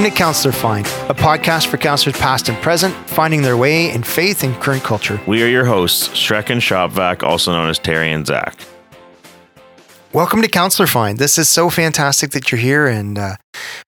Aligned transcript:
Welcome 0.00 0.14
to 0.14 0.18
Counselor 0.18 0.52
Find, 0.52 0.86
a 1.10 1.14
podcast 1.14 1.66
for 1.66 1.76
counselors 1.76 2.16
past 2.16 2.48
and 2.48 2.56
present, 2.62 2.94
finding 3.10 3.42
their 3.42 3.58
way 3.58 3.90
in 3.90 4.02
faith 4.02 4.42
and 4.42 4.54
current 4.54 4.82
culture. 4.82 5.20
We 5.26 5.42
are 5.42 5.46
your 5.46 5.66
hosts, 5.66 6.08
Shrek 6.08 6.48
and 6.48 6.62
Shopvac, 6.62 7.22
also 7.22 7.52
known 7.52 7.68
as 7.68 7.78
Terry 7.78 8.10
and 8.10 8.26
Zach. 8.26 8.58
Welcome 10.14 10.40
to 10.40 10.48
Counselor 10.48 10.86
Find. 10.86 11.18
This 11.18 11.36
is 11.36 11.50
so 11.50 11.68
fantastic 11.68 12.30
that 12.30 12.50
you're 12.50 12.58
here, 12.58 12.86
and 12.86 13.18
uh, 13.18 13.36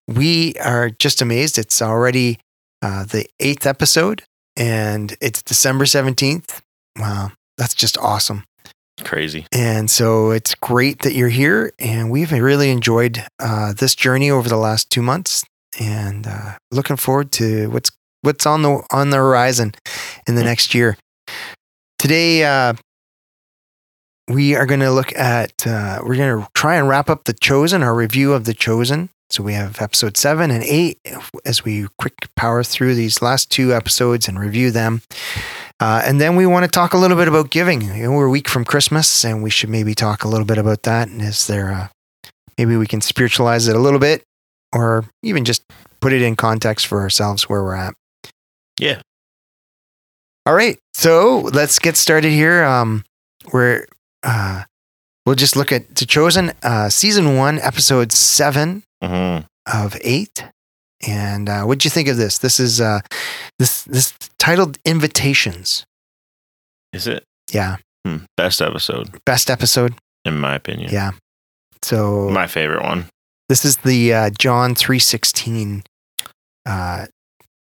we 0.06 0.52
are 0.56 0.90
just 0.90 1.22
amazed. 1.22 1.56
It's 1.56 1.80
already 1.80 2.38
uh, 2.82 3.04
the 3.04 3.24
eighth 3.40 3.66
episode, 3.66 4.22
and 4.54 5.16
it's 5.18 5.40
December 5.40 5.86
17th. 5.86 6.60
Wow, 6.98 7.32
that's 7.56 7.72
just 7.72 7.96
awesome. 7.96 8.44
Crazy. 9.02 9.46
And 9.50 9.90
so 9.90 10.30
it's 10.30 10.54
great 10.56 10.98
that 11.04 11.14
you're 11.14 11.30
here, 11.30 11.72
and 11.78 12.10
we've 12.10 12.32
really 12.32 12.68
enjoyed 12.68 13.24
uh, 13.38 13.72
this 13.72 13.94
journey 13.94 14.30
over 14.30 14.50
the 14.50 14.58
last 14.58 14.90
two 14.90 15.00
months, 15.00 15.46
and 15.80 16.26
uh, 16.26 16.56
looking 16.70 16.96
forward 16.96 17.32
to 17.32 17.68
what's 17.70 17.90
what's 18.22 18.46
on 18.46 18.62
the 18.62 18.82
on 18.90 19.10
the 19.10 19.16
horizon 19.16 19.72
in 20.26 20.34
the 20.34 20.42
Mm. 20.42 20.46
next 20.46 20.74
year. 20.74 20.96
Today, 21.98 22.44
uh, 22.44 22.74
we 24.28 24.54
are 24.54 24.66
going 24.66 24.80
to 24.80 24.90
look 24.90 25.12
at 25.16 25.66
uh, 25.66 26.00
we're 26.04 26.16
going 26.16 26.42
to 26.42 26.48
try 26.54 26.76
and 26.76 26.88
wrap 26.88 27.10
up 27.10 27.24
the 27.24 27.32
Chosen, 27.32 27.82
our 27.82 27.94
review 27.94 28.32
of 28.32 28.44
the 28.44 28.54
Chosen. 28.54 29.10
So 29.30 29.42
we 29.42 29.54
have 29.54 29.80
episode 29.80 30.16
seven 30.18 30.50
and 30.50 30.62
eight 30.64 30.98
as 31.46 31.64
we 31.64 31.86
quick 31.98 32.28
power 32.36 32.62
through 32.62 32.94
these 32.94 33.22
last 33.22 33.50
two 33.50 33.72
episodes 33.72 34.28
and 34.28 34.38
review 34.38 34.70
them. 34.70 35.00
Uh, 35.80 36.02
and 36.04 36.20
then 36.20 36.36
we 36.36 36.44
want 36.44 36.64
to 36.64 36.70
talk 36.70 36.92
a 36.92 36.98
little 36.98 37.16
bit 37.16 37.28
about 37.28 37.50
giving. 37.50 37.80
You 37.80 38.04
know, 38.04 38.12
we're 38.12 38.26
a 38.26 38.30
week 38.30 38.46
from 38.48 38.64
Christmas, 38.64 39.24
and 39.24 39.42
we 39.42 39.48
should 39.48 39.70
maybe 39.70 39.94
talk 39.94 40.22
a 40.22 40.28
little 40.28 40.44
bit 40.44 40.58
about 40.58 40.82
that. 40.82 41.08
And 41.08 41.22
is 41.22 41.46
there, 41.46 41.72
uh, 41.72 41.88
maybe 42.58 42.76
we 42.76 42.86
can 42.86 43.00
spiritualize 43.00 43.68
it 43.68 43.74
a 43.74 43.78
little 43.80 43.98
bit, 43.98 44.22
or 44.72 45.04
even 45.22 45.44
just 45.44 45.62
put 46.00 46.12
it 46.12 46.22
in 46.22 46.36
context 46.36 46.86
for 46.86 47.00
ourselves 47.00 47.48
where 47.48 47.62
we're 47.62 47.74
at. 47.74 47.94
Yeah. 48.80 49.00
All 50.44 50.54
right, 50.54 50.78
so 50.94 51.40
let's 51.52 51.78
get 51.78 51.96
started 51.96 52.30
here. 52.32 52.64
Um, 52.64 53.04
we're 53.52 53.86
uh, 54.24 54.64
we'll 55.24 55.36
just 55.36 55.54
look 55.54 55.70
at 55.70 55.94
the 55.94 56.04
chosen 56.06 56.52
uh, 56.64 56.88
season 56.88 57.36
one, 57.36 57.58
episode 57.60 58.10
seven 58.12 58.82
hmm 59.02 59.38
of 59.72 59.96
eight. 60.02 60.44
And 61.06 61.48
uh, 61.48 61.62
what'd 61.62 61.84
you 61.84 61.90
think 61.90 62.08
of 62.08 62.16
this? 62.16 62.38
This 62.38 62.58
is 62.58 62.80
uh, 62.80 63.00
this 63.60 63.84
this 63.84 64.14
titled 64.38 64.78
"Invitations." 64.84 65.84
Is 66.92 67.06
it? 67.06 67.24
Yeah, 67.52 67.76
Hmm. 68.04 68.24
Best 68.36 68.60
episode, 68.60 69.10
best 69.24 69.48
episode. 69.50 69.94
in 70.24 70.38
my 70.38 70.54
opinion. 70.56 70.90
Yeah. 70.92 71.12
So 71.82 72.28
My 72.30 72.46
favorite 72.48 72.82
one. 72.82 73.06
This 73.52 73.66
is 73.66 73.76
the 73.76 74.14
uh, 74.14 74.30
John 74.38 74.74
three 74.74 74.98
sixteen 74.98 75.82
uh, 76.64 77.04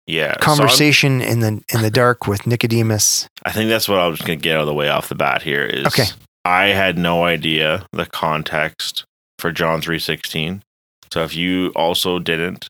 Yeah. 0.07 0.31
so 0.35 0.39
conversation 0.39 1.19
in 1.21 1.41
the 1.41 1.61
in 1.67 1.81
the 1.81 1.91
dark 1.91 2.27
with 2.27 2.47
Nicodemus. 2.47 3.27
I 3.43 3.51
think 3.51 3.67
that's 3.67 3.89
what 3.89 3.99
I 3.99 4.07
was 4.07 4.21
going 4.21 4.39
to 4.39 4.41
get 4.43 4.55
out 4.55 4.61
of 4.61 4.67
the 4.67 4.73
way 4.73 4.87
off 4.87 5.09
the 5.09 5.15
bat 5.15 5.41
here 5.41 5.65
is 5.65 5.85
Okay. 5.87 6.05
I 6.45 6.67
had 6.67 6.97
no 6.97 7.25
idea 7.25 7.85
the 7.91 8.05
context 8.05 9.03
for 9.37 9.51
John 9.51 9.81
3:16. 9.81 10.61
So 11.11 11.23
if 11.23 11.35
you 11.35 11.73
also 11.75 12.19
didn't, 12.19 12.69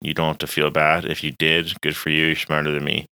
you 0.00 0.14
don't 0.14 0.28
have 0.28 0.38
to 0.38 0.46
feel 0.46 0.70
bad. 0.70 1.04
If 1.06 1.24
you 1.24 1.32
did, 1.40 1.72
good 1.80 1.96
for 1.96 2.10
you. 2.10 2.26
You're 2.26 2.36
smarter 2.36 2.70
than 2.70 2.84
me. 2.84 3.06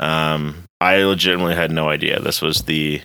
Um, 0.00 0.64
I 0.80 1.02
legitimately 1.02 1.54
had 1.54 1.70
no 1.70 1.90
idea 1.90 2.18
this 2.18 2.40
was 2.40 2.62
the 2.62 3.02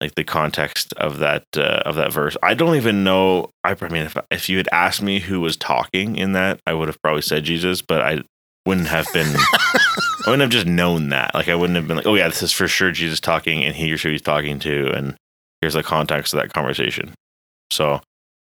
like 0.00 0.14
the 0.14 0.24
context 0.24 0.92
of 0.94 1.18
that 1.18 1.44
uh, 1.56 1.82
of 1.84 1.94
that 1.96 2.12
verse. 2.12 2.36
I 2.42 2.54
don't 2.54 2.76
even 2.76 3.04
know. 3.04 3.50
I, 3.62 3.76
I 3.80 3.88
mean, 3.88 4.02
if 4.02 4.16
if 4.30 4.48
you 4.48 4.56
had 4.56 4.68
asked 4.72 5.02
me 5.02 5.20
who 5.20 5.40
was 5.40 5.56
talking 5.56 6.16
in 6.16 6.32
that, 6.32 6.60
I 6.66 6.74
would 6.74 6.88
have 6.88 7.00
probably 7.02 7.22
said 7.22 7.44
Jesus, 7.44 7.80
but 7.82 8.00
I 8.00 8.22
wouldn't 8.66 8.88
have 8.88 9.06
been. 9.12 9.26
I 10.26 10.30
wouldn't 10.30 10.42
have 10.42 10.50
just 10.50 10.66
known 10.66 11.10
that. 11.10 11.34
Like 11.34 11.48
I 11.48 11.54
wouldn't 11.54 11.76
have 11.76 11.86
been 11.86 11.98
like, 11.98 12.06
oh 12.06 12.14
yeah, 12.14 12.28
this 12.28 12.42
is 12.42 12.52
for 12.52 12.66
sure 12.66 12.90
Jesus 12.90 13.20
talking, 13.20 13.62
and 13.62 13.74
here's 13.74 14.02
who 14.02 14.10
he's 14.10 14.22
talking 14.22 14.58
to, 14.60 14.90
and 14.92 15.16
here's 15.60 15.74
the 15.74 15.82
context 15.82 16.32
of 16.32 16.40
that 16.40 16.52
conversation. 16.52 17.14
So 17.70 18.00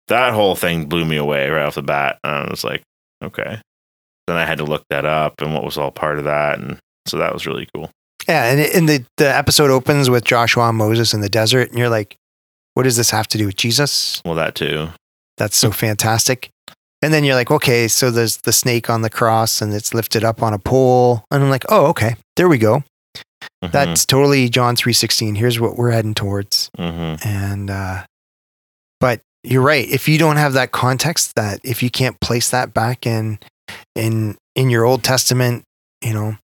that 0.08 0.34
whole 0.34 0.56
thing 0.56 0.86
blew 0.86 1.04
me 1.04 1.16
away 1.16 1.48
right 1.48 1.64
off 1.64 1.76
the 1.76 1.82
bat. 1.82 2.18
And 2.24 2.48
I 2.48 2.50
was 2.50 2.64
like, 2.64 2.82
okay. 3.24 3.60
Then 4.26 4.36
I 4.36 4.44
had 4.44 4.58
to 4.58 4.64
look 4.64 4.84
that 4.90 5.04
up 5.04 5.40
and 5.40 5.54
what 5.54 5.64
was 5.64 5.78
all 5.78 5.90
part 5.90 6.18
of 6.18 6.24
that, 6.24 6.58
and 6.58 6.78
so 7.06 7.18
that 7.18 7.32
was 7.32 7.46
really 7.46 7.68
cool. 7.74 7.90
Yeah, 8.30 8.44
and, 8.52 8.60
and 8.60 8.88
the 8.88 9.04
the 9.16 9.28
episode 9.34 9.70
opens 9.70 10.08
with 10.08 10.24
Joshua 10.24 10.68
and 10.68 10.78
Moses 10.78 11.12
in 11.12 11.20
the 11.20 11.28
desert, 11.28 11.70
and 11.70 11.78
you're 11.78 11.88
like, 11.88 12.14
"What 12.74 12.84
does 12.84 12.96
this 12.96 13.10
have 13.10 13.26
to 13.28 13.38
do 13.38 13.46
with 13.46 13.56
Jesus?" 13.56 14.22
Well, 14.24 14.36
that 14.36 14.54
too. 14.54 14.90
That's 15.36 15.56
so 15.56 15.72
fantastic. 15.72 16.50
And 17.02 17.12
then 17.12 17.24
you're 17.24 17.34
like, 17.34 17.50
"Okay, 17.50 17.88
so 17.88 18.10
there's 18.12 18.36
the 18.38 18.52
snake 18.52 18.88
on 18.88 19.02
the 19.02 19.10
cross, 19.10 19.60
and 19.60 19.74
it's 19.74 19.94
lifted 19.94 20.22
up 20.22 20.42
on 20.44 20.52
a 20.54 20.58
pole," 20.60 21.24
and 21.32 21.42
I'm 21.42 21.50
like, 21.50 21.64
"Oh, 21.68 21.86
okay, 21.86 22.14
there 22.36 22.48
we 22.48 22.58
go. 22.58 22.84
Mhm, 23.64 23.72
That's 23.72 24.06
totally 24.06 24.48
John 24.48 24.76
three 24.76 24.92
sixteen. 24.92 25.34
Here's 25.34 25.58
what 25.58 25.76
we're 25.76 25.90
heading 25.90 26.14
towards." 26.14 26.70
mhm. 26.78 27.18
And 27.26 27.68
uh, 27.68 28.04
but 29.00 29.22
you're 29.42 29.62
right. 29.62 29.88
If 29.88 30.06
you 30.08 30.18
don't 30.18 30.36
have 30.36 30.52
that 30.52 30.70
context, 30.70 31.32
that 31.34 31.58
if 31.64 31.82
you 31.82 31.90
can't 31.90 32.20
place 32.20 32.48
that 32.50 32.72
back 32.74 33.06
in 33.06 33.40
in 33.96 34.36
in 34.54 34.70
your 34.70 34.84
Old 34.84 35.02
Testament, 35.02 35.64
you 36.04 36.12
know 36.12 36.36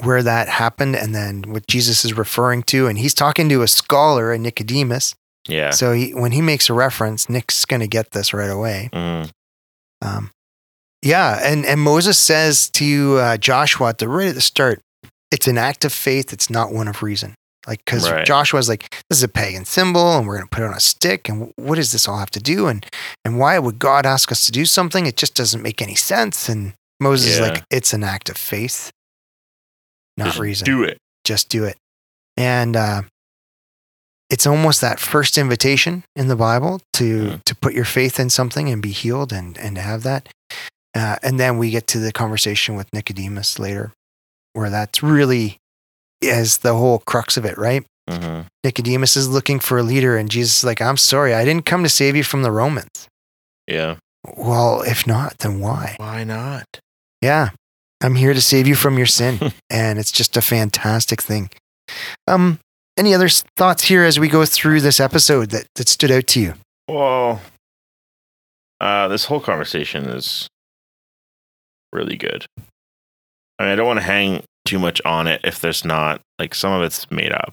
where 0.00 0.22
that 0.22 0.48
happened, 0.48 0.96
and 0.96 1.14
then 1.14 1.42
what 1.52 1.66
Jesus 1.66 2.04
is 2.04 2.16
referring 2.16 2.62
to, 2.64 2.86
and 2.86 2.98
he's 2.98 3.14
talking 3.14 3.48
to 3.50 3.62
a 3.62 3.68
scholar, 3.68 4.32
a 4.32 4.38
Nicodemus. 4.38 5.14
yeah. 5.48 5.70
So 5.70 5.92
he, 5.92 6.14
when 6.14 6.32
he 6.32 6.40
makes 6.40 6.70
a 6.70 6.72
reference, 6.72 7.28
Nick's 7.28 7.64
going 7.64 7.80
to 7.80 7.88
get 7.88 8.12
this 8.12 8.32
right 8.32 8.50
away. 8.50 8.88
Mhm. 8.92 9.30
Um, 10.00 10.30
yeah, 11.02 11.40
and 11.42 11.64
and 11.66 11.80
Moses 11.80 12.18
says 12.18 12.70
to 12.70 13.18
uh, 13.18 13.36
Joshua 13.36 13.88
at 13.90 13.98
the 13.98 14.08
right 14.08 14.28
at 14.28 14.34
the 14.34 14.40
start, 14.40 14.80
it's 15.30 15.46
an 15.48 15.58
act 15.58 15.84
of 15.84 15.92
faith. 15.92 16.32
It's 16.32 16.48
not 16.50 16.72
one 16.72 16.88
of 16.88 17.02
reason. 17.02 17.34
Like 17.66 17.84
because 17.84 18.10
Right. 18.10 18.26
Joshua's 18.26 18.68
like, 18.68 18.90
this 19.08 19.18
is 19.18 19.22
a 19.22 19.28
pagan 19.28 19.64
symbol, 19.64 20.16
and 20.18 20.26
we're 20.26 20.36
going 20.36 20.48
to 20.48 20.50
put 20.56 20.62
it 20.64 20.66
on 20.66 20.74
a 20.74 20.80
stick. 20.80 21.28
And 21.28 21.52
what 21.56 21.76
does 21.76 21.92
this 21.92 22.08
all 22.08 22.18
have 22.18 22.30
to 22.30 22.40
do? 22.40 22.66
And 22.66 22.84
and 23.24 23.38
why 23.38 23.58
would 23.58 23.78
God 23.78 24.04
ask 24.06 24.32
us 24.32 24.44
to 24.46 24.52
do 24.52 24.64
something? 24.64 25.06
It 25.06 25.16
just 25.16 25.34
doesn't 25.34 25.62
make 25.62 25.80
any 25.82 25.94
sense. 25.94 26.48
And 26.48 26.74
Moses 27.00 27.32
is 27.34 27.40
like, 27.40 27.64
it's 27.70 27.92
an 27.92 28.02
act 28.04 28.28
of 28.30 28.36
faith, 28.36 28.90
not 30.16 30.26
Just 30.26 30.38
reason 30.38 30.64
Do 30.66 30.82
it. 30.82 30.98
just 31.24 31.48
do 31.48 31.64
it. 31.64 31.76
And 32.36 32.76
uh, 32.76 33.02
it's 34.30 34.46
almost 34.46 34.80
that 34.80 34.98
first 34.98 35.36
invitation 35.36 36.04
in 36.16 36.28
the 36.28 36.36
Bible 36.36 36.80
to 36.94 37.02
Mm. 37.22 37.44
to 37.44 37.54
put 37.56 37.74
your 37.74 37.84
faith 37.84 38.18
in 38.18 38.30
something 38.30 38.68
and 38.70 38.80
be 38.82 38.90
healed 38.92 39.32
and 39.32 39.56
and 39.58 39.76
to 39.76 39.82
have 39.82 40.02
that. 40.04 40.28
Uh, 40.94 41.16
and 41.22 41.38
then 41.40 41.56
we 41.58 41.70
get 41.70 41.86
to 41.88 41.98
the 41.98 42.12
conversation 42.12 42.74
with 42.76 42.86
Nicodemus 42.92 43.58
later, 43.58 43.92
where 44.52 44.68
that's 44.70 45.02
really 45.02 45.56
is 46.20 46.58
the 46.58 46.74
whole 46.74 46.98
crux 47.06 47.36
of 47.36 47.44
it, 47.44 47.56
right? 47.58 47.84
hmm 48.08 48.42
Nicodemus 48.64 49.16
is 49.16 49.28
looking 49.28 49.58
for 49.60 49.78
a 49.78 49.82
leader, 49.82 50.16
and 50.16 50.30
Jesus 50.30 50.58
is 50.58 50.64
like, 50.64 50.80
"I'm 50.82 50.96
sorry, 50.96 51.34
I 51.34 51.44
didn't 51.44 51.66
come 51.66 51.82
to 51.82 51.88
save 51.88 52.14
you 52.16 52.24
from 52.24 52.42
the 52.42 52.50
Romans." 52.52 53.08
Yeah. 53.66 53.96
Well, 54.36 54.82
if 54.82 55.06
not, 55.06 55.38
then 55.38 55.60
why? 55.60 55.96
Why 55.98 56.24
not? 56.24 56.64
Yeah, 57.20 57.50
I'm 58.02 58.16
here 58.16 58.34
to 58.34 58.40
save 58.40 58.66
you 58.66 58.74
from 58.74 58.96
your 58.96 59.06
sin, 59.06 59.52
and 59.70 59.98
it's 59.98 60.12
just 60.12 60.36
a 60.36 60.42
fantastic 60.42 61.22
thing. 61.22 61.50
Um, 62.26 62.58
any 62.96 63.14
other 63.14 63.28
thoughts 63.28 63.84
here 63.84 64.04
as 64.04 64.18
we 64.18 64.28
go 64.28 64.44
through 64.44 64.80
this 64.80 65.00
episode 65.00 65.50
that 65.50 65.66
that 65.76 65.88
stood 65.88 66.10
out 66.10 66.26
to 66.28 66.40
you? 66.40 66.54
Well, 66.88 67.40
uh, 68.80 69.08
this 69.08 69.26
whole 69.26 69.40
conversation 69.40 70.06
is 70.06 70.48
really 71.92 72.16
good. 72.16 72.44
I 73.58 73.64
mean, 73.64 73.72
I 73.72 73.76
don't 73.76 73.86
want 73.86 74.00
to 74.00 74.04
hang 74.04 74.42
too 74.64 74.78
much 74.78 75.00
on 75.04 75.26
it 75.26 75.40
if 75.44 75.60
there's 75.60 75.84
not 75.84 76.20
like 76.38 76.54
some 76.54 76.72
of 76.72 76.82
it's 76.82 77.10
made 77.10 77.32
up, 77.32 77.52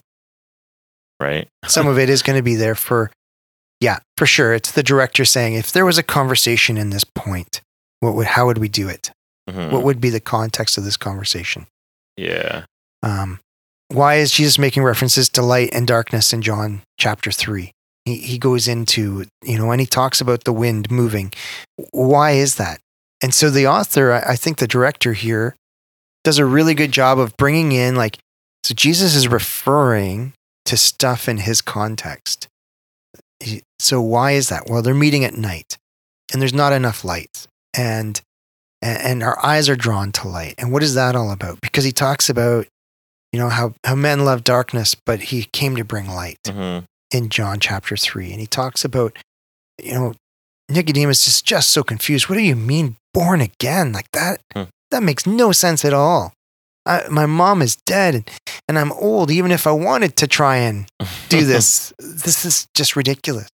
right? 1.19 1.47
Some 1.67 1.87
of 1.87 1.99
it 1.99 2.09
is 2.09 2.21
going 2.21 2.37
to 2.37 2.43
be 2.43 2.55
there 2.55 2.75
for, 2.75 3.11
yeah, 3.79 3.99
for 4.17 4.25
sure. 4.25 4.53
It's 4.53 4.71
the 4.71 4.83
director 4.83 5.25
saying, 5.25 5.53
if 5.53 5.71
there 5.71 5.85
was 5.85 5.97
a 5.97 6.03
conversation 6.03 6.77
in 6.77 6.89
this 6.89 7.03
point, 7.03 7.61
what 7.99 8.15
would 8.15 8.27
how 8.27 8.47
would 8.47 8.57
we 8.57 8.69
do 8.69 8.87
it? 8.89 9.11
Mhm. 9.49 9.71
What 9.71 9.83
would 9.83 9.99
be 9.99 10.09
the 10.09 10.19
context 10.19 10.77
of 10.77 10.83
this 10.83 10.97
conversation? 10.97 11.67
yeah. 12.17 12.65
Um, 13.01 13.39
why 13.87 14.15
is 14.15 14.31
Jesus 14.31 14.59
making 14.59 14.83
references 14.83 15.29
to 15.29 15.41
light 15.41 15.69
and 15.73 15.87
darkness 15.87 16.33
in 16.33 16.41
John 16.41 16.81
chapter 16.99 17.31
three? 17.31 17.71
He, 18.05 18.17
he 18.17 18.37
goes 18.37 18.67
into, 18.67 19.25
you 19.43 19.57
know, 19.57 19.71
and 19.71 19.79
he 19.79 19.87
talks 19.87 20.19
about 20.21 20.43
the 20.43 20.51
wind 20.53 20.91
moving. 20.91 21.31
Why 21.91 22.31
is 22.31 22.55
that? 22.55 22.81
And 23.21 23.33
so 23.33 23.49
the 23.49 23.67
author, 23.67 24.11
I 24.11 24.33
I 24.33 24.35
think 24.35 24.57
the 24.57 24.67
director 24.67 25.13
here, 25.13 25.55
does 26.25 26.37
a 26.37 26.45
really 26.45 26.73
good 26.73 26.91
job 26.91 27.17
of 27.19 27.35
bringing 27.37 27.71
in, 27.71 27.95
like, 27.95 28.17
so 28.65 28.73
Jesus 28.73 29.15
is 29.15 29.27
referring 29.29 30.33
to 30.65 30.75
stuff 30.77 31.29
in 31.29 31.37
his 31.37 31.61
context. 31.61 32.47
So 33.79 34.01
why 34.01 34.33
is 34.33 34.49
that? 34.49 34.69
Well, 34.69 34.81
they're 34.81 34.93
meeting 34.93 35.23
at 35.23 35.33
night 35.35 35.77
and 36.31 36.41
there's 36.41 36.53
not 36.53 36.73
enough 36.73 37.05
light. 37.05 37.47
And 37.75 38.19
and, 38.81 39.01
and 39.01 39.23
our 39.23 39.43
eyes 39.45 39.69
are 39.69 39.75
drawn 39.75 40.11
to 40.13 40.27
light. 40.27 40.55
And 40.57 40.71
what 40.71 40.83
is 40.83 40.93
that 40.95 41.15
all 41.15 41.31
about? 41.31 41.61
Because 41.61 41.83
he 41.83 41.91
talks 41.91 42.29
about, 42.29 42.67
you 43.31 43.39
know, 43.39 43.49
how, 43.49 43.73
how 43.85 43.95
men 43.95 44.25
love 44.25 44.43
darkness, 44.43 44.95
but 45.05 45.19
he 45.21 45.43
came 45.51 45.75
to 45.75 45.83
bring 45.83 46.07
light 46.09 46.39
hmm 46.49 46.79
in 47.11 47.29
John 47.29 47.59
chapter 47.59 47.97
3. 47.97 48.29
And 48.31 48.39
he 48.39 48.45
talks 48.45 48.85
about, 48.85 49.17
you 49.81 49.93
know, 49.93 50.13
Nicodemus 50.69 51.27
is 51.27 51.41
just 51.41 51.71
so 51.71 51.81
confused. 51.81 52.29
What 52.29 52.35
do 52.35 52.41
you 52.43 52.55
mean 52.55 52.97
born 53.13 53.41
again. 53.41 53.91
Like 53.91 54.11
that, 54.11 54.41
Hmm. 54.53 54.63
that 54.91 55.03
makes 55.03 55.25
no 55.25 55.51
sense 55.51 55.83
at 55.83 55.93
all. 55.93 56.33
I, 56.85 57.07
my 57.09 57.25
mom 57.25 57.61
is 57.61 57.75
dead 57.85 58.15
and, 58.15 58.29
and 58.67 58.79
I'm 58.79 58.91
old. 58.91 59.31
Even 59.31 59.51
if 59.51 59.67
I 59.67 59.71
wanted 59.71 60.15
to 60.17 60.27
try 60.27 60.57
and 60.57 60.85
do 61.29 61.43
this, 61.45 61.93
this 61.97 62.45
is 62.45 62.67
just 62.75 62.95
ridiculous. 62.95 63.49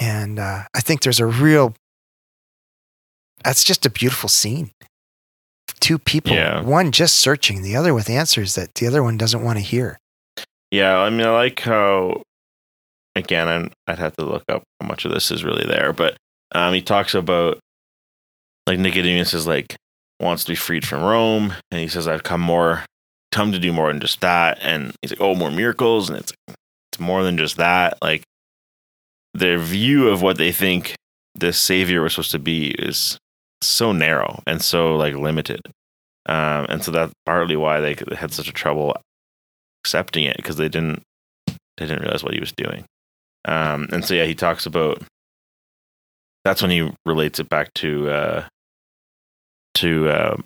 And 0.00 0.38
uh, 0.38 0.64
I 0.74 0.80
think 0.80 1.02
there's 1.02 1.20
a 1.20 1.26
real, 1.26 1.74
that's 3.44 3.64
just 3.64 3.86
a 3.86 3.90
beautiful 3.90 4.28
scene. 4.28 4.70
Two 5.80 5.98
people, 5.98 6.32
Yeah. 6.32 6.60
one 6.62 6.90
just 6.92 7.16
searching, 7.16 7.62
the 7.62 7.76
other 7.76 7.92
with 7.94 8.08
answers 8.08 8.54
that 8.54 8.74
the 8.76 8.86
other 8.86 9.02
one 9.02 9.16
doesn't 9.16 9.42
want 9.42 9.58
to 9.58 9.64
hear. 9.64 9.98
Yeah, 10.70 10.96
I 10.98 11.10
mean, 11.10 11.26
I 11.26 11.30
like 11.30 11.60
how. 11.60 12.22
Again, 13.14 13.48
I'm, 13.48 13.70
I'd 13.86 13.98
have 13.98 14.14
to 14.16 14.24
look 14.26 14.42
up 14.50 14.62
how 14.80 14.86
much 14.86 15.04
of 15.06 15.10
this 15.12 15.30
is 15.30 15.42
really 15.42 15.64
there, 15.64 15.92
but 15.94 16.16
um, 16.54 16.74
he 16.74 16.82
talks 16.82 17.14
about 17.14 17.58
like 18.66 18.78
Nicodemus 18.78 19.32
is 19.32 19.46
like 19.46 19.74
wants 20.20 20.44
to 20.44 20.52
be 20.52 20.56
freed 20.56 20.86
from 20.86 21.02
Rome, 21.02 21.54
and 21.70 21.80
he 21.80 21.88
says, 21.88 22.06
"I've 22.08 22.24
come 22.24 22.40
more, 22.42 22.84
come 23.32 23.52
to 23.52 23.58
do 23.58 23.72
more 23.72 23.88
than 23.90 24.00
just 24.00 24.20
that." 24.20 24.58
And 24.60 24.92
he's 25.00 25.12
like, 25.12 25.20
"Oh, 25.20 25.34
more 25.34 25.50
miracles," 25.50 26.10
and 26.10 26.18
it's 26.18 26.32
it's 26.48 27.00
more 27.00 27.22
than 27.22 27.38
just 27.38 27.56
that. 27.56 27.96
Like 28.02 28.22
their 29.34 29.58
view 29.58 30.08
of 30.08 30.20
what 30.22 30.36
they 30.36 30.52
think 30.52 30.94
the 31.34 31.52
savior 31.52 32.02
was 32.02 32.12
supposed 32.14 32.32
to 32.32 32.38
be 32.38 32.70
is 32.70 33.18
so 33.66 33.92
narrow 33.92 34.42
and 34.46 34.62
so 34.62 34.96
like 34.96 35.14
limited, 35.14 35.60
um, 36.26 36.66
and 36.68 36.82
so 36.82 36.90
that's 36.90 37.12
partly 37.24 37.56
why 37.56 37.80
they 37.80 37.96
had 38.16 38.32
such 38.32 38.48
a 38.48 38.52
trouble 38.52 38.96
accepting 39.82 40.24
it 40.24 40.36
because 40.36 40.56
they 40.56 40.68
didn't 40.68 41.02
they 41.46 41.86
didn't 41.86 42.02
realize 42.02 42.24
what 42.24 42.34
he 42.34 42.40
was 42.40 42.52
doing. 42.52 42.84
Um, 43.44 43.88
and 43.92 44.04
so 44.04 44.14
yeah, 44.14 44.24
he 44.24 44.34
talks 44.34 44.66
about 44.66 45.02
that's 46.44 46.62
when 46.62 46.70
he 46.70 46.92
relates 47.04 47.38
it 47.38 47.48
back 47.48 47.72
to 47.74 48.10
uh, 48.10 48.44
to 49.74 50.08
uh, 50.08 50.36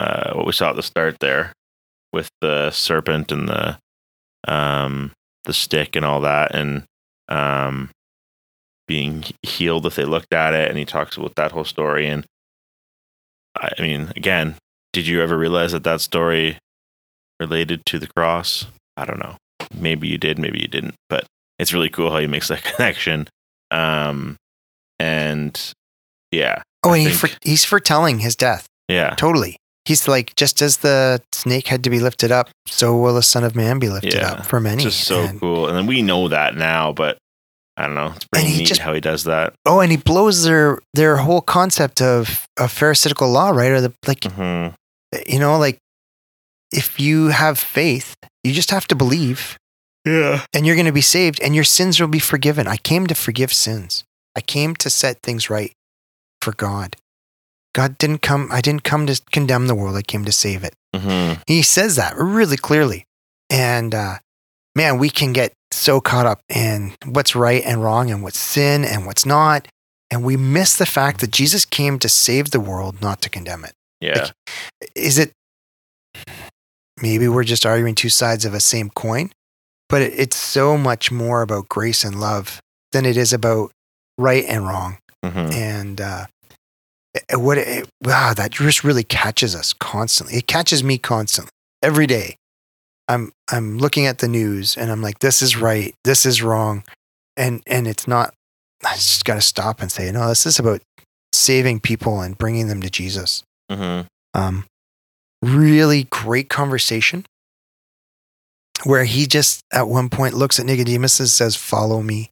uh, 0.00 0.32
what 0.34 0.46
we 0.46 0.52
saw 0.52 0.70
at 0.70 0.76
the 0.76 0.82
start 0.82 1.18
there 1.20 1.52
with 2.12 2.28
the 2.40 2.70
serpent 2.70 3.32
and 3.32 3.48
the 3.48 3.78
um, 4.46 5.12
the 5.44 5.52
stick 5.52 5.96
and 5.96 6.04
all 6.04 6.20
that, 6.20 6.54
and 6.54 6.84
um, 7.28 7.90
being 8.86 9.24
healed 9.42 9.86
if 9.86 9.94
they 9.96 10.04
looked 10.04 10.32
at 10.32 10.54
it. 10.54 10.68
And 10.68 10.78
he 10.78 10.84
talks 10.84 11.16
about 11.16 11.34
that 11.36 11.52
whole 11.52 11.64
story. 11.64 12.06
And 12.08 12.24
I 13.56 13.70
mean, 13.80 14.12
again, 14.16 14.56
did 14.92 15.06
you 15.06 15.22
ever 15.22 15.36
realize 15.38 15.72
that 15.72 15.84
that 15.84 16.00
story 16.00 16.58
related 17.40 17.84
to 17.86 17.98
the 17.98 18.06
cross? 18.08 18.66
I 18.96 19.04
don't 19.04 19.18
know. 19.18 19.36
Maybe 19.74 20.08
you 20.08 20.18
did, 20.18 20.38
maybe 20.38 20.60
you 20.60 20.68
didn't. 20.68 20.94
But 21.08 21.24
it's 21.58 21.72
really 21.72 21.88
cool 21.90 22.10
how 22.10 22.18
he 22.18 22.26
makes 22.26 22.48
that 22.48 22.62
connection. 22.76 23.28
Um, 23.70 24.36
and 24.98 25.72
yeah, 26.30 26.62
Oh, 26.84 26.92
and 26.92 27.02
he 27.02 27.10
for, 27.10 27.28
he's 27.42 27.64
foretelling 27.64 28.18
his 28.20 28.36
death. 28.36 28.66
yeah, 28.88 29.14
Totally. 29.16 29.56
He's 29.86 30.08
like, 30.08 30.34
just 30.36 30.62
as 30.62 30.78
the 30.78 31.20
snake 31.32 31.66
had 31.68 31.84
to 31.84 31.90
be 31.90 32.00
lifted 32.00 32.32
up, 32.32 32.48
so 32.66 32.96
will 32.96 33.14
the 33.14 33.22
Son 33.22 33.44
of 33.44 33.54
Man 33.54 33.78
be 33.78 33.90
lifted 33.90 34.14
Yeah. 34.14 34.32
up 34.32 34.46
for 34.46 34.58
many. 34.58 34.82
just 34.82 35.04
so 35.04 35.24
And- 35.24 35.38
cool. 35.40 35.68
And 35.68 35.76
then 35.76 35.86
we 35.86 36.00
know 36.00 36.28
that 36.28 36.56
now, 36.56 36.90
but 36.92 37.18
I 37.76 37.86
don't 37.86 37.94
know. 37.96 38.12
It's 38.14 38.24
pretty 38.26 38.46
And 38.48 38.58
neat 38.58 38.66
just- 38.68 38.80
how 38.80 38.94
he 38.94 39.00
does 39.00 39.24
that. 39.24 39.54
Oh, 39.66 39.80
and 39.80 39.90
he 39.90 39.96
blows 39.96 40.44
their 40.44 40.78
their 40.94 41.16
whole 41.18 41.40
concept 41.40 42.00
of 42.00 42.46
of 42.58 42.70
pharisaical 42.72 43.28
law, 43.30 43.50
right? 43.50 43.70
Or 43.72 43.80
the 43.80 43.92
like, 44.06 44.24
hmm 44.24 44.68
you 45.26 45.38
know, 45.38 45.58
like 45.58 45.78
if 46.72 46.98
you 46.98 47.28
have 47.28 47.58
faith, 47.58 48.14
you 48.42 48.52
just 48.52 48.70
have 48.70 48.86
to 48.88 48.94
believe, 48.96 49.56
Yeah. 50.04 50.44
and 50.52 50.66
you're 50.66 50.74
going 50.74 50.86
to 50.86 50.92
be 50.92 51.00
saved, 51.00 51.40
and 51.40 51.54
your 51.54 51.62
sins 51.64 52.00
will 52.00 52.08
be 52.08 52.18
forgiven. 52.18 52.66
I 52.66 52.76
came 52.78 53.06
to 53.06 53.14
forgive 53.14 53.52
sins. 53.52 54.02
I 54.36 54.40
came 54.40 54.74
to 54.76 54.90
set 54.90 55.18
things 55.22 55.48
right 55.48 55.72
for 56.42 56.52
God. 56.52 56.96
God 57.74 57.96
didn't 57.98 58.22
come. 58.22 58.48
I 58.50 58.60
didn't 58.60 58.82
come 58.84 59.06
to 59.06 59.20
condemn 59.32 59.66
the 59.68 59.74
world. 59.74 59.96
I 59.96 60.02
came 60.02 60.24
to 60.24 60.32
save 60.32 60.64
it. 60.64 60.74
hmm 60.94 61.34
He 61.46 61.62
says 61.62 61.94
that 61.96 62.16
really 62.16 62.56
clearly. 62.56 63.04
And 63.50 63.94
uh, 63.94 64.18
man, 64.74 64.98
we 64.98 65.10
can 65.10 65.32
get 65.32 65.52
so 65.74 66.00
caught 66.00 66.26
up 66.26 66.40
in 66.48 66.94
what's 67.04 67.34
right 67.34 67.62
and 67.64 67.82
wrong 67.82 68.10
and 68.10 68.22
what's 68.22 68.38
sin 68.38 68.84
and 68.84 69.06
what's 69.06 69.26
not. 69.26 69.68
And 70.10 70.22
we 70.24 70.36
miss 70.36 70.76
the 70.76 70.86
fact 70.86 71.20
that 71.20 71.30
Jesus 71.32 71.64
came 71.64 71.98
to 71.98 72.08
save 72.08 72.50
the 72.50 72.60
world, 72.60 73.00
not 73.00 73.20
to 73.22 73.28
condemn 73.30 73.64
it. 73.64 73.72
Yeah. 74.00 74.30
Is 74.94 75.18
it 75.18 75.32
maybe 77.02 77.28
we're 77.28 77.44
just 77.44 77.66
arguing 77.66 77.94
two 77.94 78.08
sides 78.08 78.44
of 78.44 78.54
a 78.54 78.60
same 78.60 78.90
coin? 78.90 79.30
But 79.88 80.02
it, 80.02 80.12
it's 80.18 80.36
so 80.36 80.76
much 80.78 81.10
more 81.10 81.42
about 81.42 81.68
grace 81.68 82.04
and 82.04 82.20
love 82.20 82.60
than 82.92 83.04
it 83.04 83.16
is 83.16 83.32
about 83.32 83.70
right 84.18 84.44
and 84.46 84.66
wrong 84.66 84.98
hmm 85.24 85.30
and 85.52 86.00
uh, 86.00 86.26
it- 87.28 87.40
what 87.40 87.58
it, 87.58 87.88
wow 88.02 88.32
that 88.34 88.52
just 88.52 88.84
really 88.84 89.02
catches 89.02 89.54
us 89.54 89.72
constantly 89.72 90.36
it 90.36 90.46
catches 90.46 90.84
me 90.84 90.96
constantly 90.98 91.50
every 91.82 92.06
day 92.06 92.36
i'm 93.08 93.32
i'm 93.50 93.78
looking 93.78 94.06
at 94.06 94.18
the 94.18 94.28
news 94.28 94.76
and 94.76 94.90
i'm 94.90 95.02
like 95.02 95.18
this 95.20 95.42
is 95.42 95.56
right 95.56 95.94
this 96.04 96.24
is 96.26 96.42
wrong 96.42 96.82
and 97.36 97.62
and 97.66 97.86
it's 97.86 98.06
not 98.08 98.34
i 98.84 98.94
just 98.94 99.24
got 99.24 99.34
to 99.34 99.40
stop 99.40 99.80
and 99.80 99.90
say 99.92 100.10
no 100.10 100.28
this 100.28 100.46
is 100.46 100.58
about 100.58 100.80
saving 101.32 101.80
people 101.80 102.20
and 102.20 102.38
bringing 102.38 102.68
them 102.68 102.80
to 102.80 102.90
jesus 102.90 103.42
hmm 103.70 104.00
um, 104.34 104.64
really 105.42 106.04
great 106.10 106.48
conversation 106.48 107.24
where 108.82 109.04
he 109.04 109.26
just 109.26 109.60
at 109.72 109.86
one 109.86 110.08
point 110.08 110.34
looks 110.34 110.58
at 110.58 110.66
Nicodemus 110.66 111.20
and 111.20 111.28
says, 111.28 111.54
Follow 111.54 112.02
me. 112.02 112.30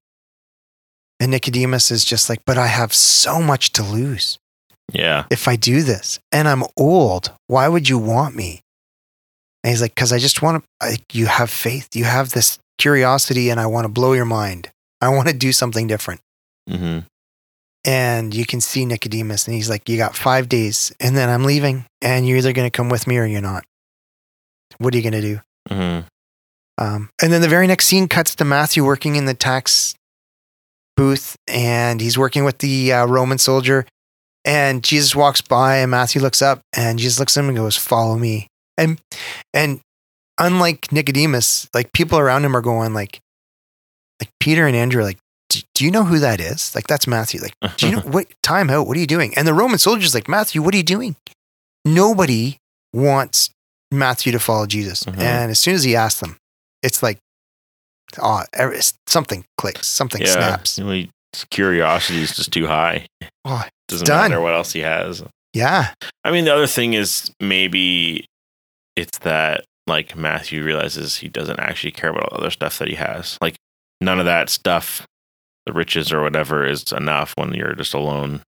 And 1.20 1.30
Nicodemus 1.30 1.92
is 1.92 2.04
just 2.04 2.28
like, 2.28 2.40
But 2.44 2.58
I 2.58 2.66
have 2.66 2.92
so 2.92 3.40
much 3.40 3.70
to 3.74 3.82
lose 3.84 4.36
Yeah. 4.92 5.26
if 5.30 5.46
I 5.46 5.54
do 5.54 5.82
this. 5.82 6.18
And 6.32 6.48
I'm 6.48 6.64
old. 6.76 7.30
Why 7.46 7.68
would 7.68 7.88
you 7.88 7.98
want 7.98 8.34
me? 8.34 8.60
And 9.64 9.70
he's 9.70 9.80
like, 9.80 9.94
Because 9.94 10.12
I 10.12 10.18
just 10.18 10.42
want 10.42 10.64
to, 10.80 10.98
you 11.12 11.26
have 11.26 11.50
faith. 11.50 11.88
You 11.94 12.04
have 12.04 12.30
this 12.30 12.58
curiosity, 12.78 13.50
and 13.50 13.60
I 13.60 13.66
want 13.66 13.84
to 13.84 13.88
blow 13.88 14.12
your 14.12 14.24
mind. 14.24 14.70
I 15.00 15.08
want 15.08 15.28
to 15.28 15.34
do 15.34 15.52
something 15.52 15.86
different. 15.86 16.20
hmm 16.68 17.00
And 17.84 18.34
you 18.34 18.46
can 18.46 18.60
see 18.60 18.84
Nicodemus, 18.84 19.46
and 19.46 19.54
he's 19.54 19.70
like, 19.70 19.88
You 19.88 19.96
got 19.96 20.16
five 20.16 20.48
days, 20.48 20.92
and 21.00 21.16
then 21.16 21.28
I'm 21.28 21.44
leaving, 21.44 21.84
and 22.00 22.26
you're 22.26 22.38
either 22.38 22.52
going 22.52 22.66
to 22.70 22.76
come 22.76 22.88
with 22.88 23.06
me 23.06 23.18
or 23.18 23.26
you're 23.26 23.40
not. 23.40 23.64
What 24.78 24.94
are 24.94 24.96
you 24.96 25.02
going 25.02 25.20
to 25.22 25.28
do? 25.34 25.40
hmm 25.68 26.00
Um, 26.78 27.10
and 27.22 27.32
then 27.32 27.40
the 27.42 27.48
very 27.48 27.66
next 27.66 27.86
scene 27.86 28.08
cuts 28.08 28.34
to 28.36 28.44
Matthew 28.44 28.84
working 28.84 29.16
in 29.16 29.26
the 29.26 29.34
tax 29.34 29.94
booth, 30.96 31.36
and 31.46 32.00
he's 32.00 32.18
working 32.18 32.44
with 32.44 32.58
the 32.58 32.92
uh, 32.92 33.06
Roman 33.06 33.38
soldier. 33.38 33.86
And 34.44 34.82
Jesus 34.82 35.14
walks 35.14 35.40
by, 35.40 35.76
and 35.76 35.90
Matthew 35.90 36.20
looks 36.20 36.42
up, 36.42 36.60
and 36.76 36.98
Jesus 36.98 37.20
looks 37.20 37.36
at 37.36 37.40
him 37.44 37.48
and 37.48 37.56
goes, 37.58 37.76
"Follow 37.76 38.18
me." 38.18 38.48
And 38.82 38.98
and 39.54 39.80
unlike 40.38 40.90
Nicodemus, 40.92 41.68
like 41.74 41.92
people 41.92 42.18
around 42.18 42.44
him 42.44 42.56
are 42.56 42.60
going 42.62 42.94
like, 42.94 43.20
like 44.20 44.30
Peter 44.40 44.66
and 44.66 44.74
Andrew, 44.76 45.00
are 45.02 45.04
like, 45.04 45.18
"Do 45.48 45.60
do 45.74 45.84
you 45.84 45.90
know 45.90 46.04
who 46.04 46.18
that 46.18 46.40
is? 46.40 46.74
Like 46.74 46.86
that's 46.86 47.06
Matthew. 47.06 47.40
Like, 47.40 47.76
do 47.76 47.88
you 47.88 47.96
know 47.96 48.02
what? 48.04 48.26
Time 48.42 48.70
out. 48.70 48.86
What 48.86 48.96
are 48.96 49.00
you 49.00 49.06
doing? 49.06 49.32
And 49.36 49.46
the 49.46 49.54
Roman 49.54 49.78
soldier's 49.78 50.14
like, 50.14 50.28
Matthew, 50.28 50.62
what 50.62 50.74
are 50.74 50.78
you 50.78 50.82
doing? 50.82 51.16
Nobody 51.84 52.58
wants 52.92 53.50
Matthew 53.90 54.32
to 54.32 54.38
follow 54.38 54.66
Jesus. 54.66 55.02
Mhm. 55.04 55.18
And 55.18 55.50
as 55.50 55.58
soon 55.60 55.74
as 55.74 55.84
he 55.84 55.96
asks 55.96 56.20
them, 56.20 56.36
it's 56.82 57.02
like, 57.02 57.18
oh, 58.20 58.42
something 59.06 59.44
clicks, 59.58 59.86
something 59.86 60.20
yeah. 60.22 60.32
snaps. 60.32 60.78
You 60.78 60.84
know, 60.84 60.90
he- 60.92 61.10
his 61.32 61.44
curiosity 61.44 62.20
is 62.22 62.36
just 62.36 62.52
too 62.52 62.66
high. 62.66 63.06
Oh, 63.44 63.64
Doesn't 63.88 64.06
done. 64.06 64.30
matter 64.30 64.40
what 64.40 64.54
else 64.54 64.72
he 64.72 64.80
has. 64.80 65.22
yeah. 65.54 65.94
I 66.24 66.30
mean, 66.30 66.44
the 66.44 66.52
other 66.54 66.66
thing 66.66 66.92
is 66.94 67.30
maybe 67.40 68.26
it's 68.96 69.18
that 69.18 69.64
like 69.86 70.14
Matthew 70.16 70.62
realizes 70.64 71.16
he 71.18 71.28
doesn't 71.28 71.58
actually 71.60 71.90
care 71.92 72.10
about 72.10 72.24
all 72.24 72.36
the 72.38 72.42
other 72.44 72.50
stuff 72.50 72.78
that 72.78 72.88
he 72.88 72.94
has. 72.94 73.36
Like 73.40 73.56
none 74.00 74.18
of 74.20 74.26
that 74.26 74.48
stuff, 74.48 75.06
the 75.66 75.72
riches 75.72 76.12
or 76.12 76.22
whatever, 76.22 76.64
is 76.66 76.92
enough 76.92 77.32
when 77.36 77.52
you're 77.54 77.74
just 77.74 77.94
alone 77.94 78.42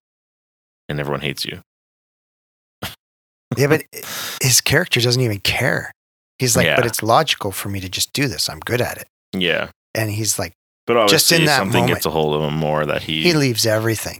and 0.87 0.99
everyone 0.99 1.21
hates 1.21 1.45
you. 1.45 1.61
Yeah, 3.57 3.67
but 3.67 3.83
his 4.41 4.61
character 4.61 4.99
doesn't 4.99 5.21
even 5.21 5.39
care. 5.39 5.91
He's 6.39 6.55
like, 6.57 6.65
Yeah. 6.65 6.75
but 6.75 6.85
it's 6.85 7.01
logical 7.03 7.51
for 7.51 7.69
me 7.69 7.79
to 7.79 7.89
just 7.89 8.11
do 8.13 8.27
this. 8.27 8.49
I'm 8.49 8.59
good 8.59 8.81
at 8.81 8.97
it. 8.97 9.07
Yeah, 9.33 9.69
And 9.93 10.09
he's 10.11 10.39
like, 10.39 10.53
but 10.87 10.97
obviously 10.97 11.15
Just 11.15 11.31
in 11.31 11.45
that 11.45 11.57
something 11.57 11.81
moment. 11.81 11.97
gets 11.97 12.05
a 12.05 12.09
hold 12.11 12.35
of 12.35 12.41
him 12.47 12.57
more 12.57 12.85
that 12.85 13.03
he, 13.03 13.23
he 13.23 13.33
leaves 13.33 13.65
everything. 13.65 14.19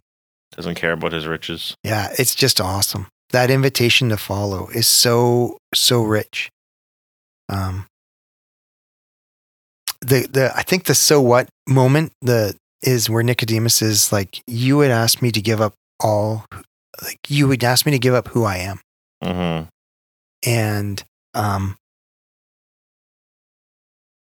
doesn't 0.56 0.76
care 0.76 0.92
about 0.94 1.12
his 1.14 1.28
riches. 1.28 1.76
Yeah, 1.84 2.14
it's 2.18 2.36
just 2.36 2.60
awesome. 2.60 3.08
That 3.32 3.50
invitation 3.52 4.10
to 4.10 4.18
follow 4.18 4.68
is 4.70 4.88
so 4.88 5.58
so 5.74 6.04
rich. 6.04 6.50
Um 7.50 7.88
the 10.02 10.28
the 10.28 10.52
I 10.56 10.62
think 10.62 10.86
the 10.86 10.96
so 10.96 11.22
what 11.22 11.50
moment 11.68 12.12
the 12.22 12.56
is 12.82 13.10
where 13.10 13.24
Nicodemus 13.24 13.82
is 13.82 14.12
like 14.12 14.42
you 14.48 14.78
would 14.78 14.92
ask 14.92 15.22
me 15.22 15.32
to 15.32 15.42
give 15.42 15.62
up 15.62 15.74
all 16.00 16.46
like 17.04 17.20
you 17.28 17.48
would 17.48 17.64
ask 17.64 17.86
me 17.86 17.92
to 17.92 18.00
give 18.00 18.14
up 18.14 18.28
who 18.30 18.44
I 18.44 18.58
am 18.58 18.80
hmm 19.24 19.68
and 20.48 21.04
um 21.34 21.78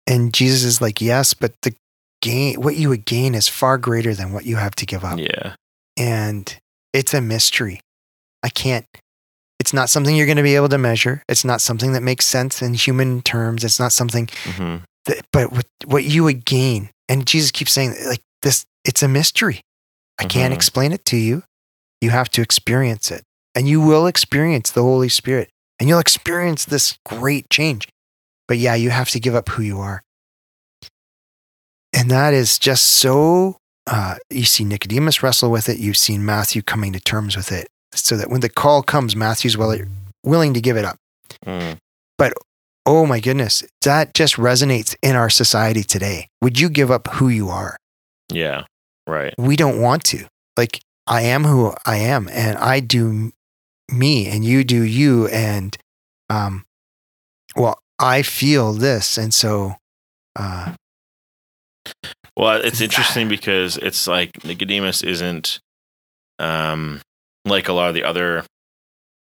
and 0.05 0.33
Jesus 0.33 0.63
is 0.63 0.81
like 0.81 1.01
yes 1.01 1.33
but 1.33 1.53
the 1.63 1.73
gain 2.21 2.61
what 2.61 2.75
you 2.77 2.89
would 2.89 3.05
gain 3.05 3.35
is 3.35 3.47
far 3.47 3.77
greater 3.77 4.13
than 4.13 4.31
what 4.31 4.45
you 4.45 4.55
have 4.55 4.75
to 4.75 4.85
give 4.85 5.03
up 5.03 5.19
Yeah, 5.19 5.55
and 5.97 6.57
It's 6.93 7.13
a 7.13 7.21
mystery. 7.21 7.81
I 8.43 8.49
can't, 8.49 8.85
it's 9.59 9.73
not 9.73 9.89
something 9.89 10.15
you're 10.15 10.25
going 10.27 10.37
to 10.37 10.43
be 10.43 10.55
able 10.55 10.69
to 10.69 10.77
measure. 10.77 11.23
It's 11.27 11.43
not 11.43 11.61
something 11.61 11.93
that 11.93 12.03
makes 12.03 12.25
sense 12.25 12.61
in 12.61 12.73
human 12.73 13.21
terms. 13.21 13.63
It's 13.63 13.79
not 13.79 13.91
something 13.91 14.29
hmm 14.43 14.77
that, 15.05 15.25
but 15.31 15.51
what, 15.53 15.65
what 15.85 16.03
you 16.03 16.23
would 16.25 16.43
gain, 16.45 16.89
and 17.07 17.25
Jesus 17.25 17.49
keeps 17.51 17.71
saying, 17.71 17.95
like, 18.07 18.21
this, 18.41 18.65
it's 18.83 19.01
a 19.01 19.07
mystery. 19.07 19.61
I 20.19 20.25
can't 20.25 20.51
Mhm. 20.51 20.55
explain 20.57 20.91
it 20.91 21.05
to 21.05 21.15
you. 21.17 21.43
You 22.01 22.09
have 22.09 22.29
to 22.31 22.41
experience 22.41 23.09
it. 23.09 23.23
And 23.55 23.67
you 23.67 23.79
will 23.81 24.05
experience 24.05 24.69
the 24.69 24.83
Holy 24.83 25.09
Spirit 25.09 25.49
and 25.79 25.87
you'll 25.87 25.99
experience 25.99 26.65
this 26.65 26.97
great 27.05 27.49
change. 27.49 27.87
But 28.47 28.57
yeah, 28.57 28.75
you 28.75 28.89
have 28.89 29.09
to 29.11 29.19
give 29.19 29.33
up 29.33 29.49
who 29.49 29.63
you 29.63 29.79
are. 29.79 30.03
And 31.93 32.11
that 32.11 32.33
is 32.33 32.59
just 32.59 32.83
so, 32.85 33.57
uh, 33.87 34.15
you 34.29 34.43
see 34.45 34.63
Nicodemus 34.63 35.23
wrestle 35.23 35.49
with 35.49 35.69
it. 35.69 35.79
You've 35.79 35.97
seen 35.97 36.25
Matthew 36.25 36.61
coming 36.61 36.93
to 36.93 36.99
terms 36.99 37.35
with 37.35 37.51
it 37.51 37.67
so 37.93 38.17
that 38.17 38.29
when 38.29 38.41
the 38.41 38.49
call 38.49 38.83
comes, 38.83 39.15
Matthew's 39.15 39.57
willing 39.57 40.53
to 40.53 40.61
give 40.61 40.77
it 40.77 40.85
up. 40.85 40.97
Mm. 41.45 41.77
Oh 42.89 43.05
my 43.05 43.19
goodness, 43.19 43.65
that 43.81 44.13
just 44.13 44.35
resonates 44.35 44.95
in 45.03 45.17
our 45.17 45.29
society 45.29 45.83
today. 45.83 46.29
Would 46.41 46.57
you 46.57 46.69
give 46.69 46.89
up 46.89 47.07
who 47.15 47.27
you 47.27 47.49
are? 47.49 47.75
Yeah. 48.31 48.63
Right. 49.05 49.33
we 49.37 49.57
don't 49.57 49.81
want 49.81 50.05
to. 50.05 50.25
Like, 50.55 50.79
I 51.05 51.23
am 51.23 51.43
who 51.43 51.73
I 51.85 51.97
am, 51.97 52.29
and 52.31 52.57
I 52.57 52.79
do 52.79 53.33
me, 53.91 54.27
and 54.27 54.45
you 54.45 54.63
do 54.63 54.83
you, 54.83 55.27
and 55.27 55.77
um, 56.29 56.63
well, 57.57 57.77
I 57.99 58.21
feel 58.21 58.71
this, 58.71 59.17
and 59.17 59.33
so, 59.33 59.75
uh, 60.37 60.73
Well, 62.37 62.61
it's 62.61 62.79
interesting 62.79 63.27
because 63.27 63.75
it's 63.75 64.07
like 64.07 64.45
Nicodemus 64.45 65.03
isn't 65.03 65.59
um 66.39 67.01
like 67.49 67.67
a 67.67 67.73
lot 67.73 67.89
of 67.89 67.95
the 67.95 68.03
other 68.03 68.43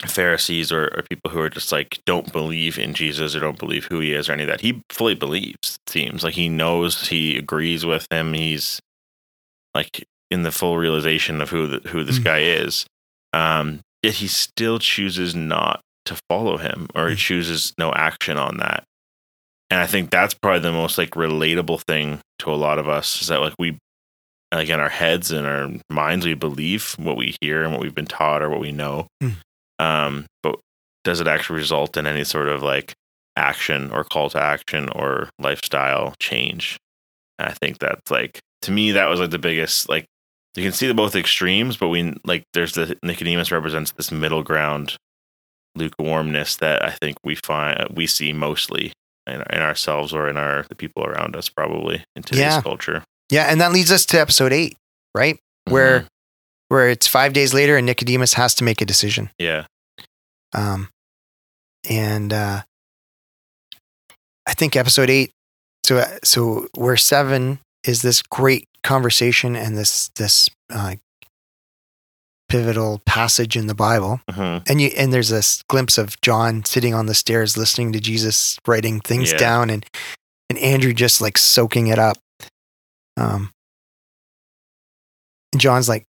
Pharisees 0.05 0.71
or, 0.71 0.85
or 0.95 1.03
people 1.09 1.31
who 1.31 1.39
are 1.39 1.49
just 1.49 1.71
like 1.71 1.99
don't 2.05 2.31
believe 2.33 2.77
in 2.77 2.93
Jesus 2.93 3.35
or 3.35 3.39
don't 3.39 3.59
believe 3.59 3.85
who 3.85 3.99
he 3.99 4.13
is 4.13 4.27
or 4.27 4.33
any 4.33 4.43
of 4.43 4.49
that. 4.49 4.61
He 4.61 4.81
fully 4.89 5.15
believes, 5.15 5.55
it 5.63 5.89
seems. 5.89 6.23
Like 6.23 6.33
he 6.33 6.49
knows 6.49 7.07
he 7.07 7.37
agrees 7.37 7.85
with 7.85 8.05
him. 8.11 8.33
He's 8.33 8.79
like 9.73 10.05
in 10.29 10.43
the 10.43 10.51
full 10.51 10.77
realization 10.77 11.39
of 11.41 11.49
who 11.49 11.67
the, 11.67 11.89
who 11.89 12.03
this 12.03 12.19
Mm. 12.19 12.23
guy 12.23 12.39
is. 12.39 12.85
Um, 13.31 13.79
yet 14.03 14.15
he 14.15 14.27
still 14.27 14.77
chooses 14.79 15.33
not 15.35 15.79
to 16.05 16.17
follow 16.29 16.57
him 16.57 16.87
or 16.95 17.09
he 17.09 17.15
Mm. 17.15 17.19
chooses 17.19 17.73
no 17.77 17.93
action 17.93 18.37
on 18.37 18.57
that. 18.57 18.83
And 19.69 19.79
I 19.79 19.87
think 19.87 20.09
that's 20.11 20.33
probably 20.33 20.59
the 20.59 20.71
most 20.73 20.97
like 20.97 21.11
relatable 21.11 21.81
thing 21.87 22.19
to 22.39 22.51
a 22.51 22.55
lot 22.55 22.77
of 22.77 22.89
us 22.89 23.21
is 23.21 23.27
that 23.29 23.39
like 23.41 23.53
we 23.57 23.77
like 24.53 24.69
in 24.69 24.79
our 24.79 24.89
heads 24.89 25.31
and 25.31 25.47
our 25.47 25.69
minds 25.89 26.25
we 26.25 26.33
believe 26.33 26.93
what 26.99 27.17
we 27.17 27.35
hear 27.41 27.63
and 27.63 27.71
what 27.71 27.81
we've 27.81 27.95
been 27.95 28.05
taught 28.05 28.41
or 28.41 28.49
what 28.49 28.59
we 28.59 28.71
know. 28.71 29.07
Mm. 29.21 29.35
Um, 29.79 30.25
but 30.43 30.59
does 31.03 31.19
it 31.19 31.27
actually 31.27 31.57
result 31.59 31.97
in 31.97 32.05
any 32.07 32.23
sort 32.23 32.47
of 32.47 32.61
like 32.61 32.93
action 33.35 33.91
or 33.91 34.03
call 34.03 34.29
to 34.29 34.41
action 34.41 34.89
or 34.89 35.29
lifestyle 35.39 36.13
change? 36.19 36.77
And 37.39 37.49
I 37.49 37.53
think 37.61 37.79
that's 37.79 38.11
like 38.11 38.39
to 38.61 38.71
me 38.71 38.91
that 38.91 39.09
was 39.09 39.19
like 39.19 39.31
the 39.31 39.39
biggest 39.39 39.89
like 39.89 40.05
you 40.55 40.61
can 40.63 40.71
see 40.71 40.85
the 40.87 40.93
both 40.93 41.15
extremes, 41.15 41.77
but 41.77 41.89
we 41.89 42.13
like 42.23 42.43
there's 42.53 42.73
the 42.73 42.95
Nicodemus 43.01 43.51
represents 43.51 43.91
this 43.91 44.11
middle 44.11 44.43
ground 44.43 44.95
lukewarmness 45.75 46.57
that 46.57 46.83
I 46.85 46.91
think 46.91 47.17
we 47.23 47.35
find 47.35 47.87
we 47.91 48.05
see 48.07 48.31
mostly 48.33 48.93
in, 49.25 49.41
in 49.49 49.61
ourselves 49.61 50.13
or 50.13 50.29
in 50.29 50.37
our 50.37 50.63
the 50.69 50.75
people 50.75 51.03
around 51.03 51.35
us 51.35 51.49
probably 51.49 52.03
in 52.15 52.23
today's 52.23 52.41
Yeah. 52.41 52.61
culture. 52.61 53.03
Yeah, 53.29 53.45
and 53.45 53.59
that 53.61 53.71
leads 53.71 53.91
us 53.91 54.05
to 54.07 54.19
episode 54.19 54.53
eight, 54.53 54.77
right? 55.15 55.39
Where, 55.65 56.01
Mhm. 56.01 56.07
where 56.69 56.89
it's 56.89 57.07
five 57.07 57.33
days 57.33 57.53
later, 57.53 57.77
and 57.77 57.85
Nicodemus 57.85 58.33
has 58.33 58.53
to 58.55 58.63
make 58.63 58.81
a 58.81 58.85
decision. 58.85 59.29
yeah, 59.39 59.65
Um, 60.53 60.89
and 61.89 62.31
uh, 62.33 62.63
I 64.47 64.53
think 64.53 64.75
episode 64.75 65.09
eight. 65.09 65.31
So 65.85 65.97
uh, 65.97 66.17
so 66.23 66.67
where 66.75 66.95
seven 66.97 67.59
is 67.83 68.01
this 68.01 68.21
great 68.21 68.67
conversation 68.83 69.55
and 69.55 69.77
this 69.77 70.09
this 70.15 70.49
uh, 70.69 70.95
pivotal 72.49 73.01
passage 73.05 73.55
in 73.57 73.67
the 73.67 73.73
Bible, 73.75 74.21
Mhm. 74.29 74.63
and 74.69 74.79
you 74.81 74.89
and 74.97 75.11
there's 75.11 75.29
this 75.29 75.61
glimpse 75.67 75.97
of 75.97 76.19
John 76.21 76.63
sitting 76.65 76.93
on 76.93 77.07
the 77.07 77.15
stairs 77.15 77.57
listening 77.57 77.91
to 77.93 77.99
Jesus 77.99 78.57
writing 78.67 78.99
things 79.01 79.31
Yeah. 79.31 79.37
down, 79.37 79.69
and 79.69 79.85
and 80.49 80.59
Andrew 80.59 80.93
just 80.93 81.19
like 81.19 81.37
soaking 81.37 81.87
it 81.87 81.97
up. 81.99 82.17
Um, 83.17 83.51
and 85.51 85.61
John's 85.61 85.89
like. 85.89 86.05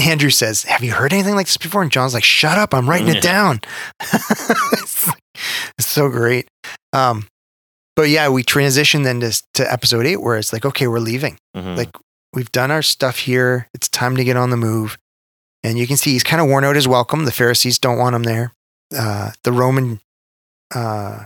Andrew 0.00 0.30
says, 0.30 0.62
Have 0.62 0.82
you 0.82 0.92
heard 0.92 1.12
anything 1.12 1.34
like 1.34 1.46
this 1.46 1.58
before? 1.58 1.82
And 1.82 1.92
John's 1.92 2.14
like, 2.14 2.24
Shut 2.24 2.56
up, 2.56 2.72
I'm 2.72 2.88
writing 2.88 3.08
Yeah. 3.08 3.14
it 3.16 3.22
down. 3.22 3.60
it's, 4.00 5.06
like- 5.06 5.22
it's 5.78 5.86
so 5.86 6.08
great. 6.08 6.48
Um, 6.94 7.26
but 7.94 8.08
yeah, 8.08 8.30
we 8.30 8.42
transition 8.42 9.02
then 9.02 9.20
to, 9.20 9.42
to 9.54 9.70
episode 9.70 10.06
eight 10.06 10.22
where 10.22 10.38
it's 10.38 10.52
like, 10.54 10.64
okay, 10.64 10.86
we're 10.86 10.98
leaving. 10.98 11.38
Mhm. 11.54 11.76
Like, 11.76 11.90
We've 12.32 12.50
done 12.52 12.70
our 12.70 12.80
stuff 12.80 13.18
here. 13.18 13.68
It's 13.74 13.88
time 13.88 14.16
to 14.16 14.22
get 14.24 14.36
on 14.36 14.48
the 14.50 14.56
move. 14.56 14.96
And 15.64 15.76
you 15.78 15.86
can 15.88 15.96
see 15.98 16.12
he's 16.12 16.22
kind 16.22 16.40
of 16.40 16.48
worn 16.48 16.64
out 16.64 16.76
his 16.76 16.86
welcome. 16.88 17.24
The 17.26 17.32
Pharisees 17.32 17.78
don't 17.80 17.98
want 17.98 18.14
him 18.14 18.22
there. 18.22 18.52
Uh, 18.96 19.32
the 19.42 19.50
Roman 19.52 20.00
uh, 20.74 21.24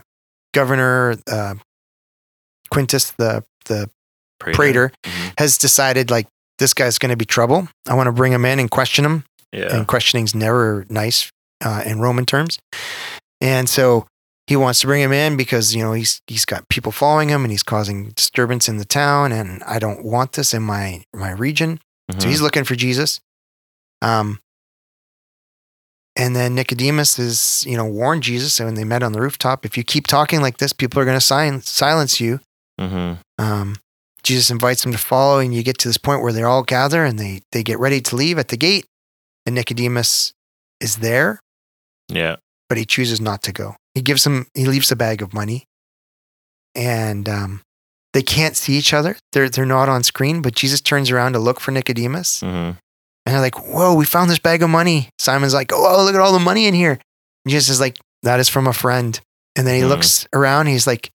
governor, 0.55 1.17
uh, 1.31 1.55
Quintus, 2.71 3.11
the, 3.13 3.45
the 3.67 3.91
praetor, 4.53 4.93
Mhm. 5.05 5.33
has 5.39 5.57
decided 5.57 6.11
like 6.11 6.27
this 6.59 6.75
guy's 6.75 6.99
going 6.99 7.11
to 7.11 7.17
be 7.17 7.25
trouble. 7.25 7.69
I 7.89 7.95
want 7.95 8.07
to 8.09 8.13
bring 8.13 8.33
him 8.33 8.45
in 8.45 8.59
and 8.61 8.71
question 8.71 9.05
him 9.05 9.25
Yeah, 9.53 9.75
and 9.75 9.87
questioning's 9.89 10.35
never 10.35 10.85
nice 10.89 11.31
uh, 11.65 11.83
in 11.87 12.01
Roman 12.01 12.27
terms. 12.27 12.59
And 13.41 13.69
so 13.69 14.07
he 14.47 14.57
wants 14.57 14.81
to 14.81 14.87
bring 14.87 15.01
him 15.01 15.13
in 15.13 15.37
because 15.37 15.75
you 15.75 15.83
know 15.83 15.93
he's 15.93 16.21
he's 16.27 16.45
got 16.45 16.69
people 16.69 16.93
following 16.93 17.29
him 17.31 17.45
and 17.45 17.51
he's 17.51 17.63
causing 17.63 18.11
disturbance 18.11 18.69
in 18.69 18.77
the 18.77 18.85
town, 18.85 19.33
and 19.33 19.63
I 19.65 19.79
don't 19.79 20.05
want 20.05 20.33
this 20.33 20.53
in 20.53 20.63
my 20.63 21.05
my 21.15 21.31
region. 21.31 21.81
So 22.13 22.19
Mhm. 22.19 22.29
he's 22.31 22.41
looking 22.43 22.65
for 22.65 22.75
Jesus. 22.77 23.21
Um, 24.03 24.39
and 26.17 26.37
then 26.37 26.55
Nicodemus 26.55 27.19
is 27.19 27.65
you 27.67 27.77
know 27.77 27.85
warned 27.85 28.23
Jesus, 28.23 28.61
and 28.61 28.67
when 28.69 28.75
they 28.75 28.85
met 28.85 29.03
on 29.03 29.13
the 29.13 29.21
rooftop, 29.21 29.65
if 29.65 29.77
you 29.77 29.83
keep 29.85 30.07
talking 30.07 30.41
like 30.41 30.59
this, 30.59 30.73
people 30.73 31.01
are 31.01 31.05
going 31.05 31.17
to 31.17 31.21
silence 31.25 31.71
silence 31.71 32.21
you. 32.21 32.41
Mhm. 32.81 33.19
Um, 33.39 33.77
Jesus 34.25 34.51
invites 34.51 34.83
them 34.83 34.93
to 34.93 34.99
follow, 34.99 35.39
and 35.39 35.55
you 35.55 35.63
get 35.63 35.79
to 35.79 35.89
this 35.89 35.99
point 35.99 36.23
where 36.23 36.33
they 36.33 36.43
all 36.43 36.63
gather 36.63 37.05
and 37.05 37.19
they 37.19 37.43
they 37.53 37.63
get 37.63 37.79
ready 37.79 38.01
to 38.01 38.17
leave 38.17 38.39
at 38.39 38.49
the 38.49 38.57
gate, 38.57 38.87
and 39.47 39.55
Nicodemus 39.55 40.33
is 40.81 40.97
there, 40.97 41.41
yeah, 42.09 42.37
but 42.69 42.79
he 42.79 42.85
chooses 42.87 43.21
not 43.21 43.43
to 43.43 43.53
go. 43.53 43.77
He 43.95 44.01
gives 44.03 44.27
him 44.27 44.47
he 44.55 44.65
leaves 44.67 44.91
a 44.91 44.97
bag 44.97 45.21
of 45.23 45.33
money, 45.35 45.65
and 46.75 47.29
um, 47.29 47.61
they 48.13 48.23
can't 48.23 48.57
see 48.57 48.75
each 48.75 48.93
other. 48.95 49.17
They're 49.33 49.49
they're 49.49 49.67
not 49.67 49.89
on 49.89 50.03
screen, 50.03 50.43
but 50.43 50.55
Jesus 50.55 50.81
turns 50.81 51.11
around 51.11 51.35
to 51.35 51.39
look 51.39 51.61
for 51.61 51.71
Nicodemus, 51.71 52.41
Mhm. 52.41 52.77
and 53.27 53.35
they're 53.35 53.41
like, 53.41 53.59
"Whoa, 53.67 53.95
we 53.95 54.05
found 54.05 54.31
this 54.31 54.39
bag 54.39 54.63
of 54.63 54.71
money." 54.71 55.11
Simon's 55.19 55.55
like, 55.55 55.73
"Oh, 55.73 56.03
look 56.05 56.15
at 56.15 56.21
all 56.21 56.33
the 56.33 56.39
money 56.41 56.67
in 56.67 56.75
here." 56.75 56.93
And 57.45 57.51
Jesus 57.51 57.69
is 57.69 57.81
like, 57.81 57.99
"That 58.23 58.41
is 58.41 58.49
from 58.49 58.67
a 58.67 58.73
friend." 58.73 59.21
And 59.57 59.67
then 59.67 59.77
he 59.77 59.83
Mhm. 59.83 59.89
looks 59.89 60.27
around. 60.33 60.67
He's 60.67 60.87
like, 60.87 61.11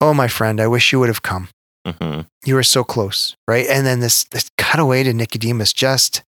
"Oh, 0.00 0.14
my 0.14 0.28
friend, 0.28 0.60
I 0.60 0.66
wish 0.66 0.92
you 0.92 0.98
would 1.00 1.10
have 1.10 1.22
come." 1.22 1.48
Mhm. 1.86 2.26
you 2.44 2.54
were 2.54 2.62
so 2.62 2.82
close, 2.84 3.36
right? 3.46 3.66
And 3.66 3.86
then 3.86 4.00
this 4.00 4.24
this 4.24 4.50
cutaway 4.56 5.02
to 5.02 5.12
Nicodemus 5.12 5.72
just 5.72 6.22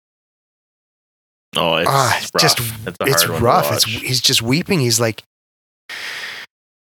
Oh, 1.56 1.76
it's 1.76 1.88
it's 2.24 2.30
rough. 2.34 2.42
just 2.42 2.58
it's, 2.60 2.96
it's 3.00 3.22
hard 3.22 3.30
one 3.30 3.38
to 3.40 3.44
rough. 3.44 3.72
It's 3.72 3.84
he's 3.84 4.20
just 4.20 4.42
weeping. 4.42 4.80
He's 4.80 5.00
like, 5.00 5.22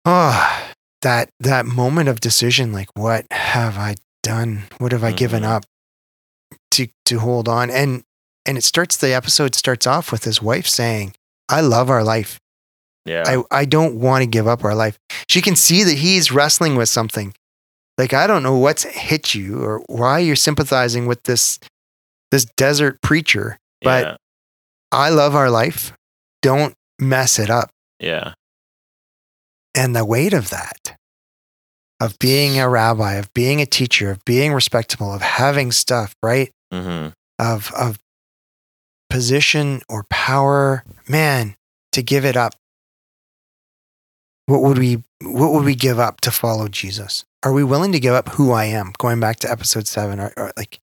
oh, 0.05 0.63
that 1.01 1.29
that 1.39 1.65
moment 1.65 2.09
of 2.09 2.19
decision. 2.19 2.71
Like, 2.73 2.89
what 2.95 3.25
have 3.31 3.77
I 3.77 3.95
done? 4.23 4.63
What 4.79 4.91
have 4.91 5.03
I 5.03 5.11
given 5.11 5.43
Mhm. 5.43 5.49
up 5.49 5.65
to 6.71 6.87
to 7.05 7.19
hold 7.19 7.47
on? 7.47 7.69
And 7.69 8.03
and 8.45 8.57
it 8.57 8.63
starts. 8.63 8.97
The 8.97 9.13
episode 9.13 9.55
starts 9.55 9.85
off 9.85 10.11
with 10.11 10.23
his 10.23 10.41
wife 10.41 10.67
saying, 10.67 11.13
"I 11.49 11.61
love 11.61 11.89
our 11.89 12.03
life. 12.03 12.39
yeah, 13.05 13.23
I 13.27 13.61
I 13.61 13.65
don't 13.65 13.95
want 13.99 14.23
to 14.23 14.27
give 14.27 14.47
up 14.47 14.63
our 14.63 14.73
life." 14.75 14.97
She 15.29 15.41
can 15.41 15.55
see 15.55 15.83
that 15.83 15.97
he's 15.99 16.31
wrestling 16.31 16.75
with 16.75 16.89
something. 16.89 17.35
Like 17.97 18.13
I 18.13 18.27
don't 18.27 18.43
know 18.43 18.57
what's 18.57 18.83
hit 18.83 19.33
you 19.35 19.61
or 19.63 19.81
why 19.87 20.19
you're 20.19 20.35
sympathizing 20.35 21.05
with 21.05 21.23
this 21.23 21.59
this 22.31 22.45
desert 22.57 23.01
preacher. 23.01 23.57
but- 23.81 24.03
yeah, 24.05 24.15
I 24.91 25.09
love 25.09 25.35
our 25.35 25.49
life. 25.49 25.93
Don't 26.41 26.73
mess 26.99 27.39
it 27.39 27.49
up. 27.49 27.69
yeah, 27.99 28.33
And 29.73 29.95
the 29.95 30.05
weight 30.05 30.33
of 30.33 30.49
that, 30.49 30.95
of 31.99 32.17
being 32.19 32.59
a 32.59 32.67
rabbi, 32.69 33.13
of 33.15 33.33
being 33.33 33.61
a 33.61 33.65
teacher, 33.65 34.11
of 34.11 34.23
being 34.25 34.53
respectable, 34.53 35.11
of 35.13 35.21
having 35.21 35.71
stuff, 35.71 36.13
right? 36.21 36.51
hmm 36.71 37.09
Of 37.39 37.71
of 37.73 37.99
position 39.09 39.81
or 39.89 40.03
power, 40.09 40.83
man, 41.07 41.55
to 41.93 42.01
give 42.03 42.25
it 42.25 42.35
up. 42.35 42.53
What 44.47 44.61
would 44.61 44.77
we 44.77 45.03
what 45.21 45.51
would 45.53 45.65
we 45.65 45.75
give 45.75 45.99
up 45.99 46.21
to 46.21 46.31
follow 46.31 46.67
Jesus? 46.67 47.25
Are 47.43 47.53
we 47.53 47.63
willing 47.63 47.91
to 47.91 47.99
give 47.99 48.13
up 48.13 48.29
who 48.29 48.51
I 48.51 48.65
am? 48.65 48.93
Going 48.97 49.19
back 49.19 49.37
to 49.37 49.51
episode 49.51 49.87
seven, 49.87 50.19
or, 50.19 50.33
or 50.35 50.51
like 50.57 50.79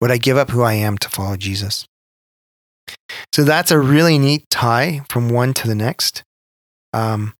would 0.00 0.10
I 0.10 0.18
give 0.18 0.36
up 0.36 0.50
who 0.50 0.62
I 0.62 0.74
am 0.74 0.98
to 0.98 1.08
follow 1.08 1.36
Jesus? 1.36 1.86
So 3.32 3.44
that's 3.44 3.70
a 3.70 3.78
really 3.78 4.18
neat 4.18 4.44
tie 4.50 5.02
from 5.08 5.28
one 5.28 5.54
to 5.54 5.68
the 5.68 5.74
next. 5.74 6.22
Um, 6.92 7.34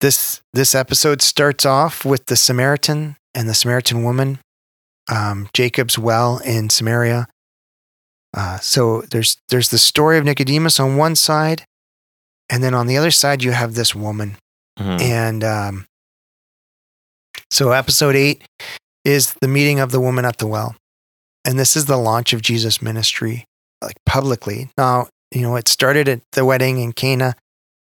this 0.00 0.42
this 0.52 0.74
episode 0.74 1.22
starts 1.22 1.64
off 1.64 2.04
with 2.04 2.26
the 2.26 2.36
Samaritan 2.36 3.16
and 3.34 3.48
the 3.48 3.54
Samaritan 3.54 4.02
woman, 4.02 4.40
um, 5.10 5.48
Jacob's 5.52 5.98
well 5.98 6.38
in 6.38 6.70
Samaria. 6.70 7.28
Uh, 8.34 8.58
so 8.58 9.02
there's 9.10 9.36
there's 9.48 9.70
the 9.70 9.78
story 9.78 10.18
of 10.18 10.24
Nicodemus 10.24 10.80
on 10.80 10.96
one 10.96 11.16
side, 11.16 11.64
and 12.50 12.62
then 12.62 12.74
on 12.74 12.86
the 12.86 12.96
other 12.96 13.10
side 13.10 13.42
you 13.42 13.52
have 13.52 13.74
this 13.74 13.94
woman. 13.94 14.36
Mhm. 14.78 15.00
And 15.00 15.44
um, 15.44 15.86
so 17.50 17.72
episode 17.72 18.16
eight 18.16 18.42
is 19.04 19.34
the 19.40 19.48
meeting 19.48 19.80
of 19.80 19.90
the 19.92 20.00
woman 20.00 20.24
at 20.24 20.38
the 20.38 20.46
well, 20.46 20.74
and 21.44 21.58
this 21.58 21.76
is 21.76 21.86
the 21.86 21.96
launch 21.96 22.32
of 22.32 22.40
Jesus' 22.42 22.80
ministry, 22.80 23.44
like 23.82 23.96
publicly. 24.06 24.70
Now 24.78 25.08
you 25.32 25.42
know 25.42 25.56
it 25.56 25.68
started 25.68 26.08
at 26.08 26.20
the 26.32 26.44
wedding 26.44 26.78
in 26.78 26.92
Cana, 26.92 27.34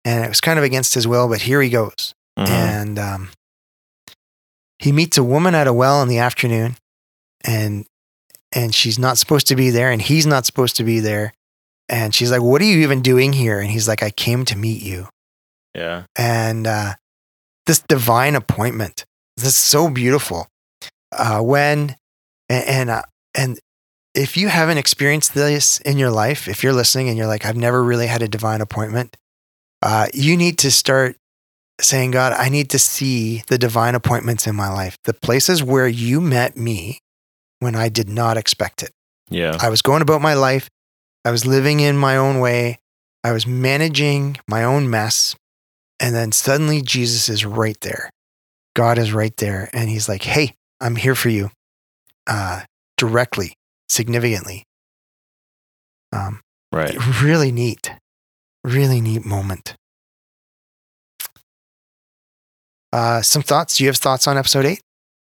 and 0.05 0.23
it 0.23 0.29
was 0.29 0.41
kind 0.41 0.59
of 0.59 0.65
against 0.65 0.93
his 0.93 1.07
will, 1.07 1.27
but 1.27 1.41
here 1.43 1.61
he 1.61 1.69
goes 1.69 2.13
Mhm. 2.37 2.47
and 2.49 2.99
um, 2.99 3.29
he 4.79 4.91
meets 4.91 5.17
a 5.17 5.23
woman 5.23 5.55
at 5.55 5.67
a 5.67 5.73
well 5.73 6.01
in 6.03 6.07
the 6.09 6.19
afternoon, 6.19 6.77
and 7.43 7.85
and 8.53 8.73
she's 8.75 8.99
not 8.99 9.17
supposed 9.17 9.47
to 9.47 9.55
be 9.55 9.69
there, 9.71 9.91
and 9.91 10.01
he's 10.01 10.25
not 10.25 10.45
supposed 10.45 10.75
to 10.77 10.83
be 10.83 10.99
there, 10.99 11.33
and 11.89 12.13
she's 12.13 12.31
like, 12.31 12.41
"What 12.41 12.61
are 12.61 12.65
you 12.65 12.79
even 12.83 13.01
doing 13.01 13.33
here?" 13.33 13.59
And 13.59 13.69
he's 13.71 13.87
like, 13.87 14.03
"I 14.03 14.09
came 14.11 14.45
to 14.45 14.55
meet 14.55 14.81
you." 14.83 15.09
Yeah. 15.77 16.03
And 16.15 16.67
uh, 16.67 16.93
this 17.65 17.79
divine 17.79 18.35
appointment, 18.35 19.05
this 19.35 19.45
is 19.47 19.55
so 19.55 19.89
beautiful. 19.89 20.47
Uh, 21.11 21.39
when 21.39 21.95
and 22.49 22.67
and, 22.67 22.89
uh, 22.89 23.03
and 23.35 23.59
if 24.13 24.35
you 24.35 24.47
haven't 24.47 24.79
experienced 24.79 25.35
this 25.35 25.79
in 25.81 25.97
your 25.97 26.09
life, 26.09 26.47
if 26.47 26.63
you're 26.63 26.73
listening 26.73 27.07
and 27.07 27.17
you're 27.17 27.27
like, 27.27 27.45
I've 27.45 27.55
never 27.55 27.83
really 27.83 28.07
had 28.07 28.23
a 28.23 28.27
divine 28.27 28.61
appointment, 28.61 29.15
uh, 29.83 30.07
you 30.13 30.35
need 30.35 30.57
to 30.59 30.71
start 30.71 31.17
saying, 31.79 32.11
God, 32.11 32.33
I 32.33 32.49
need 32.49 32.71
to 32.71 32.79
see 32.79 33.43
the 33.47 33.59
divine 33.59 33.93
appointments 33.93 34.47
in 34.47 34.55
my 34.55 34.69
life, 34.69 34.97
the 35.03 35.13
places 35.13 35.63
where 35.63 35.87
you 35.87 36.19
met 36.19 36.57
me 36.57 36.99
when 37.59 37.75
I 37.75 37.89
did 37.89 38.09
not 38.09 38.37
expect 38.37 38.81
it. 38.81 38.91
Yeah. 39.29 39.57
I 39.61 39.69
was 39.69 39.83
going 39.83 40.01
about 40.01 40.21
my 40.21 40.33
life. 40.33 40.67
I 41.23 41.31
was 41.31 41.45
living 41.45 41.79
in 41.79 41.97
my 41.97 42.17
own 42.17 42.39
way. 42.39 42.79
I 43.23 43.31
was 43.33 43.45
managing 43.45 44.37
my 44.47 44.63
own 44.63 44.89
mess. 44.89 45.35
And 45.99 46.13
then 46.15 46.31
suddenly 46.31 46.81
Jesus 46.81 47.27
is 47.29 47.45
right 47.45 47.79
there. 47.81 48.09
God 48.75 48.97
is 48.97 49.11
right 49.13 49.35
there. 49.37 49.69
And 49.73 49.89
he's 49.89 50.07
like, 50.07 50.23
hey, 50.23 50.53
I'm 50.79 50.95
here 50.95 51.15
for 51.15 51.29
you 51.29 51.49
uh, 52.27 52.61
directly, 52.97 53.53
significantly. 53.89 54.63
Um, 56.13 56.41
Right. 56.71 56.95
really 57.21 57.51
neat. 57.51 57.91
Really 58.63 59.01
neat 59.01 59.25
moment. 59.25 59.75
Uh, 62.93 63.21
some 63.21 63.41
thoughts? 63.41 63.77
Do 63.77 63.83
you 63.83 63.89
have 63.89 63.97
thoughts 63.97 64.27
on 64.27 64.37
episode 64.37 64.65
eight? 64.65 64.81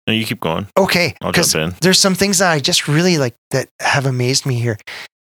No, 0.07 0.13
you 0.13 0.25
keep 0.25 0.39
going. 0.39 0.67
Okay. 0.77 1.15
I'll 1.21 1.31
jump 1.31 1.53
in. 1.55 1.75
there's 1.81 1.99
some 1.99 2.15
things 2.15 2.39
that 2.39 2.51
I 2.51 2.59
just 2.59 2.87
really 2.87 3.17
like 3.17 3.35
that 3.51 3.67
have 3.81 4.05
amazed 4.05 4.45
me 4.45 4.55
here. 4.55 4.77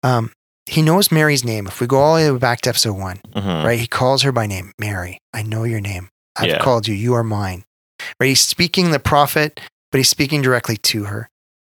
Um, 0.04 0.32
he 0.70 0.82
knows 0.82 1.12
Mary's 1.12 1.44
name. 1.44 1.68
If 1.68 1.82
we 1.82 1.88
go 1.88 1.98
all 1.98 2.18
the 2.18 2.32
way 2.34 2.40
back 2.40 2.62
to 2.62 2.70
episode 2.70 2.94
one, 2.98 3.20
Mhm. 3.36 3.64
right? 3.66 3.80
He 3.80 3.88
calls 3.88 4.22
her 4.24 4.32
by 4.32 4.46
name, 4.48 4.72
Mary. 4.80 5.20
I 5.34 5.42
know 5.44 5.64
your 5.64 5.82
name. 5.82 6.10
I've 6.38 6.50
Yeah. 6.50 6.60
called 6.60 6.88
you. 6.88 6.94
You 6.96 7.14
are 7.16 7.24
mine. 7.24 7.64
Right? 8.20 8.28
He's 8.28 8.42
speaking 8.42 8.92
the 8.92 9.00
prophet, 9.00 9.60
but 9.92 9.98
he's 9.98 10.10
speaking 10.10 10.42
directly 10.42 10.78
to 10.78 11.06
her. 11.06 11.28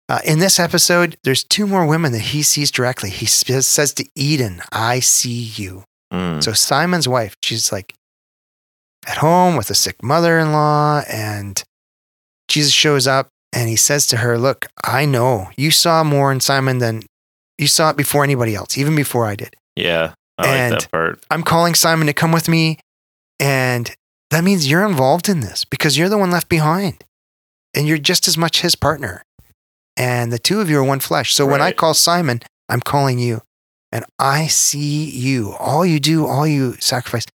Uh, 0.09 0.19
in 0.25 0.39
this 0.39 0.59
episode, 0.59 1.17
there's 1.23 1.43
two 1.43 1.65
more 1.65 1.85
women 1.85 2.11
that 2.11 2.19
he 2.33 2.43
sees 2.43 2.71
directly. 2.71 3.09
He 3.09 3.25
says 3.25 3.93
to 3.93 4.05
Eden, 4.15 4.61
"I 4.71 4.99
see 4.99 5.51
you." 5.55 5.83
Mm. 6.13 6.43
So 6.43 6.53
Simon's 6.53 7.07
wife, 7.07 7.35
she's 7.41 7.71
like 7.71 7.93
at 9.07 9.17
home 9.17 9.55
with 9.55 9.69
a 9.69 9.75
sick 9.75 10.01
mother-in-law, 10.03 11.03
and 11.09 11.63
Jesus 12.47 12.73
shows 12.73 13.07
up 13.07 13.29
and 13.51 13.69
he 13.69 13.75
says 13.75 14.07
to 14.07 14.17
her, 14.17 14.37
"Look, 14.37 14.67
I 14.83 15.05
know 15.05 15.49
you 15.57 15.71
saw 15.71 16.03
more 16.03 16.31
in 16.31 16.39
Simon 16.39 16.77
than 16.79 17.03
you 17.57 17.67
saw 17.67 17.89
it 17.89 17.97
before 17.97 18.23
anybody 18.23 18.55
else, 18.55 18.77
even 18.77 18.95
before 18.95 19.25
I 19.25 19.35
did. 19.35 19.55
yeah. 19.75 20.13
I 20.39 20.47
and- 20.47 20.73
like 20.73 20.81
that 20.81 20.91
part. 20.91 21.23
I'm 21.29 21.43
calling 21.43 21.75
Simon 21.75 22.07
to 22.07 22.13
come 22.13 22.31
with 22.31 22.49
me, 22.49 22.79
and 23.39 23.95
that 24.31 24.43
means 24.43 24.67
you're 24.69 24.85
involved 24.85 25.29
in 25.29 25.41
this 25.41 25.63
because 25.63 25.95
you're 25.95 26.09
the 26.09 26.17
one 26.17 26.31
left 26.31 26.49
behind, 26.49 27.03
and 27.75 27.87
you're 27.87 27.99
just 27.99 28.27
as 28.27 28.35
much 28.35 28.61
his 28.61 28.73
partner, 28.75 29.21
and 29.95 30.33
the 30.33 30.39
two 30.39 30.59
of 30.59 30.71
you 30.71 30.79
are 30.79 30.83
one 30.83 30.99
flesh. 30.99 31.35
So 31.35 31.45
when 31.45 31.61
I 31.61 31.71
call 31.71 31.93
Simon, 31.93 32.39
I'm 32.67 32.79
calling 32.79 33.19
you, 33.19 33.41
and 33.91 34.05
I 34.17 34.47
see 34.47 35.07
you. 35.07 35.53
All 35.59 35.85
you 35.85 35.99
do, 35.99 36.25
all 36.25 36.47
you 36.47 36.73
sacrifice 36.79 37.25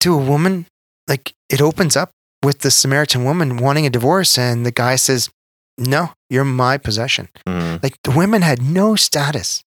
to 0.00 0.12
a 0.14 0.18
woman, 0.18 0.66
like 1.08 1.32
it 1.48 1.62
opens 1.62 1.96
up 1.96 2.10
with 2.42 2.58
the 2.58 2.70
Samaritan 2.70 3.24
woman 3.24 3.56
wanting 3.56 3.86
a 3.86 3.90
divorce, 3.90 4.36
and 4.36 4.66
the 4.66 4.72
guy 4.72 4.96
says, 4.96 5.30
"No, 5.78 6.12
you're 6.30 6.44
my 6.44 6.78
possession." 6.78 7.28
Mm. 7.46 7.82
Like 7.82 7.96
the 8.04 8.10
women 8.10 8.42
had 8.42 8.62
no 8.62 8.96
status. 8.96 9.62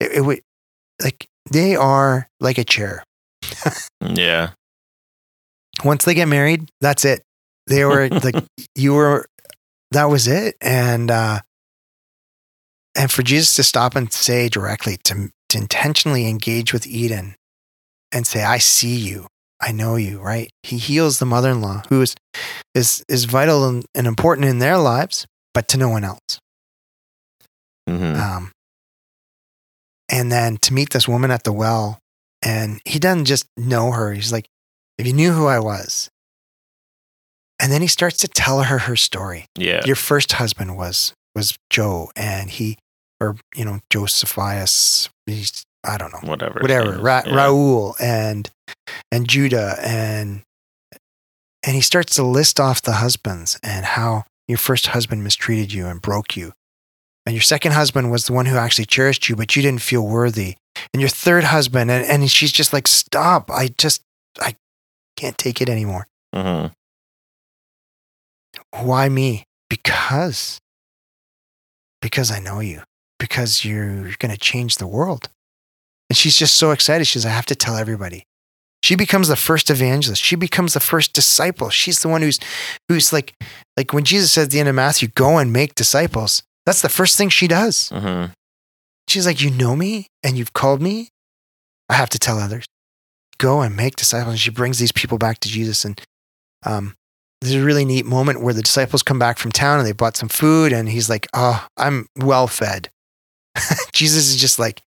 It, 0.00 0.12
it 0.12 0.20
would 0.22 0.42
like 1.02 1.28
they 1.50 1.76
are 1.76 2.28
like 2.40 2.58
a 2.58 2.64
chair. 2.64 3.04
Yeah. 4.00 4.50
Once 5.84 6.04
they 6.04 6.14
get 6.14 6.28
married, 6.28 6.70
that's 6.80 7.04
it. 7.04 7.22
They 7.66 7.84
were 7.84 8.08
like 8.24 8.44
you 8.74 8.94
were. 8.94 9.26
That 9.90 10.04
was 10.04 10.28
it, 10.28 10.56
and 10.60 11.10
uh, 11.10 11.40
and 12.96 13.10
for 13.10 13.22
Jesus 13.22 13.56
to 13.56 13.62
stop 13.62 13.96
and 13.96 14.12
say 14.12 14.48
directly 14.48 14.98
to 15.04 15.30
to 15.48 15.58
intentionally 15.58 16.26
engage 16.28 16.72
with 16.72 16.86
Eden 16.86 17.36
and 18.12 18.26
say, 18.26 18.42
"I 18.42 18.58
see 18.58 18.96
you, 18.96 19.28
I 19.60 19.72
know 19.72 19.96
you." 19.96 20.20
Right? 20.20 20.50
He 20.62 20.78
heals 20.78 21.18
the 21.18 21.26
mother-in-law, 21.26 21.84
who 21.88 22.02
is 22.02 22.14
is 22.74 23.04
is 23.08 23.24
vital 23.24 23.68
and, 23.68 23.84
and 23.94 24.06
important 24.06 24.46
in 24.48 24.58
their 24.58 24.78
lives, 24.78 25.26
but 25.54 25.68
to 25.68 25.76
no 25.78 25.88
one 25.88 26.04
else. 26.04 26.38
hmm 27.88 28.14
Um, 28.14 28.52
and 30.10 30.30
then 30.32 30.56
to 30.58 30.72
meet 30.72 30.90
this 30.90 31.06
woman 31.08 31.30
at 31.30 31.44
the 31.44 31.52
well, 31.52 31.98
and 32.42 32.80
he 32.84 32.98
doesn't 32.98 33.26
just 33.26 33.46
know 33.56 33.90
her. 33.92 34.12
He's 34.12 34.32
like, 34.32 34.46
if 34.98 35.06
you 35.06 35.12
knew 35.12 35.32
who 35.32 35.46
I 35.46 35.58
was. 35.60 36.08
And 37.60 37.72
then 37.72 37.82
he 37.82 37.88
starts 37.88 38.18
to 38.18 38.28
tell 38.28 38.62
her 38.62 38.78
her 38.78 38.94
story. 38.96 39.46
yeah. 39.58 39.82
Your 39.84 39.96
first 39.96 40.32
husband 40.34 40.76
was 40.76 41.12
was 41.34 41.56
Joe, 41.70 42.10
and 42.14 42.50
he, 42.50 42.78
or 43.20 43.36
you 43.56 43.64
know, 43.64 43.80
Josephias. 43.90 45.10
He's 45.26 45.64
I 45.84 45.96
don't 45.96 46.12
know, 46.12 46.20
Whatever. 46.28 46.60
whatever. 46.60 46.98
Ra- 46.98 47.22
Yeah. 47.24 47.32
Raul 47.32 47.94
and 48.00 48.50
and 49.12 49.28
Judah 49.28 49.76
and 49.82 50.42
and 51.64 51.74
he 51.74 51.80
starts 51.80 52.14
to 52.16 52.22
list 52.22 52.58
off 52.60 52.82
the 52.82 52.94
husbands 52.94 53.58
and 53.62 53.84
how 53.84 54.24
your 54.46 54.58
first 54.58 54.88
husband 54.88 55.22
mistreated 55.24 55.72
you 55.72 55.86
and 55.86 56.00
broke 56.02 56.36
you. 56.36 56.52
And 57.26 57.34
your 57.34 57.42
second 57.42 57.72
husband 57.72 58.10
was 58.10 58.24
the 58.24 58.32
one 58.32 58.46
who 58.46 58.56
actually 58.56 58.86
cherished 58.86 59.28
you, 59.28 59.36
but 59.36 59.54
you 59.54 59.60
didn't 59.62 59.82
feel 59.82 60.06
worthy. 60.06 60.56
And 60.94 61.00
your 61.00 61.10
third 61.10 61.44
husband, 61.44 61.90
and, 61.90 62.04
and 62.06 62.30
she's 62.30 62.52
just 62.52 62.72
like, 62.72 62.88
stop. 62.88 63.50
I 63.50 63.68
just, 63.76 64.00
I 64.40 64.56
can't 65.16 65.36
take 65.36 65.60
it 65.60 65.68
anymore. 65.68 66.06
Mhm. 66.34 66.72
Why 68.72 69.08
me? 69.08 69.44
Because, 69.68 70.58
because 72.00 72.30
I 72.30 72.38
know 72.38 72.60
you, 72.60 72.82
because 73.18 73.64
you're 73.64 74.12
going 74.18 74.30
to 74.32 74.38
change 74.38 74.76
the 74.78 74.86
world. 74.86 75.28
And 76.10 76.16
she's 76.16 76.36
just 76.36 76.56
so 76.56 76.70
excited. 76.70 77.06
She's, 77.06 77.26
I 77.26 77.30
have 77.30 77.46
to 77.46 77.54
tell 77.54 77.76
everybody. 77.76 78.24
She 78.82 78.94
becomes 78.94 79.28
the 79.28 79.36
first 79.36 79.70
evangelist. 79.70 80.22
She 80.22 80.36
becomes 80.36 80.74
the 80.74 80.80
first 80.80 81.12
disciple. 81.12 81.68
She's 81.68 82.00
the 82.00 82.08
one 82.08 82.22
who's, 82.22 82.38
who's 82.88 83.12
like, 83.12 83.34
like 83.76 83.92
when 83.92 84.04
Jesus 84.04 84.32
says 84.32 84.46
at 84.46 84.50
the 84.52 84.60
end 84.60 84.68
of 84.68 84.74
Matthew, 84.74 85.08
go 85.08 85.36
and 85.36 85.52
make 85.52 85.74
disciples. 85.74 86.42
That's 86.64 86.80
the 86.80 86.88
first 86.88 87.16
thing 87.16 87.28
she 87.28 87.48
does. 87.48 87.90
Mhm. 87.90 88.32
She's 89.08 89.26
like, 89.26 89.40
You 89.40 89.50
know 89.50 89.74
me 89.74 90.06
and 90.22 90.36
you've 90.38 90.52
called 90.52 90.80
me. 90.80 91.08
I 91.88 91.94
have 91.94 92.10
to 92.10 92.18
tell 92.18 92.38
others. 92.38 92.66
Go 93.38 93.62
and 93.62 93.74
make 93.76 93.96
disciples. 93.96 94.32
And 94.34 94.40
she 94.40 94.50
brings 94.50 94.78
these 94.78 94.92
people 94.92 95.18
back 95.18 95.40
to 95.40 95.48
Jesus. 95.48 95.84
And 95.84 96.00
um, 96.64 96.94
there's 97.40 97.54
a 97.54 97.64
really 97.64 97.84
neat 97.84 98.04
moment 98.06 98.42
where 98.42 98.54
the 98.54 98.62
disciples 98.62 99.02
come 99.02 99.18
back 99.18 99.38
from 99.38 99.50
town 99.50 99.78
and 99.78 99.86
they 99.86 99.92
bought 99.92 100.16
some 100.16 100.28
food. 100.28 100.72
And 100.72 100.88
he's 100.88 101.08
like, 101.08 101.26
Oh, 101.34 101.66
I'm 101.76 102.06
well 102.16 102.46
fed. 102.46 102.90
Jesus 103.92 104.28
is 104.28 104.36
just 104.36 104.58
like, 104.58 104.82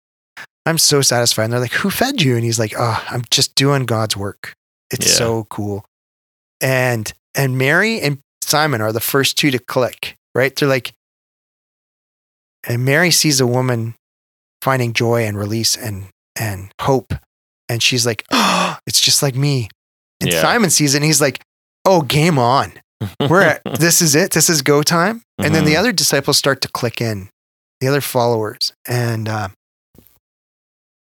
I'm 0.65 0.77
so 0.77 1.01
satisfied. 1.01 1.45
And 1.45 1.53
they're 1.53 1.59
like, 1.59 1.73
Who 1.73 1.89
fed 1.89 2.21
you? 2.21 2.35
And 2.35 2.43
he's 2.43 2.59
like, 2.59 2.73
Oh, 2.77 3.03
I'm 3.09 3.23
just 3.31 3.55
doing 3.55 3.85
God's 3.85 4.15
work. 4.17 4.53
It's 4.91 5.07
Yeah. 5.07 5.13
so 5.13 5.43
cool. 5.45 5.85
And 6.61 7.11
and 7.35 7.57
Mary 7.57 7.99
and 8.01 8.19
Simon 8.43 8.81
are 8.81 8.91
the 8.91 8.99
first 8.99 9.37
two 9.37 9.51
to 9.51 9.59
click, 9.59 10.17
right? 10.35 10.55
They're 10.55 10.67
like, 10.69 10.93
and 12.67 12.85
Mary 12.85 13.11
sees 13.11 13.39
a 13.39 13.47
woman 13.47 13.95
finding 14.61 14.93
joy 14.93 15.23
and 15.25 15.37
release 15.37 15.75
and 15.75 16.07
and 16.39 16.71
hope, 16.81 17.13
and 17.67 17.81
she's 17.81 18.05
like, 18.05 18.23
"Oh, 18.31 18.77
it's 18.87 19.01
just 19.01 19.23
like 19.23 19.35
me." 19.35 19.69
And 20.21 20.31
Yeah. 20.31 20.41
Simon 20.41 20.69
sees 20.69 20.93
it, 20.93 20.97
and 20.97 21.05
he's 21.05 21.21
like, 21.21 21.41
"Oh, 21.85 22.01
game 22.03 22.37
on! 22.37 22.73
We're 23.19 23.41
at, 23.41 23.61
this 23.79 24.01
is 24.01 24.13
it. 24.15 24.31
This 24.31 24.49
is 24.49 24.61
go 24.61 24.83
time." 24.83 25.23
And 25.39 25.55
then 25.55 25.65
the 25.65 25.73
Mhm. 25.73 25.79
other 25.79 25.91
disciples 25.91 26.37
start 26.37 26.61
to 26.61 26.67
click 26.67 27.01
in, 27.01 27.29
the 27.79 27.87
other 27.87 28.01
followers, 28.01 28.73
and 28.87 29.27
uh, 29.27 29.49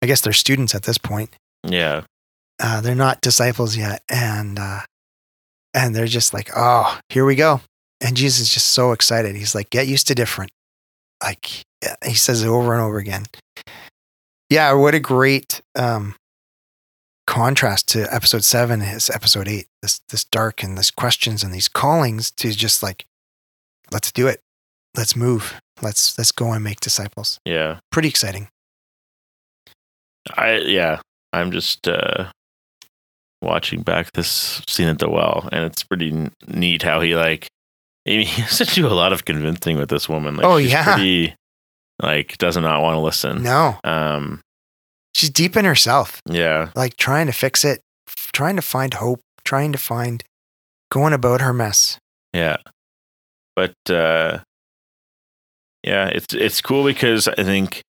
I 0.01 0.07
guess 0.07 0.21
they're 0.21 0.33
students 0.33 0.73
at 0.75 0.83
this 0.83 0.97
point. 0.97 1.35
Yeah. 1.63 2.03
Uh, 2.59 2.81
they're 2.81 2.95
not 2.95 3.21
disciples 3.21 3.75
yet, 3.75 4.03
and 4.09 4.59
uh, 4.59 4.81
and 5.73 5.95
they're 5.95 6.05
just 6.05 6.33
like, 6.33 6.49
oh, 6.55 6.99
here 7.09 7.25
we 7.25 7.35
go. 7.35 7.61
And 7.99 8.15
Jesus 8.15 8.41
is 8.41 8.49
just 8.49 8.69
so 8.69 8.91
excited. 8.91 9.35
He's 9.35 9.55
like, 9.55 9.69
get 9.69 9.87
used 9.87 10.07
to 10.07 10.15
different. 10.15 10.51
Like 11.23 11.63
he 12.05 12.15
says 12.15 12.43
it 12.43 12.47
over 12.47 12.73
and 12.73 12.81
over 12.81 12.97
again. 12.97 13.25
Yeah, 14.49 14.73
what 14.73 14.95
a 14.95 14.99
great 14.99 15.61
um, 15.75 16.15
contrast 17.25 17.87
to 17.89 18.13
episode 18.13 18.43
seven 18.43 18.81
is 18.81 19.09
episode 19.09 19.47
eight. 19.47 19.67
This 19.81 20.01
this 20.09 20.23
dark 20.25 20.63
and 20.63 20.77
this 20.77 20.91
questions 20.91 21.43
and 21.43 21.53
these 21.53 21.67
callings 21.67 22.31
to 22.31 22.51
just 22.51 22.83
like, 22.83 23.05
let's 23.91 24.11
do 24.11 24.27
it. 24.27 24.41
Let's 24.95 25.15
move. 25.15 25.59
Let's 25.81 26.17
let's 26.17 26.31
go 26.31 26.51
and 26.51 26.63
make 26.63 26.79
disciples. 26.79 27.39
Yeah. 27.45 27.79
Pretty 27.91 28.09
exciting. 28.09 28.49
I 30.35 30.57
yeah. 30.57 31.01
I'm 31.33 31.51
just 31.51 31.87
uh 31.87 32.31
watching 33.41 33.81
back 33.81 34.11
this 34.13 34.61
scene 34.67 34.87
at 34.87 34.99
the 34.99 35.09
well, 35.09 35.47
and 35.51 35.63
it's 35.65 35.83
pretty 35.83 36.29
neat 36.47 36.83
how 36.83 37.01
he 37.01 37.15
like. 37.15 37.47
I 38.07 38.11
mean, 38.17 38.25
he 38.25 38.41
has 38.41 38.57
to 38.57 38.65
do 38.65 38.87
a 38.87 38.89
lot 38.89 39.13
of 39.13 39.25
convincing 39.25 39.77
with 39.77 39.89
this 39.89 40.09
woman. 40.09 40.35
Like, 40.35 40.45
Oh, 40.45 40.59
she's 40.59 40.71
yeah. 40.71 40.83
pretty, 40.95 41.35
like 42.01 42.37
does 42.39 42.57
not 42.57 42.81
want 42.81 42.95
to 42.95 42.99
listen. 42.99 43.43
No, 43.43 43.77
Um. 43.83 44.41
she's 45.15 45.29
deep 45.29 45.55
in 45.55 45.65
herself. 45.65 46.19
Yeah. 46.27 46.71
like 46.75 46.97
trying 46.97 47.27
to 47.27 47.31
fix 47.33 47.63
it, 47.63 47.81
trying 48.33 48.55
to 48.55 48.61
find 48.61 48.95
hope, 48.95 49.21
trying 49.45 49.71
to 49.71 49.77
find 49.77 50.23
going 50.91 51.13
about 51.13 51.41
her 51.41 51.53
mess. 51.53 51.97
Yeah. 52.33 52.57
But 53.55 53.75
uh 53.89 54.39
yeah, 55.83 56.07
it's 56.07 56.33
it's 56.33 56.61
cool 56.61 56.83
because 56.83 57.27
I 57.27 57.43
think 57.43 57.81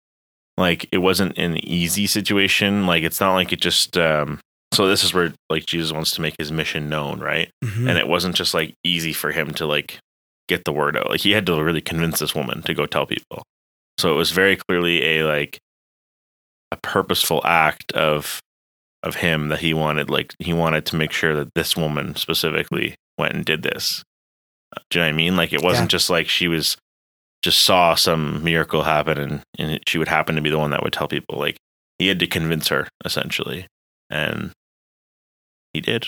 like 0.57 0.89
it 0.93 0.99
wasn't 0.99 1.39
an 1.39 1.57
easy 1.65 2.07
situation. 2.07 2.87
Like 2.87 3.03
it's 3.03 3.21
not 3.21 3.35
like 3.35 3.53
it 3.53 3.61
just 3.61 3.97
um 3.97 4.41
so 4.73 4.87
this 4.87 5.05
is 5.05 5.13
where 5.13 5.33
like 5.51 5.67
Jesus 5.67 5.93
wants 5.93 6.13
to 6.13 6.21
make 6.23 6.35
his 6.39 6.51
mission 6.53 6.89
known, 6.89 7.21
right? 7.21 7.51
Mhm. 7.65 7.89
And 7.89 7.99
it 7.99 8.09
wasn't 8.09 8.35
just 8.37 8.55
like 8.55 8.75
easy 8.85 9.13
for 9.13 9.31
him 9.33 9.53
to 9.55 9.67
like 9.67 9.99
get 10.49 10.65
the 10.65 10.73
word 10.73 10.97
out. 10.97 11.11
Like 11.11 11.21
he 11.21 11.33
had 11.33 11.47
to 11.47 11.63
really 11.63 11.81
convince 11.81 12.19
this 12.19 12.35
woman 12.35 12.63
to 12.63 12.75
go 12.75 12.87
tell 12.87 13.07
people. 13.07 13.43
So 13.99 14.13
it 14.13 14.17
was 14.17 14.31
very 14.31 14.57
clearly 14.57 15.03
a 15.05 15.25
like 15.25 15.59
a 16.71 16.77
purposeful 16.77 17.43
act 17.45 17.93
of 17.93 18.41
of 19.03 19.17
him 19.17 19.49
that 19.49 19.61
he 19.61 19.75
wanted 19.75 20.09
like 20.09 20.35
he 20.39 20.53
wanted 20.53 20.87
to 20.87 20.97
make 20.97 21.13
sure 21.13 21.35
that 21.35 21.53
this 21.55 21.77
woman 21.77 22.15
specifically 22.17 22.95
went 23.19 23.35
and 23.35 23.45
did 23.45 23.63
this. 23.63 24.03
Do 24.89 24.99
you 24.99 25.05
know 25.05 25.09
what 25.09 25.13
I 25.15 25.17
mean? 25.17 25.37
Like 25.37 25.53
it 25.53 25.63
wasn't 25.63 25.91
just 25.91 26.09
like 26.09 26.29
she 26.29 26.49
was 26.49 26.77
just 27.43 27.61
saw 27.61 27.95
some 27.95 28.43
miracle 28.45 28.83
happen 28.85 29.19
and, 29.19 29.43
and 29.59 29.81
she 29.89 29.99
would 29.99 30.09
happen 30.09 30.35
to 30.37 30.41
be 30.41 30.51
the 30.51 30.59
one 30.59 30.71
that 30.71 30.83
would 30.83 30.93
tell 30.93 31.09
people. 31.09 31.39
Like 31.39 31.57
he 31.99 32.09
had 32.09 32.19
to 32.21 32.27
convince 32.27 32.69
her 32.69 32.89
essentially. 33.05 33.67
And 34.11 34.53
he 35.73 35.81
did. 35.81 36.07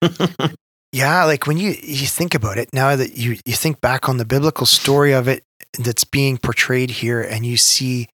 yeah, 0.92 1.24
like 1.24 1.46
when 1.46 1.58
you 1.58 1.70
you 1.82 2.06
think 2.06 2.34
about 2.34 2.58
it 2.58 2.68
now 2.72 2.96
that 2.96 3.16
you 3.16 3.36
you 3.44 3.54
think 3.54 3.80
back 3.80 4.08
on 4.08 4.16
the 4.18 4.24
biblical 4.24 4.66
story 4.66 5.12
of 5.12 5.28
it 5.28 5.42
that's 5.78 6.04
being 6.04 6.38
portrayed 6.38 6.90
here, 6.90 7.20
and 7.20 7.44
you 7.44 7.56
see 7.56 8.08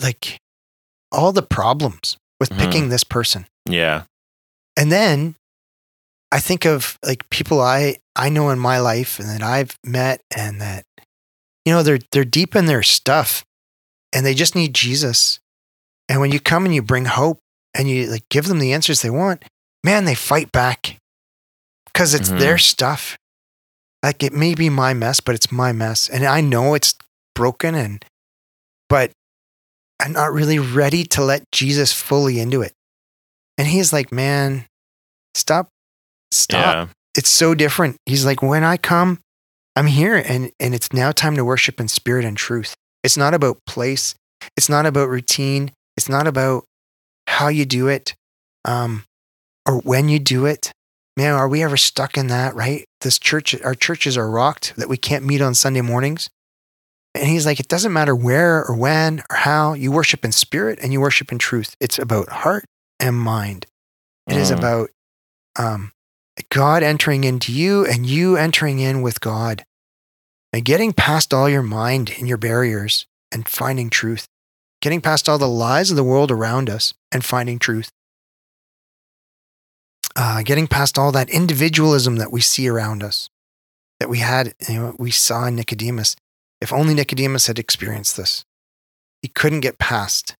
like 0.00 0.38
all 1.10 1.32
the 1.32 1.42
problems 1.42 2.16
with 2.40 2.50
Mhm. 2.50 2.58
picking 2.58 2.88
this 2.88 3.04
person, 3.04 3.46
yeah. 3.68 4.04
and 4.76 4.90
then 4.90 5.36
I 6.32 6.40
think 6.40 6.64
of 6.64 6.98
like 7.04 7.28
people 7.30 7.60
I 7.60 7.96
I 8.16 8.28
know 8.28 8.50
in 8.50 8.58
my 8.58 8.78
life 8.80 9.18
and 9.20 9.28
that 9.28 9.42
I've 9.42 9.76
met, 9.84 10.20
and 10.36 10.60
that 10.60 10.84
you 11.64 11.72
know 11.72 11.82
they're 11.82 11.98
they're 12.12 12.24
deep 12.24 12.54
in 12.56 12.66
their 12.66 12.82
stuff, 12.82 13.44
and 14.12 14.24
they 14.26 14.34
just 14.34 14.54
need 14.54 14.74
Jesus. 14.74 15.38
And 16.08 16.20
when 16.20 16.32
you 16.32 16.40
come 16.40 16.64
and 16.64 16.74
you 16.74 16.82
bring 16.82 17.04
hope 17.06 17.38
and 17.74 17.88
you 17.88 18.06
like 18.10 18.28
give 18.28 18.46
them 18.46 18.58
the 18.58 18.72
answers 18.72 19.02
they 19.02 19.10
want, 19.10 19.44
man, 19.84 20.04
they 20.04 20.14
fight 20.14 20.52
back 20.52 20.98
because 21.86 22.14
it's 22.14 22.30
Mhm. 22.30 22.38
their 22.38 22.58
stuff. 22.58 23.16
Like 24.02 24.22
it 24.22 24.32
may 24.32 24.54
be 24.54 24.68
my 24.68 24.94
mess, 24.94 25.20
but 25.20 25.34
it's 25.34 25.52
my 25.52 25.72
mess, 25.72 26.08
and 26.08 26.24
I 26.24 26.40
know 26.40 26.74
it's 26.74 26.94
broken, 27.34 27.74
and 27.74 28.04
but 28.88 29.12
I'm 30.00 30.12
not 30.12 30.32
really 30.32 30.58
ready 30.58 31.04
to 31.04 31.22
let 31.24 31.44
Jesus 31.52 31.92
fully 31.92 32.40
into 32.40 32.60
it. 32.62 32.72
And 33.56 33.68
he's 33.68 33.92
like, 33.92 34.10
man, 34.10 34.66
stop, 35.34 35.68
stop 36.32 36.74
Yeah. 36.74 36.86
it's 37.16 37.28
so 37.28 37.54
different. 37.54 37.96
He's 38.06 38.24
like, 38.24 38.42
when 38.42 38.64
I 38.64 38.76
come, 38.78 39.20
I'm 39.76 39.86
here 39.86 40.16
and, 40.16 40.52
and 40.60 40.74
it's 40.74 40.92
now 40.92 41.12
time 41.12 41.36
to 41.36 41.44
worship 41.44 41.80
in 41.80 41.88
spirit 41.88 42.24
and 42.24 42.36
truth. 42.36 42.74
It's 43.02 43.16
not 43.16 43.34
about 43.34 43.58
place. 43.66 44.14
It's 44.56 44.68
not 44.68 44.86
about 44.86 45.08
routine. 45.08 45.72
It's 45.96 46.08
not 46.08 46.26
about 46.26 46.64
how 47.26 47.48
you 47.48 47.64
do 47.64 47.88
it 47.88 48.14
um, 48.64 49.04
or 49.66 49.78
when 49.80 50.08
you 50.08 50.18
do 50.18 50.46
it. 50.46 50.72
Man, 51.16 51.34
are 51.34 51.48
we 51.48 51.62
ever 51.62 51.76
stuck 51.76 52.16
in 52.16 52.28
that, 52.28 52.54
right? 52.54 52.84
This 53.02 53.18
church, 53.18 53.54
our 53.62 53.74
churches 53.74 54.16
are 54.16 54.30
rocked 54.30 54.74
that 54.76 54.88
we 54.88 54.96
can't 54.96 55.24
meet 55.24 55.42
on 55.42 55.54
Sunday 55.54 55.80
mornings. 55.82 56.28
And 57.14 57.26
he's 57.28 57.44
like, 57.44 57.60
it 57.60 57.68
doesn't 57.68 57.92
matter 57.92 58.16
where 58.16 58.64
or 58.64 58.74
when 58.74 59.20
or 59.30 59.36
how 59.36 59.74
you 59.74 59.92
worship 59.92 60.24
in 60.24 60.32
spirit 60.32 60.78
and 60.82 60.92
you 60.92 61.00
worship 61.00 61.30
in 61.30 61.38
truth. 61.38 61.74
It's 61.80 61.98
about 61.98 62.30
heart 62.30 62.64
and 62.98 63.16
mind. 63.18 63.66
It 64.28 64.36
is 64.38 64.50
Mm. 64.50 64.58
about 64.58 64.90
um, 65.56 65.92
God 66.48 66.82
entering 66.82 67.24
into 67.24 67.52
you 67.52 67.86
and 67.86 68.06
you 68.06 68.36
entering 68.36 68.78
in 68.78 69.02
with 69.02 69.20
God 69.20 69.64
and 70.52 70.64
getting 70.64 70.92
past 70.92 71.32
all 71.32 71.48
your 71.48 71.62
mind 71.62 72.14
and 72.18 72.28
your 72.28 72.38
barriers 72.38 73.06
and 73.30 73.48
finding 73.48 73.90
truth, 73.90 74.26
getting 74.80 75.00
past 75.00 75.28
all 75.28 75.38
the 75.38 75.48
lies 75.48 75.90
of 75.90 75.96
the 75.96 76.04
world 76.04 76.30
around 76.30 76.70
us 76.70 76.94
and 77.10 77.24
finding 77.24 77.58
truth, 77.58 77.90
uh, 80.16 80.42
getting 80.42 80.66
past 80.66 80.98
all 80.98 81.12
that 81.12 81.30
individualism 81.30 82.16
that 82.16 82.32
we 82.32 82.40
see 82.40 82.68
around 82.68 83.02
us 83.02 83.28
that 84.02 84.08
we 84.08 84.18
had, 84.18 84.52
you 84.68 84.74
know, 84.74 84.96
we 84.98 85.12
saw 85.12 85.46
in 85.46 85.54
Nicodemus. 85.54 86.16
If 86.60 86.72
only 86.72 86.92
Nicodemus 86.92 87.46
had 87.46 87.56
experienced 87.56 88.16
this, 88.16 88.44
he 89.22 89.28
couldn't 89.28 89.60
get 89.60 89.78
past 89.78 90.34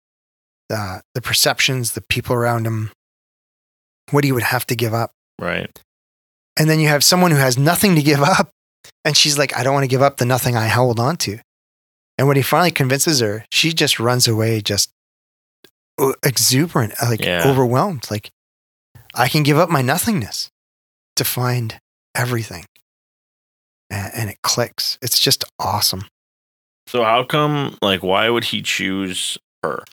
the, 0.69 1.03
the 1.15 1.23
perceptions, 1.23 1.93
the 1.93 2.01
people 2.01 2.35
around 2.35 2.67
him, 2.67 2.91
what 4.11 4.25
he 4.25 4.33
would 4.33 4.43
have 4.43 4.67
to 4.67 4.75
give 4.75 4.93
up. 4.93 5.13
Right. 5.39 5.71
And 6.59 6.69
then 6.69 6.81
you 6.81 6.89
have 6.89 7.03
someone 7.05 7.31
who 7.31 7.37
has 7.39 7.59
nothing 7.59 7.95
to 7.97 8.03
give 8.03 8.21
up. 8.23 8.51
And 9.05 9.17
she's 9.17 9.39
like, 9.39 9.57
I 9.57 9.63
don't 9.63 9.75
want 9.75 9.85
to 9.85 9.89
give 9.89 10.03
up 10.03 10.17
the 10.19 10.25
nothing 10.27 10.57
I 10.57 10.69
hold 10.69 10.99
on 11.01 11.17
to. 11.19 11.39
And 12.19 12.29
when 12.29 12.37
he 12.37 12.43
finally 12.43 12.71
convinces 12.71 13.21
her, 13.21 13.45
she 13.51 13.73
just 13.73 13.99
runs 13.99 14.29
away, 14.29 14.61
just 14.61 14.91
uh, 15.99 16.13
exuberant, 16.25 16.95
uh, 17.03 17.07
like 17.09 17.25
Yeah. 17.25 17.49
overwhelmed. 17.49 18.09
Like, 18.11 18.31
I 19.15 19.29
can 19.29 19.43
give 19.43 19.59
up 19.59 19.71
my 19.71 19.83
nothingness 19.83 20.51
to 21.17 21.25
find 21.25 21.81
everything. 22.15 22.65
And 23.91 24.31
it 24.31 24.39
clicks. 24.43 24.99
It's 25.03 25.19
just 25.19 25.45
awesome. 25.59 26.05
So 26.87 27.05
how 27.05 27.25
come 27.25 27.77
like 27.83 28.03
why 28.03 28.29
would 28.31 28.45
he 28.45 28.63
choose 28.63 29.37
her? 29.63 29.85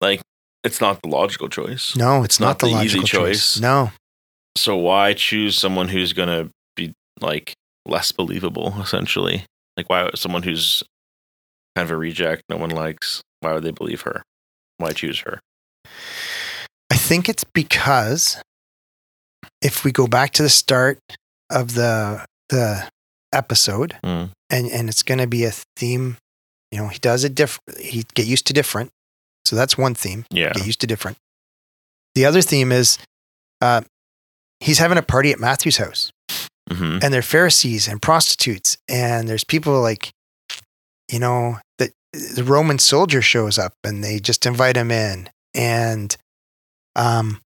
Like 0.00 0.20
it's 0.64 0.80
not 0.80 1.02
the 1.02 1.08
logical 1.08 1.48
choice. 1.48 1.96
No, 1.96 2.22
it's, 2.22 2.38
not 2.40 2.46
not, 2.46 2.58
the, 2.60 2.66
the 2.66 2.72
easy 2.84 2.98
logical 2.98 3.06
choice. 3.06 3.54
choice. 3.54 3.60
No. 3.60 3.92
So 4.56 4.76
why 4.76 5.14
choose 5.14 5.56
someone 5.56 5.88
who's 5.88 6.12
gonna 6.12 6.50
be 6.76 6.92
like 7.20 7.54
less 7.86 8.12
believable, 8.12 8.74
essentially? 8.80 9.44
Like 9.76 9.88
why 9.88 10.10
someone 10.14 10.42
who's 10.42 10.82
kind 11.76 11.84
of 11.86 11.90
a 11.90 11.96
reject, 11.96 12.42
no 12.48 12.56
one 12.56 12.70
likes, 12.70 13.22
why 13.40 13.52
would 13.54 13.62
they 13.62 13.70
believe 13.70 14.02
her? 14.02 14.22
Why 14.78 14.92
choose 14.92 15.20
her? 15.20 15.40
I 16.90 16.96
think 16.96 17.28
it's 17.28 17.44
because 17.44 18.42
if 19.62 19.84
we 19.84 19.92
go 19.92 20.06
back 20.06 20.32
to 20.32 20.42
the 20.42 20.48
start 20.48 20.98
of 21.50 21.74
the 21.74 22.24
the 22.48 22.88
episode, 23.32 23.96
Mm. 24.04 24.30
and 24.50 24.66
and 24.70 24.88
it's 24.88 25.02
going 25.02 25.18
to 25.18 25.26
be 25.26 25.44
a 25.44 25.52
theme. 25.76 26.16
You 26.72 26.78
know, 26.80 26.88
he 26.88 26.98
does 26.98 27.24
it 27.24 27.34
different. 27.34 27.78
He 27.80 28.04
get 28.14 28.26
used 28.26 28.46
to 28.48 28.52
different. 28.52 28.90
So 29.44 29.56
that's 29.56 29.76
one 29.78 29.94
theme. 29.94 30.24
Yeah. 30.30 30.52
Get 30.52 30.66
used 30.66 30.80
to 30.82 30.86
different. 30.86 31.16
The 32.14 32.24
other 32.24 32.42
theme 32.42 32.72
is 32.72 32.98
uh, 33.60 33.82
he's 34.60 34.78
having 34.78 34.98
a 34.98 35.02
party 35.02 35.30
at 35.32 35.38
Matthew's 35.38 35.76
house, 35.78 36.12
hmm 36.70 36.98
and 37.02 37.12
they're 37.14 37.22
Pharisees 37.22 37.88
and 37.88 38.00
prostitutes, 38.02 38.76
and 38.88 39.28
there's 39.28 39.44
people 39.44 39.80
like, 39.80 40.10
you 41.10 41.18
know, 41.18 41.58
that 41.78 41.92
the 42.12 42.44
Roman 42.44 42.78
soldier 42.78 43.22
shows 43.22 43.58
up, 43.58 43.74
and 43.84 44.02
they 44.04 44.18
just 44.18 44.46
invite 44.46 44.76
him 44.76 44.90
in, 44.90 45.28
and 45.54 46.16
um. 46.96 47.40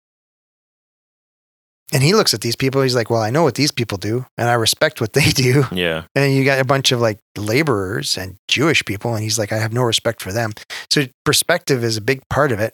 And 1.93 2.01
he 2.03 2.13
looks 2.13 2.33
at 2.33 2.41
these 2.41 2.55
people. 2.55 2.81
He's 2.81 2.95
like, 2.95 3.09
"Well, 3.09 3.21
I 3.21 3.29
know 3.29 3.43
what 3.43 3.55
these 3.55 3.71
people 3.71 3.97
do, 3.97 4.25
and 4.37 4.49
I 4.49 4.53
respect 4.53 4.99
what 4.99 5.13
they 5.13 5.29
do." 5.29 5.63
Yeah. 5.71 6.03
And 6.15 6.33
you 6.33 6.43
got 6.43 6.59
a 6.59 6.65
bunch 6.65 6.91
of 6.91 6.99
like 6.99 7.19
laborers 7.37 8.17
and 8.17 8.37
Jewish 8.47 8.83
people. 8.83 9.13
And 9.13 9.23
he's 9.23 9.37
like, 9.39 9.51
I 9.51 9.57
have 9.57 9.73
no 9.73 9.83
respect 9.83 10.21
for 10.21 10.31
them. 10.31 10.53
So 10.91 11.05
perspective 11.23 11.83
is 11.83 11.97
a 11.97 12.01
big 12.01 12.21
part 12.29 12.51
of 12.51 12.59
it. 12.59 12.73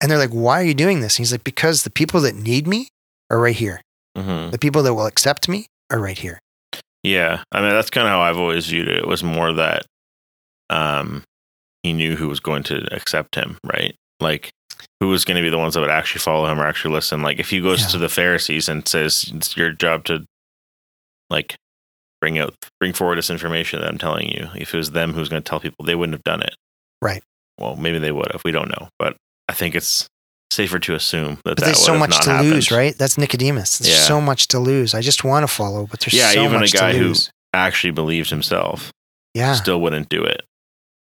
And 0.00 0.10
they're 0.10 0.18
like, 0.18 0.30
why 0.30 0.60
are 0.60 0.64
you 0.64 0.74
doing 0.74 1.00
this? 1.00 1.16
And 1.16 1.24
he's 1.24 1.32
like, 1.32 1.44
because 1.44 1.82
the 1.82 1.90
people 1.90 2.20
that 2.20 2.34
need 2.34 2.66
me 2.66 2.88
are 3.30 3.38
right 3.38 3.56
here. 3.56 3.80
hmm 4.16 4.50
The 4.50 4.58
people 4.58 4.82
that 4.82 4.94
will 4.94 5.06
accept 5.06 5.48
me 5.48 5.66
are 5.90 5.98
right 5.98 6.18
here. 6.18 6.40
Yeah. 7.02 7.42
I 7.52 7.60
mean 7.60 7.70
that's 7.70 7.90
kind 7.90 8.06
of 8.06 8.10
how 8.10 8.20
I've 8.20 8.38
always 8.38 8.66
viewed 8.66 8.88
it. 8.88 8.98
It 8.98 9.08
was 9.08 9.22
more 9.24 9.52
that 9.52 9.82
um, 10.70 11.24
he 11.82 11.92
knew 11.92 12.16
who 12.16 12.28
was 12.28 12.40
going 12.40 12.62
to 12.64 12.86
accept 12.94 13.34
him, 13.34 13.58
right? 13.64 13.94
Like, 14.20 14.50
who 15.00 15.08
was 15.08 15.24
going 15.24 15.36
to 15.36 15.42
be 15.42 15.50
the 15.50 15.58
ones 15.58 15.74
that 15.74 15.80
would 15.80 15.90
actually 15.90 16.20
follow 16.20 16.46
him 16.50 16.60
or 16.60 16.66
actually 16.66 16.94
listen? 16.94 17.22
Like, 17.22 17.38
if 17.38 17.50
he 17.50 17.60
goes 17.60 17.82
Yeah. 17.82 17.88
to 17.88 17.98
the 17.98 18.08
Pharisees 18.08 18.68
and 18.68 18.86
says, 18.86 19.30
"It's 19.34 19.56
your 19.56 19.70
job 19.72 20.04
to, 20.04 20.24
like, 21.30 21.56
bring 22.20 22.38
out, 22.38 22.54
bring 22.80 22.92
forward 22.92 23.18
this 23.18 23.30
information 23.30 23.80
that 23.80 23.88
I'm 23.88 23.98
telling 23.98 24.28
you," 24.30 24.48
if 24.56 24.74
it 24.74 24.76
was 24.76 24.90
them 24.92 25.12
who 25.12 25.20
was 25.20 25.28
going 25.28 25.42
to 25.42 25.48
tell 25.48 25.60
people, 25.60 25.84
they 25.84 25.94
wouldn't 25.94 26.14
have 26.14 26.24
done 26.24 26.42
it. 26.42 26.54
Right. 27.00 27.22
Well, 27.58 27.76
maybe 27.76 27.98
they 27.98 28.12
would 28.12 28.30
have. 28.32 28.42
We 28.44 28.52
don't 28.52 28.68
know, 28.70 28.88
but 28.98 29.16
I 29.48 29.52
think 29.52 29.74
it's 29.74 30.06
safer 30.50 30.78
to 30.78 30.94
assume 30.94 31.34
that 31.36 31.42
But 31.44 31.56
that 31.58 31.64
there's 31.66 31.84
so 31.84 31.96
much 31.98 32.18
to 32.24 32.30
happened. 32.30 32.50
lose, 32.50 32.70
right? 32.70 32.96
That's 32.96 33.18
Nicodemus. 33.18 33.78
There's 33.78 33.94
Yeah. 33.98 34.02
so 34.04 34.20
much 34.20 34.48
to 34.48 34.58
lose. 34.58 34.94
I 34.94 35.00
just 35.02 35.22
want 35.22 35.42
to 35.44 35.48
follow, 35.48 35.86
but 35.86 36.00
there's 36.00 36.14
Yeah, 36.14 36.30
so 36.32 36.44
even 36.44 36.62
a 36.62 36.66
guy 36.68 36.96
who- 36.96 37.14
Actually 37.54 37.90
believed 37.92 38.30
himself. 38.30 38.90
yeah, 39.34 39.54
still 39.54 39.80
wouldn't 39.80 40.08
do 40.08 40.22
it. 40.24 40.44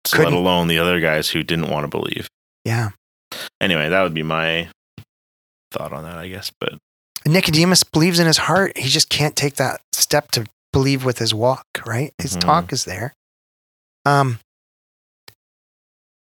So 0.07 0.19
let 0.23 0.33
alone 0.33 0.69
the 0.69 0.79
other 0.79 1.01
guys 1.01 1.31
who 1.31 1.43
didn't 1.43 1.69
want 1.71 1.85
to 1.85 1.89
believe. 1.89 2.29
yeah. 2.65 2.91
Anyway, 3.61 3.89
that 3.89 4.03
would 4.03 4.15
be 4.15 4.23
my 4.23 4.69
thought 5.73 5.93
on 5.93 6.05
that, 6.05 6.19
I 6.19 6.29
guess. 6.29 6.51
But 6.61 6.75
Nicodemus 7.27 7.83
believes 7.85 8.19
in 8.19 8.27
his 8.27 8.37
heart. 8.39 8.77
He 8.77 8.89
just 8.89 9.09
can't 9.09 9.35
take 9.37 9.55
that 9.57 9.81
step 9.93 10.31
to 10.33 10.47
believe 10.73 11.05
with 11.05 11.19
his 11.19 11.33
walk, 11.35 11.67
right? 11.87 12.13
His 12.19 12.37
Mhm. 12.37 12.41
talk 12.41 12.73
is 12.73 12.85
there. 12.85 13.15
Um, 14.05 14.39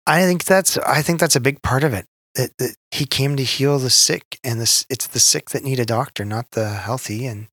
I 0.06 0.21
think 0.23 0.43
that's 0.45 0.78
I 0.78 1.02
think 1.02 1.19
that's 1.19 1.36
a 1.36 1.39
big 1.41 1.62
part 1.62 1.84
of 1.84 1.93
it. 1.93 2.06
That, 2.36 2.58
that 2.58 2.76
he 2.91 3.06
came 3.06 3.38
to 3.38 3.43
heal 3.43 3.78
the 3.80 3.89
sick, 3.91 4.39
and 4.43 4.60
this 4.60 4.86
it's 4.89 5.08
the 5.08 5.19
sick 5.19 5.52
that 5.52 5.63
need 5.63 5.80
a 5.80 5.86
doctor, 5.86 6.26
not 6.26 6.52
the 6.52 6.69
healthy. 6.69 7.28
And 7.28 7.47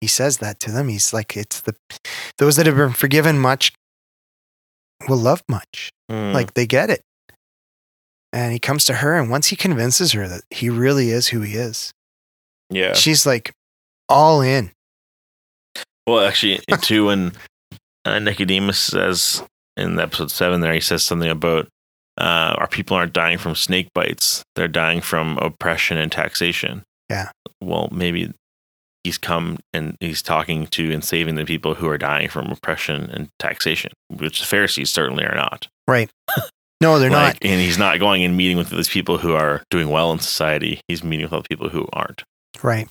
he 0.00 0.06
says 0.06 0.38
that 0.38 0.60
to 0.60 0.70
them. 0.70 0.88
He's 0.88 1.12
like, 1.12 1.36
it's 1.36 1.60
the 1.62 1.74
those 2.38 2.56
that 2.56 2.66
have 2.66 2.76
been 2.76 2.92
forgiven 2.92 3.38
much 3.38 3.72
will 5.08 5.16
love 5.16 5.42
much. 5.48 5.90
mm, 6.10 6.32
Like 6.34 6.54
they 6.54 6.66
get 6.66 6.90
it. 6.90 7.02
And 8.36 8.52
he 8.52 8.58
comes 8.58 8.84
to 8.84 8.92
her, 8.92 9.16
and 9.16 9.30
once 9.30 9.46
he 9.46 9.56
convinces 9.56 10.12
her 10.12 10.28
that 10.28 10.42
he 10.50 10.68
really 10.68 11.08
is 11.08 11.28
who 11.28 11.40
he 11.40 11.54
is, 11.54 11.90
yeah. 12.68 12.92
she's 12.92 13.24
like 13.24 13.54
all 14.10 14.42
in. 14.42 14.72
Well, 16.06 16.20
actually, 16.20 16.60
too, 16.82 17.06
when 17.06 17.32
uh, 18.04 18.18
Nicodemus 18.18 18.78
says 18.78 19.42
in 19.78 19.98
episode 19.98 20.30
seven, 20.30 20.60
there 20.60 20.74
he 20.74 20.80
says 20.80 21.02
something 21.02 21.30
about 21.30 21.68
uh, 22.18 22.56
our 22.58 22.68
people 22.68 22.94
aren't 22.94 23.14
dying 23.14 23.38
from 23.38 23.54
snake 23.54 23.88
bites; 23.94 24.42
they're 24.54 24.68
dying 24.68 25.00
from 25.00 25.38
oppression 25.38 25.96
and 25.96 26.12
taxation. 26.12 26.82
Yeah. 27.08 27.30
Well, 27.62 27.88
maybe 27.90 28.34
he's 29.02 29.16
come 29.16 29.60
and 29.72 29.96
he's 29.98 30.20
talking 30.20 30.66
to 30.66 30.92
and 30.92 31.02
saving 31.02 31.36
the 31.36 31.46
people 31.46 31.76
who 31.76 31.88
are 31.88 31.96
dying 31.96 32.28
from 32.28 32.50
oppression 32.50 33.08
and 33.08 33.28
taxation, 33.38 33.92
which 34.10 34.40
the 34.40 34.46
Pharisees 34.46 34.92
certainly 34.92 35.24
are 35.24 35.34
not. 35.34 35.68
Right. 35.88 36.10
No, 36.80 36.98
they're 36.98 37.10
like, 37.10 37.34
not. 37.42 37.50
And 37.50 37.60
he's 37.60 37.78
not 37.78 37.98
going 37.98 38.22
and 38.24 38.36
meeting 38.36 38.56
with 38.58 38.68
these 38.70 38.88
people 38.88 39.18
who 39.18 39.32
are 39.34 39.62
doing 39.70 39.88
well 39.88 40.12
in 40.12 40.18
society. 40.18 40.80
He's 40.88 41.02
meeting 41.02 41.24
with 41.24 41.32
other 41.32 41.46
people 41.48 41.68
who 41.70 41.88
aren't. 41.92 42.22
Right. 42.62 42.88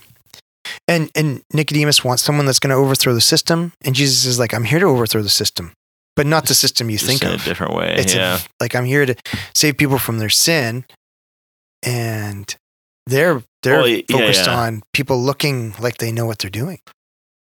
And 0.88 1.12
and 1.16 1.42
Nicodemus 1.54 2.04
wants 2.04 2.24
someone 2.24 2.46
that's 2.48 2.60
going 2.60 2.72
to 2.72 2.76
overthrow 2.76 3.14
the 3.14 3.22
system, 3.22 3.74
and 3.84 3.94
Jesus 3.94 4.26
is 4.26 4.40
like, 4.40 4.54
"I'm 4.54 4.64
here 4.64 4.80
to 4.80 4.86
overthrow 4.88 5.22
the 5.22 5.30
system, 5.30 5.74
but 6.16 6.26
not 6.26 6.48
the 6.48 6.56
system 6.56 6.90
you 6.90 6.98
Just 6.98 7.08
think 7.10 7.22
in 7.24 7.36
of. 7.36 7.42
a 7.42 7.46
different 7.46 7.74
way. 7.76 7.94
It's 7.98 8.14
a- 8.14 8.18
yeah. 8.18 8.40
like 8.60 8.76
I'm 8.76 8.86
here 8.86 9.06
to 9.06 9.16
save 9.54 9.78
people 9.78 10.00
from 10.00 10.18
their 10.18 10.30
sin, 10.30 10.86
and 11.84 12.56
they're 13.06 13.44
they're 13.64 13.78
Well, 13.80 13.88
yeah, 13.88 14.02
focused 14.10 14.48
yeah. 14.48 14.60
on 14.60 14.82
people 14.94 15.22
looking 15.22 15.76
like 15.80 15.98
they 15.98 16.12
know 16.12 16.26
what 16.26 16.40
they're 16.40 16.50
doing. 16.50 16.80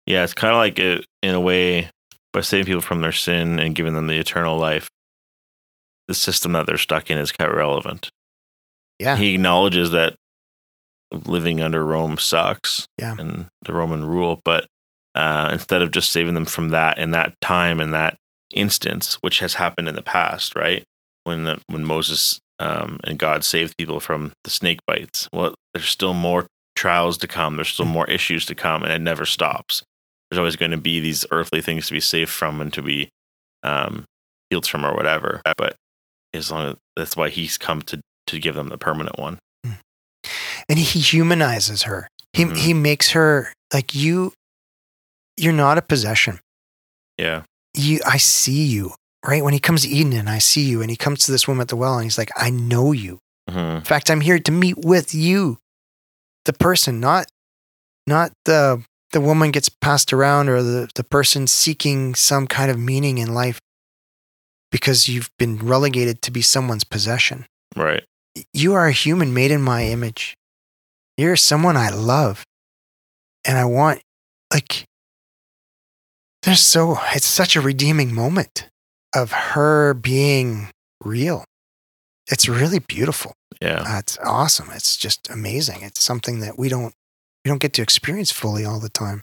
yeah, 0.07 0.25
it's 0.25 0.35
kind 0.35 0.53
of 0.53 0.59
like 0.59 0.79
it, 0.79 1.05
in 1.23 1.35
a 1.35 1.41
way 1.41 1.91
by 2.33 2.41
saving 2.41 2.67
people 2.67 2.81
from 2.81 3.01
their 3.03 3.13
sin 3.13 3.59
and 3.59 3.75
giving 3.75 3.95
them 3.95 4.07
the 4.07 4.17
eternal 4.19 4.57
life. 4.59 4.89
The 6.11 6.15
system 6.15 6.51
that 6.55 6.67
they're 6.67 6.77
stuck 6.77 7.09
in 7.09 7.19
is 7.19 7.31
kind 7.31 7.49
of 7.49 7.57
relevant. 7.57 8.11
Yeah. 8.99 9.15
He 9.17 9.33
acknowledges 9.35 9.93
that 9.93 10.17
living 11.13 11.61
under 11.61 11.85
Rome 11.85 12.19
sucks 12.19 12.85
Yeah. 12.99 13.15
and 13.17 13.47
the 13.63 13.73
Roman 13.73 14.05
rule, 14.05 14.41
but 14.45 14.67
uh, 15.15 15.51
instead 15.53 15.83
of 15.83 15.93
just 15.93 16.11
saving 16.11 16.35
them 16.35 16.47
from 16.47 16.71
that 16.71 16.99
in 16.99 17.13
that 17.13 17.35
time 17.41 17.81
in 17.81 17.93
that 17.93 18.17
instance, 18.53 19.19
which 19.21 19.39
has 19.39 19.55
happened 19.55 19.89
in 19.89 19.95
the 19.95 20.03
past, 20.03 20.57
right? 20.57 20.83
When 21.23 21.45
the, 21.45 21.61
when 21.69 21.85
Moses 21.85 22.41
um, 22.59 22.99
and 23.05 23.17
God 23.19 23.45
saved 23.45 23.77
people 23.79 24.01
from 24.01 24.33
the 24.43 24.51
snake 24.51 24.81
bites, 24.89 25.29
well, 25.33 25.55
there's 25.75 25.89
still 25.89 26.15
more 26.15 26.47
trials 26.75 27.19
to 27.19 27.29
come. 27.29 27.55
There's 27.55 27.69
still 27.69 27.85
more 27.87 28.11
issues 28.11 28.45
to 28.47 28.57
come, 28.57 28.83
and 28.83 28.93
it 28.93 29.01
never 29.01 29.25
stops. 29.25 29.85
There's 30.29 30.39
always 30.41 30.57
going 30.57 30.73
to 30.73 30.77
be 30.77 30.99
these 30.99 31.25
earthly 31.31 31.61
things 31.63 31.87
to 31.87 31.93
be 31.93 32.01
saved 32.01 32.31
from 32.31 32.61
and 32.61 32.73
to 32.73 32.83
be 32.83 33.09
um, 33.63 34.05
healed 34.51 34.67
from 34.67 34.85
or 34.85 34.95
whatever. 34.95 35.41
But 35.57 35.77
as 36.35 36.51
long 36.51 36.71
as 36.71 36.77
that's 36.97 37.17
why 37.17 37.29
he's 37.31 37.59
come 37.59 37.83
to 37.83 38.01
to 38.27 38.39
give 38.39 38.55
them 38.55 38.69
the 38.69 38.79
permanent 38.79 39.19
one. 39.19 39.39
and 40.69 40.79
he 40.79 41.01
humanizes 41.01 41.83
her. 41.83 42.09
He 42.33 42.45
Mhm. 42.45 42.57
he 42.57 42.75
makes 42.75 43.11
her 43.11 43.53
like 43.73 43.95
you. 43.95 44.33
You're 45.37 45.53
not 45.53 45.79
a 45.79 45.83
possession. 45.83 46.41
Yeah, 47.19 47.43
You, 47.75 48.01
I 48.07 48.17
see 48.19 48.65
you. 48.65 48.95
Right 49.27 49.45
when 49.45 49.53
he 49.53 49.61
comes 49.61 49.83
to 49.83 49.89
Eden, 49.89 50.13
and 50.15 50.31
I 50.31 50.39
see 50.39 50.63
you, 50.63 50.81
and 50.81 50.91
he 50.91 50.97
comes 50.97 51.25
to 51.27 51.33
this 51.33 51.47
woman 51.47 51.61
at 51.63 51.69
the 51.69 51.77
well, 51.77 51.95
and 51.97 52.05
he's 52.05 52.17
like, 52.19 52.31
I 52.37 52.49
know 52.51 52.93
you. 52.93 53.19
hmm 53.49 53.59
In 53.59 53.83
fact, 53.83 54.11
I'm 54.11 54.23
here 54.23 54.39
to 54.39 54.53
meet 54.53 54.79
with 54.79 55.15
you, 55.15 55.59
the 56.47 56.53
person, 56.55 57.01
not 57.01 57.27
not 58.07 58.33
the 58.45 58.83
the 59.13 59.21
woman 59.21 59.51
gets 59.51 59.69
passed 59.69 60.13
around 60.13 60.49
or 60.49 60.63
the, 60.63 60.89
the 60.95 61.03
person 61.05 61.47
seeking 61.49 62.15
some 62.15 62.47
kind 62.47 62.71
of 62.71 62.79
meaning 62.79 63.19
in 63.19 63.35
life 63.35 63.59
because 64.71 65.09
you've 65.09 65.31
been 65.39 65.59
relegated 65.59 66.23
to 66.23 66.31
be 66.31 66.43
someone's 66.43 66.85
possession. 66.85 67.47
right. 67.77 68.05
You 68.55 68.75
are 68.75 68.87
a 68.87 68.93
human 68.93 69.35
made 69.35 69.51
in 69.51 69.61
my 69.61 69.83
image. 69.85 70.37
You're 71.17 71.35
someone 71.37 71.77
I 71.77 71.91
love. 71.91 72.45
And 73.45 73.59
I 73.59 73.65
want 73.65 74.03
like 74.53 74.85
there's 76.45 76.61
so 76.61 76.99
it's 77.13 77.27
such 77.27 77.57
a 77.57 77.61
redeeming 77.61 78.15
moment 78.15 78.69
of 79.15 79.33
her 79.33 79.95
being 79.95 80.69
real. 81.03 81.45
It's 82.29 82.49
really 82.49 82.79
beautiful. 82.79 83.33
Yeah, 83.61 83.83
Uh, 83.85 83.99
it's 83.99 84.17
awesome. 84.25 84.69
It's 84.73 84.97
just 84.97 85.29
amazing. 85.29 85.83
It's 85.83 86.01
something 86.03 86.41
that 86.41 86.57
we 86.59 86.69
don't 86.69 86.95
we 87.45 87.49
don't 87.49 87.61
get 87.61 87.73
to 87.75 87.83
experience 87.83 88.31
fully 88.31 88.65
all 88.65 88.79
the 88.79 88.89
time. 88.91 89.23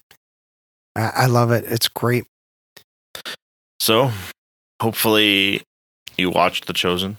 I, 0.96 1.12
I 1.16 1.26
love 1.28 1.52
it. 1.52 1.64
It's 1.66 1.88
great. 1.88 2.26
So, 3.80 4.12
hopefully, 4.82 5.62
you 6.18 6.30
watched 6.30 6.68
The 6.68 6.74
Chosen, 6.74 7.18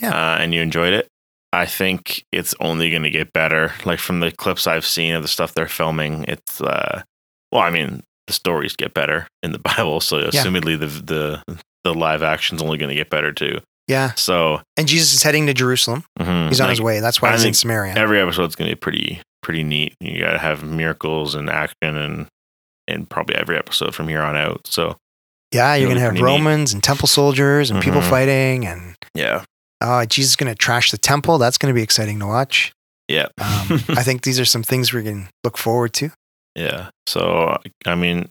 Yeah. 0.00 0.10
uh, 0.14 0.38
and 0.38 0.54
you 0.54 0.60
enjoyed 0.62 0.92
it. 0.92 1.06
I 1.52 1.66
think 1.66 2.24
it's 2.30 2.54
only 2.60 2.90
going 2.90 3.02
to 3.02 3.10
get 3.10 3.32
better. 3.32 3.72
Like 3.84 3.98
from 3.98 4.20
the 4.20 4.30
clips 4.30 4.66
I've 4.66 4.86
seen 4.86 5.14
of 5.14 5.22
the 5.22 5.28
stuff 5.28 5.52
they're 5.52 5.66
filming, 5.66 6.24
it's 6.28 6.60
uh, 6.60 7.02
well, 7.50 7.62
I 7.62 7.70
mean, 7.70 8.02
the 8.28 8.32
stories 8.32 8.76
get 8.76 8.94
better 8.94 9.26
in 9.42 9.50
the 9.52 9.58
Bible, 9.76 10.00
so 10.00 10.18
assumedly 10.28 10.78
the 10.78 10.86
the 11.46 11.58
the 11.82 11.94
live 11.94 12.22
action's 12.22 12.62
only 12.62 12.78
going 12.78 12.90
to 12.90 12.94
get 12.94 13.10
better 13.10 13.32
too. 13.32 13.58
Yeah. 13.88 14.12
So 14.14 14.60
And 14.76 14.86
Jesus 14.86 15.12
is 15.14 15.22
heading 15.24 15.46
to 15.46 15.54
Jerusalem. 15.54 16.04
mhm, 16.20 16.48
He's 16.50 16.60
on 16.60 16.66
like, 16.68 16.72
his 16.76 16.80
way. 16.80 17.00
That's 17.00 17.20
why 17.20 17.30
I 17.30 17.32
he's 17.32 17.40
in 17.40 17.44
think 17.46 17.56
Samaria. 17.56 17.94
Every 17.96 18.20
episode's 18.20 18.54
going 18.54 18.68
to 18.70 18.76
be 18.76 18.78
pretty 18.78 19.20
pretty 19.42 19.64
neat. 19.64 19.96
You 19.98 20.20
got 20.20 20.32
to 20.32 20.38
have 20.38 20.62
miracles 20.62 21.34
and 21.34 21.50
action 21.50 21.96
and 21.96 22.28
and 22.86 23.10
probably 23.10 23.34
every 23.34 23.56
episode 23.56 23.92
from 23.94 24.06
here 24.06 24.22
on 24.22 24.36
out. 24.36 24.66
So 24.68 24.96
yeah, 25.52 25.74
you're 25.74 25.88
gonna 25.88 26.00
have 26.00 26.10
pretty 26.10 26.22
neat. 26.22 26.30
Romans 26.30 26.72
and 26.72 26.82
temple 26.82 27.08
soldiers 27.08 27.70
and 27.70 27.80
people 27.82 28.00
Mhm. 28.00 28.08
fighting 28.10 28.66
and 28.66 28.94
yeah, 29.14 29.44
uh, 29.80 30.06
Jesus 30.06 30.30
is 30.32 30.36
gonna 30.36 30.54
trash 30.54 30.90
the 30.90 30.98
temple. 30.98 31.38
That's 31.38 31.58
gonna 31.58 31.74
be 31.74 31.82
exciting 31.82 32.18
to 32.20 32.26
watch. 32.26 32.72
yeah. 33.08 33.26
Um, 33.38 33.82
I 33.90 34.02
think 34.02 34.22
these 34.22 34.38
are 34.38 34.44
some 34.44 34.62
things 34.62 34.92
we 34.92 35.02
can 35.02 35.28
look 35.44 35.56
forward 35.58 35.92
to. 35.94 36.10
Yeah. 36.54 36.90
So, 37.06 37.58
I 37.86 37.94
mean, 37.94 38.28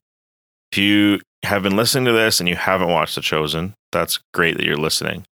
if 0.71 0.77
you 0.77 1.19
have 1.43 1.63
been 1.63 1.75
listening 1.75 2.05
to 2.05 2.11
this 2.11 2.39
and 2.39 2.47
you 2.47 2.55
haven't 2.55 2.89
watched 2.89 3.15
The 3.15 3.21
Chosen, 3.21 3.73
that's 3.91 4.19
great 4.33 4.57
that 4.57 4.65
you're 4.65 4.77
listening. 4.77 5.25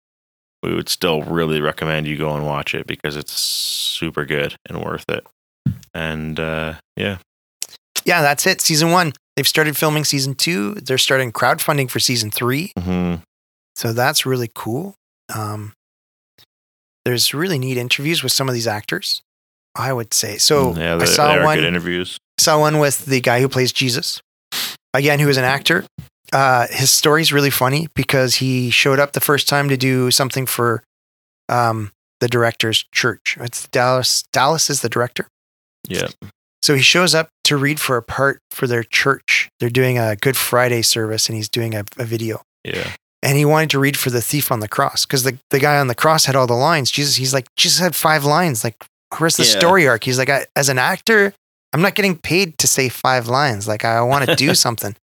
We 0.62 0.74
would 0.74 0.88
still 0.88 1.22
really 1.22 1.60
recommend 1.60 2.06
you 2.08 2.16
go 2.16 2.34
and 2.34 2.44
watch 2.46 2.74
it 2.74 2.86
because 2.86 3.14
it's 3.16 3.32
super 3.32 4.24
good 4.24 4.56
and 4.68 4.82
worth 4.84 5.04
it. 5.08 5.24
And 5.94 6.40
uh, 6.40 6.74
yeah, 6.96 7.18
Yeah, 8.06 8.22
that's 8.22 8.46
it. 8.46 8.60
Season 8.62 8.90
one. 8.90 9.12
They've 9.36 9.46
started 9.46 9.76
filming 9.76 10.04
season 10.04 10.34
two. 10.34 10.74
They're 10.76 10.96
starting 10.96 11.30
crowdfunding 11.32 11.90
for 11.90 12.00
season 12.00 12.30
three. 12.30 12.72
hmm 12.78 13.16
So 13.74 13.92
that's 13.92 14.24
really 14.24 14.50
cool. 14.54 14.94
Um, 15.34 15.74
there's 17.04 17.34
really 17.34 17.58
neat 17.58 17.76
interviews 17.76 18.22
with 18.22 18.32
some 18.32 18.48
of 18.48 18.54
these 18.54 18.66
actors. 18.66 19.20
I 19.74 19.92
would 19.92 20.14
say 20.14 20.38
so. 20.38 20.74
yeah, 20.74 20.94
I 20.94 20.98
they, 20.98 21.04
saw 21.06 21.32
they 21.34 21.38
are 21.40 21.44
one. 21.44 21.58
good 21.58 21.66
interviews. 21.66 22.16
saw 22.38 22.58
one 22.58 22.78
with 22.78 23.04
the 23.04 23.20
guy 23.20 23.40
who 23.40 23.48
plays 23.48 23.72
Jesus, 23.72 24.22
again, 24.94 25.18
who 25.20 25.28
is 25.28 25.36
an 25.36 25.44
actor. 25.44 25.84
Uh, 26.32 26.66
his 26.70 26.90
story's 26.90 27.30
really 27.32 27.50
funny 27.50 27.88
because 27.94 28.36
he 28.36 28.70
showed 28.70 28.98
up 28.98 29.12
the 29.12 29.20
first 29.20 29.48
time 29.48 29.68
to 29.68 29.76
do 29.76 30.10
something 30.10 30.46
for 30.46 30.82
um, 31.50 31.92
the 32.20 32.28
director's 32.28 32.84
church. 32.90 33.36
It's 33.40 33.68
Dallas. 33.68 34.24
Dallas 34.32 34.70
is 34.70 34.80
the 34.80 34.88
director. 34.88 35.28
Yeah. 35.86 36.08
So 36.62 36.74
he 36.74 36.82
shows 36.82 37.14
up 37.14 37.28
to 37.44 37.56
read 37.56 37.78
for 37.78 37.96
a 37.96 38.02
part 38.02 38.40
for 38.50 38.66
their 38.66 38.82
church. 38.82 39.48
They're 39.60 39.70
doing 39.70 39.98
a 39.98 40.16
Good 40.16 40.36
Friday 40.36 40.82
service 40.82 41.28
and 41.28 41.36
he's 41.36 41.48
doing 41.48 41.74
a, 41.74 41.84
a 41.98 42.04
video. 42.04 42.42
Yeah. 42.64 42.92
and 43.22 43.38
he 43.38 43.44
wanted 43.44 43.70
to 43.70 43.78
read 43.78 43.96
for 43.96 44.10
the 44.10 44.20
thief 44.20 44.50
on 44.50 44.58
the 44.60 44.66
cross 44.68 45.06
because 45.06 45.22
the, 45.22 45.38
the 45.50 45.60
guy 45.60 45.78
on 45.78 45.86
the 45.86 45.94
cross 45.94 46.24
had 46.24 46.34
all 46.34 46.46
the 46.48 46.54
lines. 46.54 46.90
Jesus, 46.90 47.14
he's 47.16 47.32
like, 47.32 47.46
Jesus 47.56 47.78
had 47.78 47.94
five 47.94 48.24
lines. 48.24 48.64
Like, 48.64 48.84
where's 49.18 49.36
the 49.36 49.44
Yeah. 49.44 49.58
story 49.58 49.86
arc? 49.86 50.02
He's 50.04 50.18
like, 50.18 50.28
I, 50.28 50.46
as 50.56 50.68
an 50.68 50.78
actor, 50.78 51.32
I'm 51.72 51.80
not 51.82 51.94
getting 51.94 52.16
paid 52.18 52.58
to 52.58 52.66
say 52.66 52.88
five 52.88 53.28
lines. 53.28 53.68
Like, 53.68 53.84
I 53.84 54.00
want 54.02 54.26
to 54.26 54.34
do 54.46 54.54
something. 54.56 54.96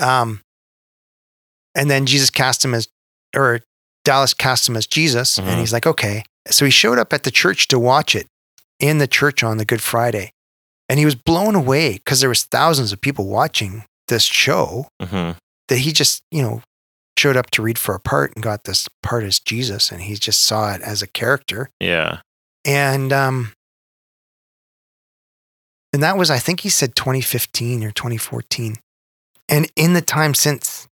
Um, 0.00 0.40
and 1.74 1.90
then 1.90 2.04
Jesus 2.06 2.28
cast 2.30 2.64
him 2.64 2.74
as, 2.74 2.88
or 3.34 3.60
Dallas 4.04 4.34
cast 4.34 4.68
him 4.68 4.76
as 4.76 4.86
Jesus, 4.86 5.38
Mhm. 5.38 5.44
and 5.44 5.60
he's 5.60 5.72
like, 5.72 5.86
okay. 5.86 6.24
So 6.50 6.64
he 6.64 6.70
showed 6.70 6.98
up 6.98 7.12
at 7.12 7.22
the 7.22 7.30
church 7.30 7.68
to 7.68 7.78
watch 7.78 8.14
it 8.16 8.26
in 8.82 8.98
the 8.98 9.06
church 9.06 9.42
on 9.42 9.56
the 9.56 9.64
Good 9.64 9.80
Friday, 9.80 10.32
and 10.88 10.98
he 10.98 11.06
was 11.06 11.14
blown 11.14 11.54
away 11.54 11.94
because 11.94 12.20
there 12.20 12.28
was 12.28 12.42
thousands 12.42 12.92
of 12.92 13.00
people 13.00 13.26
watching 13.26 13.84
this 14.08 14.24
show 14.24 14.88
hmm 15.00 15.32
that 15.68 15.78
he 15.78 15.92
just, 15.92 16.22
you 16.30 16.42
know, 16.42 16.60
showed 17.16 17.36
up 17.36 17.50
to 17.50 17.62
read 17.62 17.78
for 17.78 17.94
a 17.94 18.00
part 18.00 18.32
and 18.34 18.42
got 18.42 18.64
this 18.64 18.88
part 19.02 19.24
as 19.24 19.38
Jesus 19.38 19.90
and 19.90 20.02
he 20.02 20.14
just 20.16 20.42
saw 20.42 20.74
it 20.74 20.82
as 20.82 21.00
a 21.00 21.06
character. 21.06 21.70
Yeah. 21.80 22.20
And 22.64 23.10
um 23.12 23.52
and 25.92 26.02
that 26.02 26.18
was 26.18 26.30
I 26.30 26.38
think 26.38 26.60
he 26.60 26.68
said 26.68 26.94
2015 26.94 27.84
or 27.84 27.90
2014. 27.90 28.76
And 29.48 29.70
in 29.76 29.94
the 29.94 30.02
time 30.02 30.34
since 30.34 30.88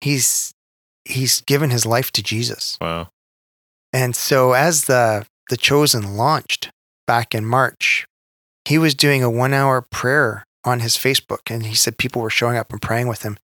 he's 0.00 0.54
he's 1.04 1.40
given 1.42 1.70
his 1.70 1.84
life 1.84 2.10
to 2.12 2.22
Jesus. 2.22 2.78
Wow. 2.80 3.08
And 3.92 4.16
so 4.16 4.52
as 4.52 4.84
the 4.84 5.26
the 5.50 5.56
chosen 5.56 6.16
launched 6.16 6.70
back 7.06 7.34
in 7.34 7.44
March, 7.44 8.06
he 8.64 8.78
was 8.78 8.94
doing 8.94 9.22
a 9.22 9.30
1-hour 9.30 9.82
prayer 9.90 10.44
on 10.64 10.80
his 10.80 10.96
Facebook 10.96 11.50
and 11.50 11.66
he 11.66 11.74
said 11.74 11.98
people 11.98 12.22
were 12.22 12.30
showing 12.30 12.56
up 12.56 12.72
and 12.72 12.80
praying 12.80 13.08
with 13.08 13.22
him. 13.22 13.36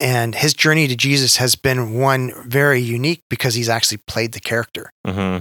And 0.00 0.34
his 0.34 0.54
journey 0.54 0.88
to 0.88 0.96
Jesus 0.96 1.36
has 1.36 1.54
been 1.54 1.94
one 1.94 2.32
very 2.46 2.80
unique 2.80 3.22
because 3.30 3.54
he's 3.54 3.68
actually 3.68 3.98
played 4.06 4.32
the 4.32 4.40
character. 4.40 4.90
hmm 5.06 5.38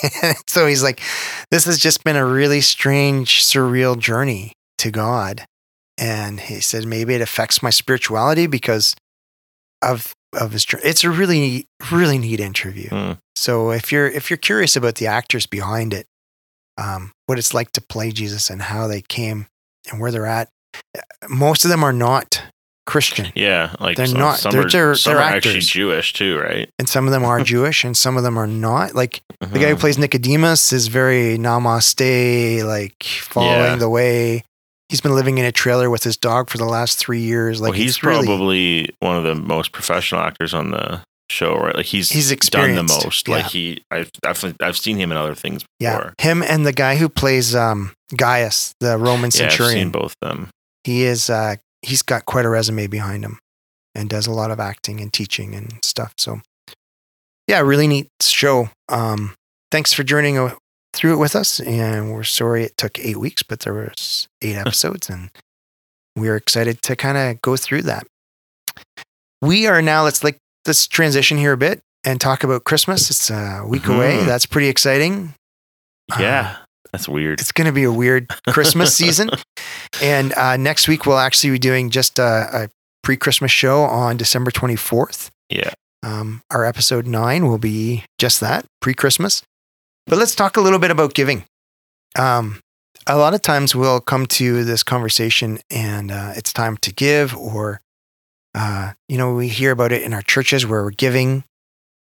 so 0.46 0.66
he's 0.66 0.82
like, 0.82 1.00
this 1.50 1.64
has 1.64 1.78
just 1.78 2.04
been 2.04 2.16
a 2.16 2.24
really 2.24 2.60
strange, 2.60 3.44
surreal 3.44 3.98
journey 3.98 4.52
to 4.78 4.90
God. 4.90 5.44
And 5.98 6.38
he 6.38 6.60
said, 6.60 6.86
maybe 6.86 7.14
it 7.14 7.20
affects 7.20 7.62
my 7.62 7.70
spirituality 7.70 8.46
because 8.46 8.94
of 9.82 10.14
of 10.38 10.52
his 10.52 10.64
journey. 10.64 10.84
It's 10.84 11.04
a 11.04 11.10
really, 11.10 11.40
neat- 11.40 11.66
really 11.90 12.18
neat 12.18 12.38
interview. 12.38 12.88
Hmm. 12.88 13.12
So 13.34 13.72
if 13.72 13.90
you're 13.90 14.08
if 14.08 14.30
you're 14.30 14.36
curious 14.36 14.76
about 14.76 14.96
the 14.96 15.06
actors 15.06 15.46
behind 15.46 15.92
it, 15.94 16.06
um, 16.78 17.12
what 17.26 17.38
it's 17.38 17.52
like 17.52 17.72
to 17.72 17.80
play 17.82 18.10
Jesus 18.12 18.48
and 18.50 18.62
how 18.62 18.86
they 18.86 19.02
came 19.02 19.46
and 19.90 20.00
where 20.00 20.10
they're 20.10 20.26
at, 20.26 20.48
most 21.28 21.64
of 21.64 21.70
them 21.70 21.82
are 21.84 21.92
not 21.92 22.42
Christian, 22.86 23.30
Yeah. 23.34 23.74
Like 23.80 23.96
They're 23.98 24.06
some, 24.06 24.18
not- 24.20 24.38
Some 24.38 24.52
they're- 24.52 24.66
are, 24.66 24.70
they're- 24.70 24.94
some 24.94 25.12
they're 25.14 25.22
are 25.22 25.34
actually. 25.36 25.60
Jewish 25.60 26.12
too, 26.14 26.38
right? 26.38 26.70
and 26.78 26.88
some 26.88 27.04
of 27.06 27.10
them 27.12 27.24
are 27.24 27.40
Jewish 27.54 27.84
and 27.84 27.94
some 27.96 28.16
of 28.16 28.22
them 28.22 28.38
are 28.38 28.46
not. 28.46 28.94
Like 28.94 29.20
the 29.40 29.58
guy 29.58 29.68
who 29.70 29.76
Mhm. 29.76 29.80
plays 29.80 29.98
Nicodemus 29.98 30.72
is 30.72 30.86
very 30.88 31.36
namaste, 31.36 32.64
like 32.64 33.02
following 33.02 33.72
Yeah. 33.72 33.76
the 33.76 33.88
way. 33.90 34.44
He's 34.88 35.02
been 35.02 35.14
living 35.14 35.36
in 35.36 35.44
a 35.44 35.52
trailer 35.52 35.90
with 35.90 36.02
his 36.04 36.16
dog 36.16 36.48
for 36.48 36.56
the 36.56 36.64
last 36.64 36.96
three 36.98 37.20
years. 37.20 37.60
Like 37.60 37.72
well, 37.72 37.78
he's 37.80 37.90
it's 37.96 38.02
really- 38.02 38.26
probably 38.26 38.88
one 39.00 39.16
of 39.16 39.24
the 39.24 39.34
most 39.34 39.72
professional 39.72 40.22
actors 40.22 40.54
on 40.54 40.70
the 40.70 41.02
show, 41.30 41.56
right? 41.56 41.74
Like 41.76 41.86
he's 41.86 42.10
He's 42.10 42.30
done 42.50 42.74
the 42.74 42.82
most. 42.82 43.26
yeah. 43.28 43.34
Like 43.36 43.46
he, 43.46 43.82
I've 43.90 44.10
definitely, 44.22 44.64
I've 44.66 44.76
seen 44.78 44.96
him 44.96 45.10
in 45.10 45.16
other 45.18 45.34
things 45.34 45.64
yeah. 45.78 46.10
Him 46.18 46.42
and 46.42 46.64
the 46.66 46.72
guy 46.72 46.96
who 46.96 47.08
plays 47.08 47.54
um, 47.54 47.92
Gaius, 48.16 48.74
the 48.80 48.96
Roman 48.98 49.30
Yeah, 49.34 49.46
I've 49.46 49.50
seen 49.50 49.50
centurion. 49.50 49.90
both 49.90 50.14
of 50.22 50.28
them. 50.28 50.50
he 50.84 51.04
is. 51.04 51.28
Uh, 51.30 51.56
he's 51.82 52.02
got 52.02 52.24
quite 52.26 52.44
a 52.44 52.48
resume 52.48 52.86
behind 52.86 53.24
him, 53.24 53.38
and 53.94 54.08
does 54.08 54.26
a 54.26 54.32
lot 54.32 54.50
of 54.50 54.58
acting 54.60 55.00
and 55.00 55.12
teaching 55.12 55.54
and 55.54 55.78
stuff. 55.84 56.14
So, 56.18 56.40
yeah, 57.46 57.60
really 57.60 57.86
neat 57.86 58.08
show. 58.20 58.70
Um, 58.88 59.34
thanks 59.70 59.92
for 59.92 60.02
joining 60.02 60.50
through 60.94 61.12
it 61.12 61.18
with 61.18 61.36
us, 61.36 61.60
and 61.60 62.12
we're 62.12 62.24
sorry 62.24 62.64
it 62.64 62.76
took 62.76 62.98
eight 62.98 63.18
weeks, 63.18 63.42
but 63.42 63.60
there 63.60 63.74
was 63.74 64.26
eight 64.42 64.56
episodes, 64.64 65.08
and 65.08 65.30
we're 66.16 66.36
excited 66.36 66.82
to 66.82 66.96
kind 66.96 67.16
of 67.18 67.40
go 67.42 67.56
through 67.56 67.82
that. 67.82 68.06
We 69.40 69.66
are 69.68 69.80
now. 69.82 70.02
Let's 70.04 70.24
like 70.24 70.38
let's 70.68 70.86
transition 70.86 71.38
here 71.38 71.52
a 71.52 71.56
bit 71.56 71.80
and 72.04 72.20
talk 72.20 72.44
about 72.44 72.64
Christmas. 72.64 73.10
It's 73.10 73.30
a 73.30 73.64
week 73.66 73.86
away. 73.86 74.18
Mhm. 74.18 74.26
That's 74.26 74.46
pretty 74.46 74.68
exciting. 74.68 75.34
Yeah, 76.18 76.56
that's 76.92 77.08
weird. 77.08 77.40
It's 77.40 77.52
going 77.52 77.66
to 77.66 77.72
be 77.72 77.84
a 77.84 77.92
weird 77.92 78.28
Christmas 78.48 78.94
season. 79.00 79.30
And 80.02 80.32
uh, 80.34 80.56
next 80.56 80.88
week, 80.88 81.04
we'll 81.06 81.18
actually 81.18 81.50
be 81.50 81.58
doing 81.58 81.90
just 81.90 82.18
a, 82.18 82.48
a 82.64 82.68
pre 83.02 83.16
Christmas 83.16 83.50
show 83.50 83.82
on 83.82 84.16
December 84.16 84.50
24th. 84.50 85.30
Yeah. 85.50 85.72
Um, 86.02 86.42
our 86.50 86.64
episode 86.64 87.06
nine 87.06 87.46
will 87.48 87.58
be 87.58 88.04
just 88.18 88.40
that 88.40 88.64
pre 88.80 88.94
Christmas. 88.94 89.42
But 90.06 90.18
let's 90.18 90.34
talk 90.34 90.56
a 90.56 90.60
little 90.60 90.78
bit 90.78 90.90
about 90.90 91.12
giving. 91.14 91.44
Um, 92.18 92.60
a 93.06 93.16
lot 93.16 93.34
of 93.34 93.42
times 93.42 93.74
we'll 93.74 94.00
come 94.00 94.26
to 94.26 94.64
this 94.64 94.82
conversation 94.82 95.58
and 95.70 96.10
uh, 96.10 96.32
it's 96.36 96.52
time 96.52 96.76
to 96.78 96.92
give, 96.92 97.36
or, 97.36 97.80
uh, 98.54 98.92
you 99.08 99.18
know, 99.18 99.34
we 99.34 99.48
hear 99.48 99.70
about 99.72 99.92
it 99.92 100.02
in 100.02 100.12
our 100.14 100.22
churches 100.22 100.66
where 100.66 100.82
we're 100.82 100.90
giving 100.90 101.44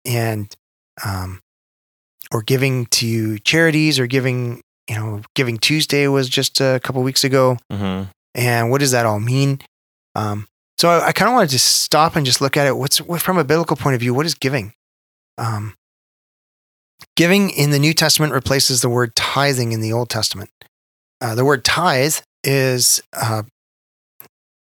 and, 0.05 0.53
um, 1.03 1.39
or 2.31 2.41
giving 2.41 2.86
to 2.88 3.39
charities 3.39 3.99
or 3.99 4.08
giving, 4.08 4.62
you 4.89 4.95
know, 4.95 5.21
Giving 5.36 5.58
Tuesday 5.58 6.08
was 6.08 6.29
just 6.29 6.62
a 6.62 6.79
couple 6.84 7.01
weeks 7.03 7.23
ago. 7.23 7.58
hmm 7.71 8.03
And 8.36 8.69
what 8.69 8.79
does 8.79 8.91
that 8.91 9.05
all 9.05 9.19
mean? 9.19 9.60
Um, 10.15 10.47
so 10.77 10.89
I, 10.89 11.08
I 11.08 11.12
kind 11.12 11.29
of 11.29 11.36
wanted 11.36 11.49
to 11.51 11.60
stop 11.60 12.15
and 12.15 12.25
just 12.25 12.41
look 12.41 12.55
at 12.58 12.67
it. 12.67 12.77
What's 12.77 12.99
what, 13.01 13.21
from 13.21 13.38
a 13.38 13.43
biblical 13.43 13.75
point 13.75 13.95
of 13.95 13.99
view? 14.01 14.13
What 14.13 14.25
is 14.25 14.36
giving? 14.36 14.73
Um, 15.38 15.73
giving 17.15 17.49
in 17.49 17.71
the 17.71 17.79
New 17.79 17.93
Testament 17.93 18.34
replaces 18.34 18.81
the 18.81 18.89
word 18.89 19.15
tithing 19.15 19.71
in 19.71 19.81
the 19.81 19.91
Old 19.91 20.10
Testament. 20.10 20.49
Uh, 21.21 21.36
the 21.36 21.45
word 21.45 21.63
tithe 21.65 22.17
is 22.43 23.01
uh, 23.13 23.43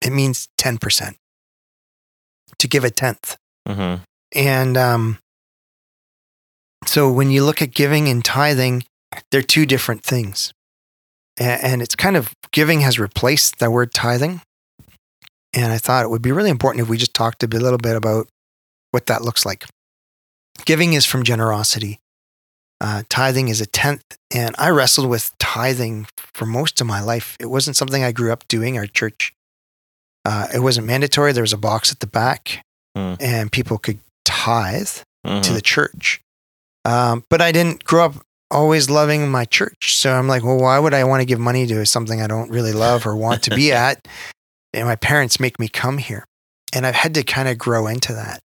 it 0.00 0.10
means 0.10 0.48
ten 0.58 0.76
percent 0.78 1.16
to 2.62 2.68
give 2.68 2.84
a 2.84 2.90
tenth. 2.90 3.36
hmm 3.66 3.96
And 4.34 4.76
um, 4.76 5.18
so 6.86 7.12
when 7.12 7.30
you 7.30 7.44
look 7.44 7.60
at 7.60 7.74
giving 7.74 8.08
and 8.08 8.24
tithing, 8.24 8.84
they're 9.30 9.42
two 9.42 9.66
different 9.66 10.02
things. 10.02 10.52
And 11.38 11.82
it's 11.82 11.96
kind 11.96 12.16
of 12.16 12.32
giving 12.50 12.80
has 12.80 12.98
replaced 12.98 13.58
the 13.58 13.70
word 13.70 13.92
tithing. 13.92 14.42
And 15.54 15.72
I 15.72 15.78
thought 15.78 16.04
it 16.04 16.08
would 16.08 16.22
be 16.22 16.32
really 16.32 16.50
important 16.50 16.82
if 16.82 16.88
we 16.88 16.96
just 16.96 17.14
talked 17.14 17.42
a 17.42 17.46
little 17.46 17.78
bit 17.78 17.96
about 17.96 18.28
what 18.90 19.06
that 19.06 19.22
looks 19.22 19.44
like. 19.44 19.66
Giving 20.64 20.92
is 20.92 21.04
from 21.04 21.24
generosity. 21.24 21.98
Uh, 22.80 23.02
tithing 23.08 23.48
is 23.48 23.60
a 23.60 23.66
tenth. 23.66 24.04
And 24.34 24.54
I 24.58 24.70
wrestled 24.70 25.08
with 25.08 25.32
tithing 25.38 26.06
for 26.34 26.46
most 26.46 26.80
of 26.80 26.86
my 26.86 27.00
life. 27.00 27.36
It 27.40 27.46
wasn't 27.46 27.76
something 27.76 28.04
I 28.04 28.12
grew 28.12 28.32
up 28.32 28.46
doing. 28.48 28.76
Our 28.78 28.86
church, 28.86 29.32
uh, 30.24 30.48
it 30.54 30.60
wasn't 30.60 30.86
mandatory. 30.86 31.32
There 31.32 31.42
was 31.42 31.52
a 31.52 31.58
box 31.58 31.90
at 31.92 32.00
the 32.00 32.06
back, 32.06 32.64
Hmm. 32.96 33.14
and 33.20 33.50
people 33.52 33.78
could 33.78 33.98
tithe 34.24 34.88
to 35.24 35.30
Mhm. 35.30 35.54
the 35.54 35.60
church. 35.62 36.20
Um, 36.84 37.24
but 37.30 37.40
I 37.40 37.52
didn't 37.52 37.84
grow 37.84 38.06
up 38.06 38.14
always 38.50 38.90
loving 38.90 39.30
my 39.30 39.44
church. 39.46 39.96
So 39.96 40.12
I'm 40.14 40.28
like, 40.28 40.42
well, 40.42 40.58
why 40.58 40.78
would 40.78 40.92
I 40.92 41.04
want 41.04 41.20
to 41.20 41.24
give 41.24 41.38
money 41.40 41.66
to 41.68 41.86
something 41.86 42.20
I 42.20 42.26
don't 42.26 42.50
really 42.50 42.72
love 42.72 43.06
or 43.06 43.16
want 43.16 43.42
to 43.44 43.50
be 43.54 43.72
at? 43.72 44.06
And 44.74 44.86
my 44.86 44.96
parents 44.96 45.40
make 45.40 45.58
me 45.58 45.68
come 45.68 45.98
here. 45.98 46.24
And 46.74 46.86
I've 46.86 46.94
had 46.96 47.14
to 47.14 47.22
kind 47.22 47.48
of 47.48 47.56
grow 47.58 47.86
into 47.86 48.12
that. 48.14 48.40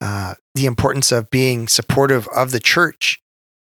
Uh, 0.00 0.34
the 0.54 0.66
importance 0.66 1.10
of 1.12 1.28
being 1.30 1.66
supportive 1.68 2.28
of 2.28 2.52
the 2.52 2.60
church, 2.60 3.20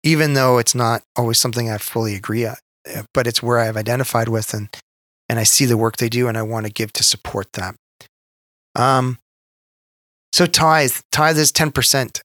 even 0.04 0.34
though 0.34 0.58
it's 0.58 0.74
not 0.74 1.04
always 1.16 1.40
something 1.40 1.70
I 1.70 1.78
fully 1.78 2.16
agree 2.16 2.46
at, 2.46 2.60
uh, 2.96 3.04
but 3.14 3.28
it's 3.28 3.44
where 3.44 3.60
I've 3.60 3.78
identified 3.78 4.30
with 4.30 4.54
and, 4.54 4.70
and 5.30 5.40
I 5.40 5.44
see 5.44 5.66
the 5.66 5.78
work 5.78 5.98
they 5.98 6.10
do 6.10 6.28
and 6.28 6.38
I 6.38 6.42
want 6.42 6.66
to 6.66 6.72
give 6.72 6.92
to 6.94 7.04
support 7.04 7.54
that. 7.54 7.76
Um, 8.76 9.20
so 10.32 10.46
tithe, 10.46 10.94
tithe 11.12 11.38
is 11.38 11.52
10%. 11.52 12.22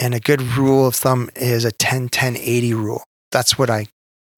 And 0.00 0.14
a 0.14 0.20
good 0.20 0.42
rule 0.42 0.86
of 0.86 0.94
thumb 0.96 1.30
is 1.36 1.64
a 1.64 1.70
10 1.70 2.08
10 2.08 2.36
80 2.36 2.74
rule. 2.74 3.04
That's 3.30 3.56
what 3.58 3.70
I 3.70 3.86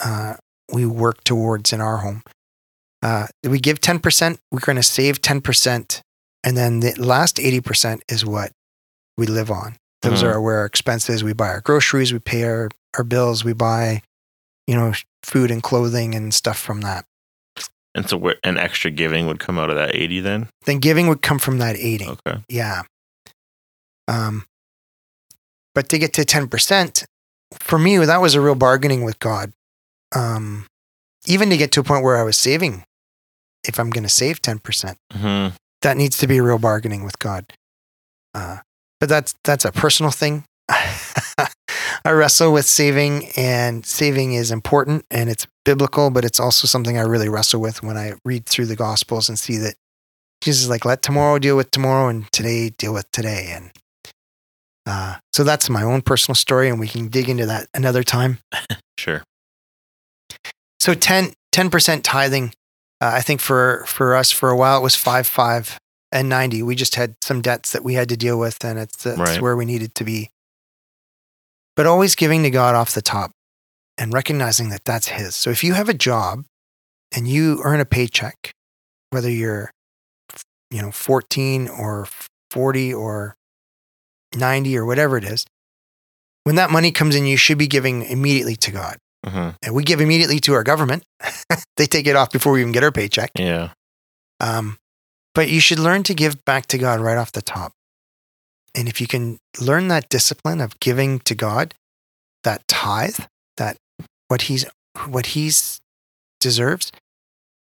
uh, 0.01 0.35
we 0.73 0.85
work 0.85 1.25
towards 1.25 1.73
in 1.73 1.81
our 1.81 1.99
home. 1.99 2.23
Uh, 3.03 3.27
we 3.43 3.61
give 3.61 3.81
10%, 3.81 4.39
we're 4.51 4.61
going 4.61 4.77
to 4.77 4.83
save 4.83 5.21
10%. 5.23 6.01
And 6.43 6.57
then 6.57 6.81
the 6.81 6.95
last 6.99 7.37
80% 7.37 8.01
is 8.11 8.25
what 8.27 8.53
we 9.17 9.27
live 9.27 9.51
on. 9.51 9.77
Those 10.03 10.23
Mhm. 10.23 10.27
are 10.35 10.41
where 10.41 10.59
our 10.59 10.65
expenses, 10.67 11.23
we 11.25 11.33
buy 11.33 11.49
our 11.49 11.61
groceries, 11.61 12.13
we 12.13 12.19
pay 12.19 12.45
our, 12.45 12.69
our 12.99 13.05
bills, 13.05 13.45
we 13.45 13.53
buy, 13.55 14.03
you 14.67 14.75
know, 14.75 14.93
food 15.23 15.51
and 15.51 15.63
clothing 15.63 16.15
and 16.15 16.35
stuff 16.35 16.59
from 16.59 16.81
that. 16.83 17.07
And 17.95 18.09
so, 18.09 18.17
where, 18.17 18.37
an 18.43 18.59
extra 18.59 18.91
giving 18.91 19.27
would 19.27 19.39
come 19.39 19.59
out 19.59 19.71
of 19.71 19.77
that 19.77 19.95
eighty 19.95 20.21
then. 20.21 20.49
Then 20.65 20.79
giving 20.79 21.07
would 21.09 21.23
come 21.23 21.39
from 21.39 21.59
that 21.59 21.77
80. 21.77 22.07
Okay. 22.07 22.41
Yeah. 22.49 22.83
Um, 24.09 24.47
but 25.75 25.89
to 25.91 25.99
get 25.99 26.13
to 26.15 26.23
10%, 26.23 27.05
for 27.53 27.79
me, 27.79 27.99
that 27.99 28.21
was 28.21 28.35
a 28.35 28.41
real 28.41 28.55
bargaining 28.55 29.05
with 29.05 29.19
God. 29.19 29.53
Um, 30.15 30.67
even 31.27 31.51
to 31.51 31.57
get 31.57 31.73
to 31.73 31.81
a 31.81 31.85
point 31.85 32.05
where 32.05 32.17
I 32.17 32.23
was 32.23 32.37
saving, 32.37 32.85
if 33.67 33.79
I'm 33.79 33.91
going 33.91 34.05
to 34.05 34.11
save 34.11 34.43
10%, 34.43 34.97
hmm 35.13 35.49
that 35.83 35.99
needs 35.99 36.17
to 36.17 36.27
be 36.27 36.39
a 36.39 36.43
real 36.43 36.59
bargaining 36.59 37.05
with 37.05 37.19
God. 37.19 37.45
Uh, 38.33 38.59
but 39.01 39.09
that's 39.09 39.35
that's 39.45 39.67
a 39.67 39.71
personal 39.71 40.11
thing. 40.11 40.45
I 42.05 42.11
wrestle 42.13 42.53
with 42.53 42.67
saving, 42.67 43.31
and 43.37 43.85
saving 43.87 44.35
is 44.35 44.51
important 44.51 45.07
and 45.11 45.31
it's 45.31 45.47
biblical, 45.65 46.11
but 46.11 46.25
it's 46.25 46.39
also 46.39 46.67
something 46.67 46.99
I 46.99 47.03
really 47.03 47.29
wrestle 47.31 47.61
with 47.61 47.83
when 47.83 47.97
I 47.97 48.13
read 48.25 48.47
through 48.47 48.67
the 48.67 48.77
Gospels 48.77 49.29
and 49.29 49.39
see 49.39 49.57
that 49.59 49.75
Jesus 50.43 50.65
is 50.65 50.69
like, 50.69 50.85
let 50.85 51.01
tomorrow 51.01 51.39
deal 51.39 51.57
with 51.57 51.71
tomorrow 51.71 52.09
and 52.09 52.31
today 52.31 52.69
deal 52.71 52.93
with 52.93 53.11
today. 53.13 53.49
And 53.57 53.71
uh, 54.87 55.17
so 55.33 55.45
that's 55.45 55.71
my 55.71 55.83
own 55.83 56.03
personal 56.03 56.35
story, 56.35 56.69
and 56.69 56.79
we 56.79 56.89
can 56.89 57.09
dig 57.09 57.31
into 57.31 57.47
that 57.47 57.69
another 57.75 58.03
time. 58.03 58.39
Sure. 58.97 59.25
So 60.79 60.95
10 60.95 61.33
percent 61.53 62.05
tithing. 62.05 62.53
Uh, 63.01 63.11
I 63.15 63.21
think 63.23 63.41
for 63.41 63.83
for 63.89 64.15
us 64.15 64.31
for 64.31 64.51
a 64.51 64.57
while 64.57 64.79
it 64.79 64.83
was 64.85 64.95
five 64.95 65.27
five 65.27 65.79
and 66.13 66.29
ninety. 66.29 66.63
We 66.63 66.77
just 66.77 66.95
had 66.95 67.17
some 67.21 67.43
debts 67.43 67.73
that 67.73 67.83
we 67.83 67.95
had 67.95 68.09
to 68.11 68.17
deal 68.17 68.39
with, 68.39 68.65
and 68.65 68.79
it's 68.79 69.03
that's 69.03 69.19
Right. 69.19 69.41
where 69.43 69.57
we 69.57 69.65
needed 69.65 69.97
to 69.97 70.05
be. 70.05 70.31
But 71.77 71.87
always 71.87 72.15
giving 72.15 72.43
to 72.45 72.51
God 72.51 72.75
off 72.75 72.95
the 72.95 73.03
top, 73.03 73.33
and 73.99 74.13
recognizing 74.13 74.69
that 74.71 74.85
that's 74.85 75.09
His. 75.09 75.35
So 75.35 75.51
if 75.51 75.65
you 75.65 75.75
have 75.75 75.89
a 75.89 75.95
job 75.95 76.45
and 77.15 77.27
you 77.29 77.61
earn 77.65 77.81
a 77.81 77.85
paycheck, 77.85 78.53
whether 79.11 79.31
you're 79.31 79.71
you 80.71 80.83
know 80.83 80.91
14 80.91 81.69
or 81.69 82.09
40 82.51 82.95
or 82.95 83.35
90 84.35 84.77
or 84.77 84.85
whatever 84.85 85.17
it 85.17 85.25
is, 85.25 85.45
when 86.45 86.57
that 86.57 86.71
money 86.71 86.93
comes 86.93 87.15
in, 87.15 87.27
you 87.27 87.37
should 87.37 87.59
be 87.59 87.67
giving 87.67 88.03
immediately 88.03 88.57
to 88.57 88.71
God 88.71 88.97
hmm 89.25 89.51
and 89.63 89.75
we 89.75 89.83
give 89.83 90.01
immediately 90.01 90.39
to 90.41 90.53
our 90.53 90.63
government. 90.63 91.05
they 91.77 91.87
take 91.87 92.07
it 92.07 92.17
off 92.17 92.31
before 92.31 92.53
we 92.53 92.61
even 92.61 92.73
get 92.73 92.85
our 92.85 92.93
paycheck. 92.93 93.31
Yeah. 93.39 93.71
Um, 94.41 94.77
but 95.35 95.49
you 95.49 95.61
should 95.61 95.79
learn 95.79 96.03
to 96.05 96.15
give 96.15 96.45
back 96.45 96.67
to 96.67 96.79
God 96.79 97.01
right 97.01 97.17
off 97.17 97.33
the 97.33 97.43
top. 97.43 97.73
And 98.75 98.89
if 98.89 99.01
you 99.01 99.07
can 99.07 99.39
learn 99.61 99.89
that 99.89 100.09
discipline 100.09 100.61
of 100.61 100.79
giving 100.81 101.21
to 101.21 101.35
God, 101.35 101.75
that 102.43 102.67
tithe, 102.69 103.21
that 103.57 103.77
what 104.29 104.43
he's 104.43 104.65
what 105.09 105.27
he's 105.27 105.81
deserves, 106.41 106.93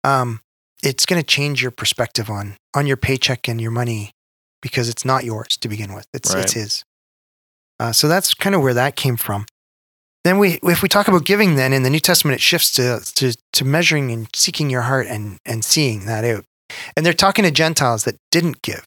um, 0.04 0.40
it's 0.82 1.06
going 1.06 1.20
to 1.20 1.26
change 1.26 1.62
your 1.62 1.70
perspective 1.70 2.30
on 2.30 2.56
on 2.74 2.86
your 2.86 2.96
paycheck 2.96 3.48
and 3.48 3.60
your 3.60 3.70
money 3.70 4.12
because 4.62 4.88
it's 4.88 5.04
not 5.04 5.24
yours 5.24 5.56
to 5.58 5.68
begin 5.68 5.92
with. 5.94 6.06
It's 6.12 6.32
Right. 6.34 6.44
it's 6.44 6.52
his. 6.52 6.84
Uh, 7.78 7.92
so 7.92 8.08
that's 8.08 8.34
kind 8.34 8.54
of 8.54 8.62
where 8.62 8.74
that 8.74 8.94
came 8.96 9.16
from. 9.16 9.46
Then 10.22 10.36
we, 10.36 10.60
if 10.62 10.82
we 10.82 10.88
talk 10.88 11.08
about 11.08 11.24
giving, 11.24 11.54
then 11.54 11.72
in 11.72 11.82
the 11.82 11.88
New 11.88 11.98
Testament, 12.00 12.34
it 12.34 12.42
shifts 12.42 12.72
to 12.72 13.00
to, 13.16 13.34
to 13.54 13.64
measuring 13.64 14.10
and 14.10 14.28
seeking 14.34 14.68
your 14.70 14.82
heart 14.82 15.06
and 15.06 15.38
and 15.46 15.64
seeing 15.64 16.04
that 16.06 16.24
out. 16.24 16.44
And 16.96 17.04
they're 17.04 17.12
talking 17.14 17.44
to 17.44 17.50
Gentiles 17.50 18.04
that 18.04 18.16
didn't 18.30 18.62
give. 18.62 18.84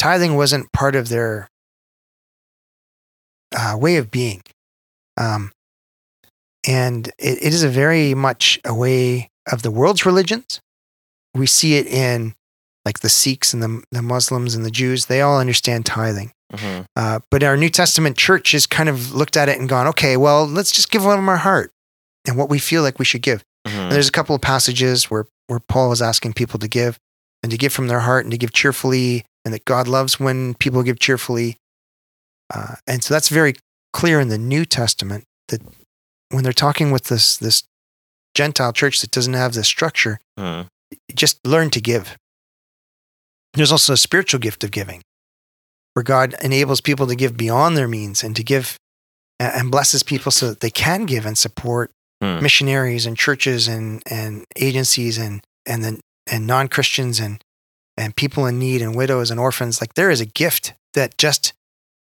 Tithing 0.00 0.34
wasn't 0.34 0.72
part 0.72 0.96
of 0.96 1.10
their 1.10 1.46
uh, 3.54 3.76
way 3.78 3.96
of 3.96 4.10
being. 4.10 4.40
Um, 5.18 5.52
and 6.66 7.08
it, 7.18 7.38
it 7.42 7.52
is 7.52 7.62
a 7.62 7.68
very 7.68 8.14
much 8.14 8.58
a 8.64 8.72
way 8.74 9.28
of 9.52 9.60
the 9.60 9.70
world's 9.70 10.06
religions. 10.06 10.58
We 11.34 11.46
see 11.46 11.76
it 11.76 11.86
in 11.86 12.34
like 12.86 13.00
the 13.00 13.10
Sikhs 13.10 13.52
and 13.52 13.62
the, 13.62 13.82
the 13.92 14.00
Muslims 14.00 14.54
and 14.54 14.64
the 14.64 14.70
Jews. 14.70 15.04
They 15.04 15.20
all 15.20 15.38
understand 15.38 15.84
tithing. 15.84 16.32
hmm 16.54 16.80
Uh, 16.96 17.20
but 17.30 17.42
our 17.42 17.58
New 17.58 17.68
Testament 17.68 18.16
church 18.16 18.52
has 18.52 18.66
kind 18.66 18.88
of 18.88 19.12
looked 19.12 19.36
at 19.36 19.50
it 19.50 19.58
and 19.58 19.68
gone, 19.68 19.86
okay, 19.88 20.16
well, 20.16 20.46
let's 20.46 20.72
just 20.72 20.90
give 20.90 21.02
from 21.02 21.28
our 21.28 21.36
heart 21.36 21.72
and 22.26 22.38
what 22.38 22.48
we 22.48 22.58
feel 22.58 22.82
like 22.82 22.98
we 22.98 23.04
should 23.04 23.22
give. 23.22 23.44
hmm 23.68 23.76
And 23.78 23.92
there's 23.92 24.08
a 24.08 24.12
couple 24.12 24.34
of 24.34 24.40
passages 24.40 25.10
where, 25.10 25.26
where 25.48 25.60
Paul 25.60 25.92
is 25.92 26.00
asking 26.00 26.32
people 26.32 26.58
to 26.60 26.68
give 26.68 26.96
and 27.42 27.52
to 27.52 27.58
give 27.58 27.72
from 27.74 27.88
their 27.88 28.00
heart 28.00 28.24
and 28.24 28.32
to 28.32 28.38
give 28.38 28.52
cheerfully, 28.54 29.26
and 29.44 29.54
that 29.54 29.64
God 29.64 29.88
loves 29.88 30.20
when 30.20 30.54
people 30.54 30.82
give 30.82 30.98
cheerfully. 30.98 31.56
Uh, 32.52 32.74
and 32.86 33.02
so 33.02 33.14
that's 33.14 33.28
very 33.28 33.54
clear 33.92 34.20
in 34.20 34.28
the 34.28 34.38
New 34.38 34.64
Testament 34.64 35.24
that 35.48 35.62
when 36.30 36.44
they're 36.44 36.52
talking 36.52 36.90
with 36.90 37.04
this, 37.04 37.36
this 37.36 37.62
Gentile 38.34 38.72
church 38.72 39.00
that 39.00 39.10
doesn't 39.10 39.34
have 39.34 39.54
this 39.54 39.68
structure, 39.68 40.18
hmm 40.38 40.62
just 41.14 41.38
learn 41.46 41.70
to 41.70 41.80
give. 41.80 42.16
There's 43.54 43.70
also 43.70 43.92
a 43.92 43.96
spiritual 43.96 44.40
gift 44.40 44.64
of 44.64 44.72
giving 44.72 45.02
where 45.94 46.02
God 46.02 46.34
enables 46.42 46.80
people 46.80 47.06
to 47.06 47.14
give 47.14 47.36
beyond 47.36 47.76
their 47.76 47.86
means 47.86 48.24
and 48.24 48.34
to 48.34 48.42
give 48.42 48.76
and 49.38 49.70
blesses 49.70 50.02
people 50.02 50.32
so 50.32 50.48
that 50.48 50.58
they 50.60 50.70
can 50.70 51.06
give 51.06 51.26
and 51.26 51.38
support 51.38 51.92
Hmm. 52.22 52.42
missionaries 52.42 53.06
and 53.06 53.16
churches 53.16 53.66
and, 53.66 54.02
and 54.10 54.44
agencies 54.56 55.16
and, 55.16 55.42
and 55.64 55.82
then, 55.82 56.00
and 56.30 56.46
non-Christians 56.46 57.18
and, 57.18 57.42
and 58.00 58.16
people 58.16 58.46
in 58.46 58.58
need 58.58 58.82
and 58.82 58.94
widows 58.94 59.30
and 59.30 59.38
orphans. 59.38 59.80
Like 59.80 59.94
there 59.94 60.10
is 60.10 60.20
a 60.20 60.26
gift 60.26 60.72
that 60.94 61.18
just 61.18 61.52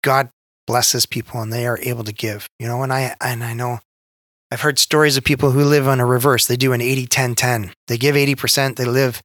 God 0.03 0.29
blesses 0.67 1.05
people 1.05 1.41
and 1.41 1.51
they 1.51 1.65
are 1.65 1.79
able 1.81 2.03
to 2.03 2.13
give, 2.13 2.49
you 2.59 2.67
know, 2.67 2.83
and 2.83 2.91
I, 2.91 3.15
and 3.21 3.43
I 3.43 3.53
know 3.53 3.79
I've 4.51 4.61
heard 4.61 4.77
stories 4.77 5.17
of 5.17 5.23
people 5.23 5.51
who 5.51 5.63
live 5.63 5.87
on 5.87 5.99
a 5.99 6.05
reverse. 6.05 6.45
They 6.45 6.57
do 6.57 6.73
an 6.73 6.81
80, 6.81 7.07
10, 7.07 7.35
10. 7.35 7.73
They 7.87 7.97
give 7.97 8.15
80%, 8.15 8.75
they 8.75 8.85
live, 8.85 9.21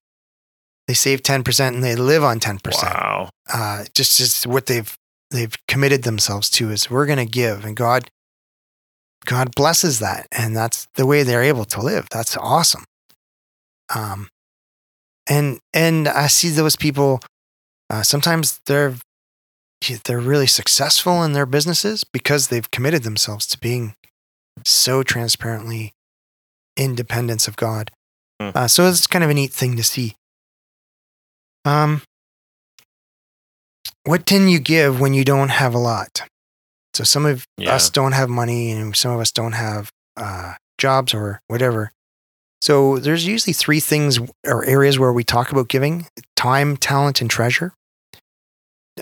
they 0.87 0.95
save 0.95 1.23
10% 1.23 1.68
and 1.68 1.85
they 1.85 1.97
live 1.97 2.23
on 2.23 2.41
10%. 2.41 2.83
Wow. 2.83 3.31
Uh, 3.53 3.85
just, 3.95 4.18
just 4.18 4.47
what 4.47 4.66
they've, 4.66 4.97
they've 5.31 5.55
committed 5.66 6.05
themselves 6.05 6.49
to 6.51 6.71
is 6.71 6.91
we're 6.91 7.07
going 7.07 7.18
to 7.18 7.27
give 7.27 7.64
and 7.64 7.77
God, 7.77 8.11
God 9.25 9.55
blesses 9.55 9.99
that. 9.99 10.27
And 10.33 10.57
that's 10.57 10.87
the 10.95 11.07
way 11.07 11.23
they're 11.23 11.43
able 11.43 11.64
to 11.66 11.81
live. 11.81 12.09
That's 12.11 12.37
awesome. 12.37 12.85
Um, 13.95 14.29
and, 15.31 15.61
and 15.72 16.07
I 16.09 16.26
see 16.26 16.51
those 16.51 16.76
people, 16.76 17.20
uh, 17.89 18.03
sometimes 18.03 18.61
they're, 18.66 18.97
they're 20.05 20.20
really 20.20 20.47
successful 20.47 21.22
in 21.22 21.33
their 21.33 21.47
businesses 21.47 22.05
because 22.05 22.49
they've 22.49 22.70
committed 22.70 23.03
themselves 23.05 23.47
to 23.47 23.59
being 23.59 23.95
so 24.66 25.03
transparently 25.03 25.93
independence 26.76 27.49
of 27.49 27.57
God. 27.57 27.91
Hmm. 28.41 28.51
Uh, 28.55 28.68
so 28.68 28.87
it's 28.89 29.07
kind 29.07 29.24
of 29.24 29.31
a 29.31 29.35
neat 29.35 29.53
thing 29.53 29.76
to 29.76 29.83
see. 29.83 30.16
Um, 31.64 32.03
what 34.05 34.26
can 34.26 34.49
you 34.49 34.59
give 34.59 35.01
when 35.01 35.14
you 35.14 35.24
don't 35.24 35.51
have 35.51 35.74
a 35.74 35.78
lot? 35.78 36.22
So 36.95 37.05
some 37.05 37.24
of 37.26 37.45
Yeah. 37.57 37.74
us 37.74 37.89
don't 37.91 38.12
have 38.12 38.28
money, 38.28 38.70
and 38.72 38.97
some 38.97 39.12
of 39.12 39.20
us 39.20 39.31
don't 39.31 39.53
have 39.53 39.91
uh, 40.16 40.55
jobs 40.78 41.14
or 41.14 41.41
whatever. 41.47 41.93
So 42.62 42.98
there's 42.98 43.26
usually 43.26 43.52
three 43.54 43.80
things 43.80 44.18
or 44.46 44.64
areas 44.64 44.98
where 44.98 45.12
we 45.12 45.24
talk 45.24 45.50
about 45.50 45.68
giving: 45.68 46.06
time, 46.36 46.76
talent, 46.76 47.20
and 47.20 47.30
treasure. 47.30 47.72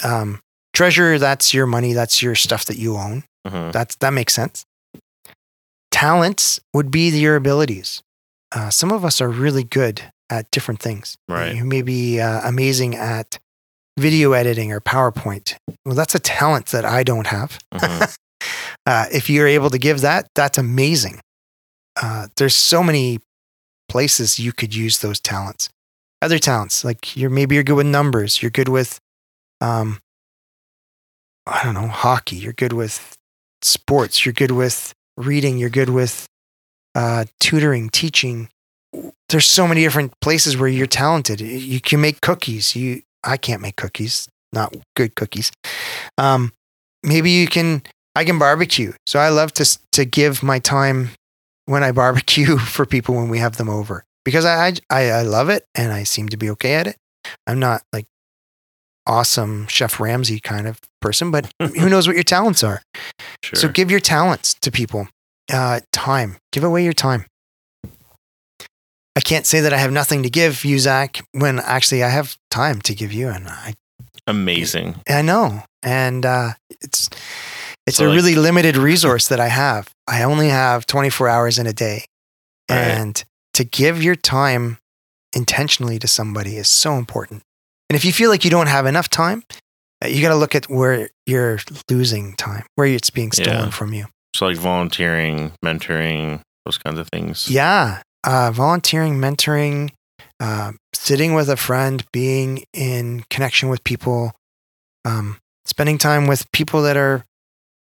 Um, 0.03 0.41
treasure, 0.73 1.19
that's 1.19 1.53
your 1.53 1.67
money, 1.67 1.93
that's 1.93 2.23
your 2.23 2.35
stuff 2.35 2.65
that 2.67 2.77
you 2.77 2.97
own. 2.97 3.25
hmm 3.47 3.71
That's 3.71 3.97
that 3.97 4.13
makes 4.13 4.35
sense. 4.35 4.65
Talents 5.91 6.61
would 6.75 6.91
be 6.91 7.09
your 7.11 7.37
abilities. 7.37 8.03
Uh, 8.53 8.71
some 8.71 8.93
of 8.93 9.05
us 9.05 9.21
are 9.21 9.29
really 9.29 9.65
good 9.65 10.03
at 10.31 10.51
different 10.51 10.81
things. 10.81 11.17
Right. 11.29 11.55
You 11.55 11.65
may 11.65 11.83
be 11.83 12.21
uh, 12.21 12.47
amazing 12.49 12.95
at 12.95 13.39
video 13.99 14.33
editing 14.33 14.71
or 14.73 14.81
PowerPoint. 14.81 15.57
Well, 15.85 15.95
that's 15.95 16.15
a 16.15 16.19
talent 16.19 16.67
that 16.67 16.85
I 16.85 17.03
don't 17.03 17.27
have. 17.27 17.59
hmm 17.75 18.05
Uh, 18.87 19.05
if 19.13 19.29
you're 19.29 19.49
able 19.49 19.69
to 19.69 19.77
give 19.77 20.01
that, 20.01 20.29
that's 20.35 20.57
amazing. 20.57 21.21
Uh, 22.01 22.29
there's 22.37 22.55
so 22.55 22.83
many 22.83 23.19
places 23.89 24.39
you 24.39 24.53
could 24.53 24.75
use 24.75 24.99
those 24.99 25.21
talents. 25.21 25.69
Other 26.21 26.39
talents, 26.39 26.85
like 26.85 27.17
you're 27.17 27.31
maybe 27.31 27.55
you're 27.55 27.65
good 27.65 27.77
with 27.77 27.87
numbers. 27.87 28.43
You're 28.43 28.51
good 28.51 28.69
with, 28.69 28.99
um, 29.61 30.01
I 31.47 31.63
don't 31.63 31.75
know, 31.75 31.87
hockey. 31.87 32.37
You're 32.37 32.53
good 32.53 32.73
with 32.73 33.17
sports. 33.63 34.25
You're 34.25 34.33
good 34.33 34.51
with 34.51 34.93
reading. 35.17 35.59
You're 35.59 35.71
good 35.71 35.91
with 35.91 36.27
uh, 36.95 37.27
tutoring, 37.41 37.89
teaching. 37.91 38.49
There's 39.29 39.47
so 39.47 39.69
many 39.69 39.83
different 39.83 40.13
places 40.21 40.57
where 40.57 40.69
you're 40.69 40.87
talented. 40.87 41.41
You 41.41 41.81
can 41.81 42.01
make 42.01 42.21
cookies. 42.21 42.75
You, 42.75 43.03
I 43.23 43.37
can't 43.37 43.63
make 43.63 43.77
cookies. 43.77 44.29
Not 44.53 44.75
good 44.97 45.15
cookies. 45.15 45.53
Um, 46.17 46.53
maybe 47.03 47.31
you 47.31 47.47
can 47.47 47.83
I 48.17 48.25
can 48.25 48.39
barbecue. 48.39 48.93
So 49.07 49.21
I 49.21 49.29
love 49.29 49.53
to 49.55 49.79
to 49.93 50.05
give 50.05 50.43
my 50.43 50.59
time 50.59 51.11
when 51.69 51.85
I 51.85 51.93
barbecue 51.93 52.57
for 52.75 52.87
people 52.87 53.15
when 53.15 53.29
we 53.29 53.39
have 53.39 53.57
them 53.57 53.69
over 53.69 54.05
because 54.25 54.45
I 54.45 54.73
I 54.91 55.11
I 55.11 55.23
love 55.23 55.49
it 55.49 55.65
and 55.75 55.93
I 55.93 56.05
seem 56.05 56.29
to 56.31 56.37
be 56.37 56.51
okay 56.51 56.75
at 56.75 56.87
it. 56.87 56.97
I'm 57.47 57.59
not 57.59 57.83
like 57.93 58.07
awesome 59.07 59.67
Chef 59.69 60.01
Ramsay 60.01 60.41
kind 60.41 60.67
of 60.67 60.81
person, 61.01 61.31
but 61.31 61.51
who 61.61 61.89
knows 61.89 62.07
what 62.07 62.17
your 62.17 62.25
talents 62.25 62.65
are. 62.65 62.83
Sure. 63.43 63.59
So 63.59 63.69
give 63.69 63.91
your 63.91 64.01
talents 64.01 64.55
to 64.55 64.71
people. 64.71 65.09
Uh, 65.51 65.81
time. 65.93 66.37
Give 66.53 66.65
away 66.65 66.85
your 66.85 66.93
time. 66.93 67.25
I 69.17 69.21
can't 69.21 69.47
say 69.47 69.61
that 69.61 69.73
I 69.73 69.79
have 69.79 69.91
nothing 69.91 70.23
to 70.23 70.31
give 70.31 70.65
you, 70.65 70.79
Zach, 70.79 71.21
when 71.33 71.59
actually 71.59 72.05
I 72.05 72.09
have 72.09 72.37
time 72.51 72.81
to 72.83 72.95
give 72.95 73.13
you, 73.13 73.29
and 73.29 73.49
I 73.49 73.75
Amazing. 74.27 74.97
I 75.09 75.23
know, 75.23 75.63
and 75.83 76.27
uh, 76.27 76.53
it's 76.83 77.09
it's 77.89 77.97
So, 77.97 78.05
a 78.05 78.09
like- 78.09 78.17
really 78.17 78.35
limited 78.35 78.77
resource 78.77 79.29
that 79.29 79.41
I 79.41 79.49
have. 79.49 79.91
I 80.07 80.23
only 80.23 80.49
have 80.49 80.87
24 80.87 81.29
hours 81.29 81.59
in 81.59 81.67
a 81.67 81.73
day, 81.73 82.05
Right. 82.71 82.79
and 82.79 83.25
to 83.55 83.65
give 83.65 84.03
your 84.03 84.15
time 84.15 84.79
intentionally 85.35 85.99
to 85.99 86.09
somebody 86.09 86.57
is 86.57 86.69
so 86.69 86.95
important. 86.97 87.43
And 87.91 87.97
if 87.97 88.05
you 88.05 88.13
feel 88.13 88.31
like 88.31 88.45
you 88.45 88.51
don't 88.51 88.69
have 88.69 88.87
enough 88.87 89.09
time, 89.09 89.43
Uh, 90.01 90.07
You 90.07 90.23
got 90.23 90.29
to 90.29 90.37
look 90.37 90.55
at 90.55 90.71
where 90.71 91.11
you're 91.27 91.59
losing 91.91 92.35
time, 92.37 92.65
where 92.77 92.87
it's 92.87 93.11
being 93.11 93.33
stolen 93.33 93.65
Yeah. 93.65 93.71
from 93.71 93.93
you. 93.93 94.07
So 94.33 94.47
like 94.47 94.57
volunteering, 94.57 95.51
mentoring, 95.65 96.41
those 96.65 96.79
kinds 96.79 97.01
of 97.01 97.09
things. 97.11 97.49
Yeah. 97.51 98.03
Uh, 98.23 98.53
volunteering, 98.53 99.19
mentoring, 99.19 99.91
uh, 100.39 100.71
sitting 100.95 101.35
with 101.35 101.51
a 101.51 101.57
friend, 101.57 102.05
being 102.13 102.63
in 102.73 103.25
connection 103.29 103.71
with 103.71 103.83
people, 103.83 104.31
um, 105.05 105.39
spending 105.67 105.99
time 105.99 106.29
with 106.29 106.47
people 106.53 106.81
that 106.83 106.97
are 106.97 107.25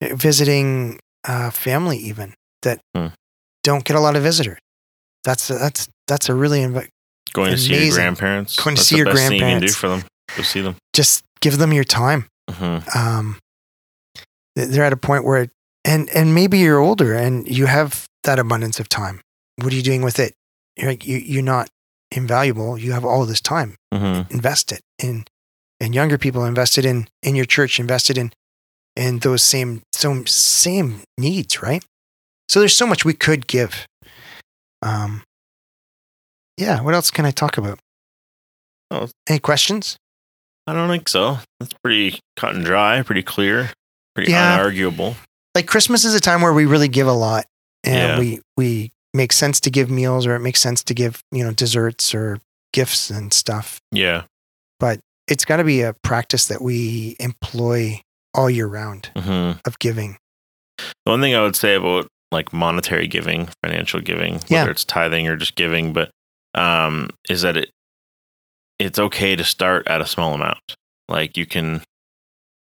visiting 0.02 1.00
uh, 1.28 1.50
family, 1.52 1.98
even 1.98 2.34
that 2.64 2.80
Hmm. 2.95 3.08
don't 3.64 3.84
get 3.84 3.95
a 3.95 4.00
lot 4.00 4.16
of 4.16 4.24
visitors. 4.24 4.60
That's 5.24 5.48
that's 5.48 5.88
that's 6.08 6.30
a 6.30 6.34
really 6.34 6.60
inv- 6.62 6.88
Going 7.34 7.52
to 7.52 7.58
see 7.58 7.86
your 7.86 7.93
grandparents. 7.93 8.56
Going 8.56 8.76
to 8.76 8.80
That's 8.80 8.88
see 8.88 8.95
the 8.95 8.98
your 9.00 9.06
best 9.06 9.28
thing 9.28 9.34
you 9.39 9.45
can 9.45 9.60
do 9.62 9.68
for 9.70 9.89
them. 9.89 10.04
Go 10.36 10.41
see 10.43 10.62
them. 10.62 10.76
just 10.93 11.24
give 11.41 11.58
them 11.58 11.74
your 11.74 11.84
time. 11.84 12.28
hmm 12.50 12.78
um, 12.95 13.38
they're 14.56 14.84
at 14.86 14.93
a 14.93 14.98
point 14.98 15.24
where, 15.24 15.48
and 15.86 16.10
and 16.10 16.34
maybe 16.34 16.58
you're 16.60 16.80
older 16.80 17.14
and 17.14 17.48
you 17.48 17.66
have 17.68 18.06
that 18.24 18.39
abundance 18.39 18.80
of 18.80 18.89
time. 18.89 19.22
What 19.58 19.72
are 19.72 19.76
you 19.76 19.84
doing 19.84 20.02
with 20.02 20.20
it? 20.20 20.34
You're 20.78 20.89
like 20.89 21.06
you 21.06 21.18
you're 21.18 21.43
not 21.43 21.70
invaluable. 22.12 22.78
You 22.78 22.93
have 22.93 23.06
all 23.06 23.26
this 23.26 23.41
time. 23.41 23.76
hmm 23.93 24.22
Invest 24.30 24.72
it 24.72 24.82
in, 25.02 25.26
and 25.80 25.93
younger 25.93 26.18
people 26.18 26.45
invested 26.45 26.86
in 26.86 27.08
in 27.22 27.36
your 27.36 27.45
church, 27.45 27.80
invested 27.80 28.18
in 28.18 28.32
in 28.98 29.20
those 29.20 29.43
same 29.43 29.82
so 29.93 30.24
same 30.26 31.02
needs, 31.18 31.62
right? 31.62 31.84
So 32.50 32.60
there's 32.60 32.76
so 32.76 32.88
much 32.88 33.06
we 33.06 33.14
could 33.14 33.48
give. 33.48 33.86
Um, 34.82 35.24
yeah. 36.58 36.82
What 36.82 36.93
else 36.93 37.12
can 37.12 37.26
I 37.26 37.32
talk 37.32 37.58
about? 37.58 37.80
Oh. 38.91 39.10
Any 39.28 39.39
questions? 39.39 39.98
I 40.66 40.74
don't 40.74 40.89
think 40.89 41.08
so. 41.10 41.39
That's 41.60 41.74
pretty 41.84 42.20
cut 42.36 42.56
and 42.56 42.66
dry, 42.66 43.02
pretty 43.04 43.24
clear, 43.24 43.72
pretty 44.16 44.32
Yeah. 44.32 44.58
unarguable. 44.60 45.16
like 45.56 45.66
Christmas 45.66 46.06
is 46.06 46.14
a 46.14 46.20
time 46.20 46.41
where 46.43 46.54
we 46.54 46.66
really 46.66 46.88
give 46.88 47.08
a 47.08 47.12
lot 47.14 47.45
and 47.84 47.95
Yeah. 47.95 48.20
we 48.20 48.41
we 48.58 48.91
make 49.14 49.34
sense 49.34 49.60
to 49.62 49.72
give 49.72 49.89
meals 49.89 50.28
or 50.28 50.36
it 50.36 50.39
makes 50.39 50.60
sense 50.62 50.84
to 50.84 50.93
give, 50.93 51.22
you 51.32 51.43
know, 51.43 51.52
desserts 51.52 52.14
or 52.14 52.39
gifts 52.74 53.10
and 53.10 53.34
stuff. 53.34 53.80
Yeah. 53.91 54.26
But 54.80 55.00
it's 55.28 55.45
got 55.45 55.58
to 55.58 55.64
be 55.64 55.82
a 55.82 55.93
practice 56.04 56.45
that 56.48 56.62
we 56.62 57.16
employ 57.20 58.02
all 58.34 58.49
year 58.49 58.67
round 58.67 59.09
hmm 59.17 59.51
of 59.65 59.80
giving. 59.80 60.17
The 60.78 61.11
one 61.11 61.21
thing 61.21 61.36
I 61.36 61.41
would 61.41 61.55
say 61.55 61.75
about 61.75 62.07
like 62.32 62.51
monetary 62.53 63.07
giving, 63.07 63.49
financial 63.63 63.99
giving, 64.01 64.34
whether 64.34 64.45
Yeah. 64.49 64.69
it's 64.69 64.84
tithing 64.86 65.28
or 65.28 65.36
just 65.38 65.55
giving, 65.55 65.93
but 65.93 66.11
um, 66.53 67.09
is 67.30 67.41
that 67.43 67.57
it 67.57 67.69
it's 68.80 68.99
okay 68.99 69.36
to 69.36 69.43
start 69.43 69.88
at 69.88 70.01
a 70.01 70.05
small 70.05 70.34
amount. 70.34 70.59
Like 71.09 71.36
you 71.38 71.45
can 71.45 71.82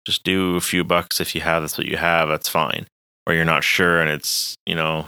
just 0.07 0.23
do 0.25 0.57
a 0.57 0.61
few 0.61 0.85
bucks 0.85 1.19
if 1.21 1.35
you 1.35 1.41
have 1.41 1.63
that's 1.63 1.79
what 1.79 1.87
you 1.87 1.97
have, 1.97 2.29
that's 2.29 2.49
fine. 2.49 2.87
Or 3.27 3.33
you're 3.33 3.45
not 3.47 3.65
sure 3.65 4.01
and 4.03 4.11
it's, 4.11 4.55
you 4.67 4.75
know, 4.75 5.07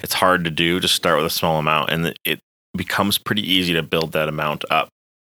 it's 0.00 0.14
hard 0.14 0.44
to 0.44 0.50
do, 0.50 0.78
just 0.78 0.94
start 0.94 1.16
with 1.16 1.26
a 1.26 1.30
small 1.30 1.58
amount 1.58 1.90
and 1.90 2.06
it- 2.06 2.18
it 2.24 2.40
becomes 2.76 3.18
pretty 3.18 3.42
easy 3.42 3.72
to 3.74 3.82
build 3.82 4.12
that 4.12 4.28
amount 4.28 4.64
up 4.70 4.88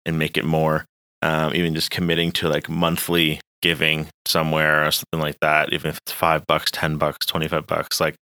and 0.06 0.18
make 0.18 0.38
it 0.38 0.46
more. 0.46 0.86
Um, 1.22 1.54
even 1.54 1.74
just 1.76 1.92
committing 1.92 2.32
to 2.34 2.48
like 2.48 2.70
monthly 2.70 3.42
giving 3.62 4.08
somewhere 4.26 4.86
or 4.86 4.92
something 4.92 5.20
like 5.20 5.38
that, 5.42 5.74
even 5.74 5.90
if 5.90 5.98
it's 5.98 6.12
five 6.12 6.46
bucks, 6.48 6.72
10 6.72 6.98
bucks, 6.98 7.26
25 7.26 7.66
bucks, 7.68 8.00
like 8.00 8.16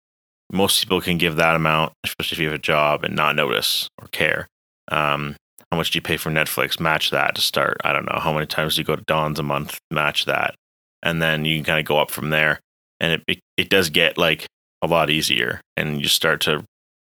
most 0.51 0.79
people 0.81 1.01
can 1.01 1.17
give 1.17 1.35
that 1.37 1.55
amount, 1.55 1.93
especially 2.03 2.35
if 2.35 2.39
you 2.39 2.47
have 2.47 2.55
a 2.59 2.61
job 2.61 3.03
and 3.03 3.15
not 3.15 3.35
notice 3.35 3.87
or 3.99 4.07
care. 4.09 4.47
Um, 4.91 5.35
how 5.71 5.77
much 5.77 5.91
do 5.91 5.97
you 5.97 6.01
pay 6.01 6.17
for 6.17 6.29
Netflix? 6.29 6.79
Match 6.79 7.09
that 7.11 7.33
to 7.35 7.41
start. 7.41 7.77
I 7.83 7.93
don't 7.93 8.05
know. 8.05 8.19
How 8.19 8.31
many 8.33 8.45
times 8.45 8.75
do 8.75 8.81
you 8.81 8.85
go 8.85 8.95
to 8.95 9.03
Don's 9.07 9.39
a 9.39 9.43
month? 9.43 9.79
Match 9.89 10.25
that. 10.25 10.53
And 11.01 11.21
then 11.21 11.45
you 11.45 11.57
can 11.57 11.63
kind 11.65 11.79
of 11.79 11.85
go 11.85 11.97
up 11.97 12.11
from 12.11 12.29
there. 12.29 12.59
And 12.99 13.13
it, 13.13 13.23
it, 13.27 13.39
it 13.57 13.69
does 13.69 13.89
get 13.89 14.17
like 14.17 14.45
a 14.83 14.87
lot 14.87 15.09
easier. 15.09 15.61
And 15.75 15.99
you 16.01 16.07
start 16.07 16.41
to 16.41 16.63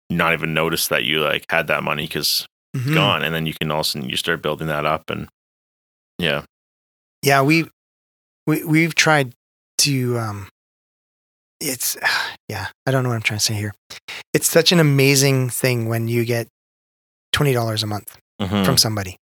not 0.09 0.33
even 0.35 0.55
notice 0.55 0.89
that 0.89 1.05
you 1.05 1.21
like 1.21 1.45
had 1.51 1.67
that 1.67 1.83
money 1.83 2.07
because 2.07 2.47
Mhm. 2.77 2.95
gone. 2.95 3.23
And 3.23 3.35
then 3.35 3.45
you 3.47 3.53
can 3.61 3.71
also, 3.71 3.99
you 4.01 4.17
start 4.17 4.41
building 4.43 4.69
that 4.69 4.87
up. 4.87 5.11
And 5.11 5.29
yeah. 6.19 6.45
Yeah, 7.23 7.43
we 7.43 7.69
we 8.47 8.65
we've 8.65 8.95
tried 8.95 9.35
to 9.79 10.19
um 10.19 10.49
it's 11.61 11.97
yeah, 12.49 12.69
I 12.87 12.91
don't 12.91 13.03
know 13.03 13.11
what 13.11 13.17
I'm 13.17 13.23
trying 13.23 13.39
to 13.39 13.45
say 13.45 13.55
here. 13.55 13.73
It's 14.35 14.49
such 14.49 14.73
an 14.73 14.81
amazing 14.81 15.51
thing 15.51 15.89
when 15.89 16.09
you 16.09 16.25
get 16.25 16.49
$20 17.35 17.83
a 17.83 17.87
month 17.87 18.19
Mhm. 18.41 18.65
from 18.65 18.77
somebody. 18.77 19.17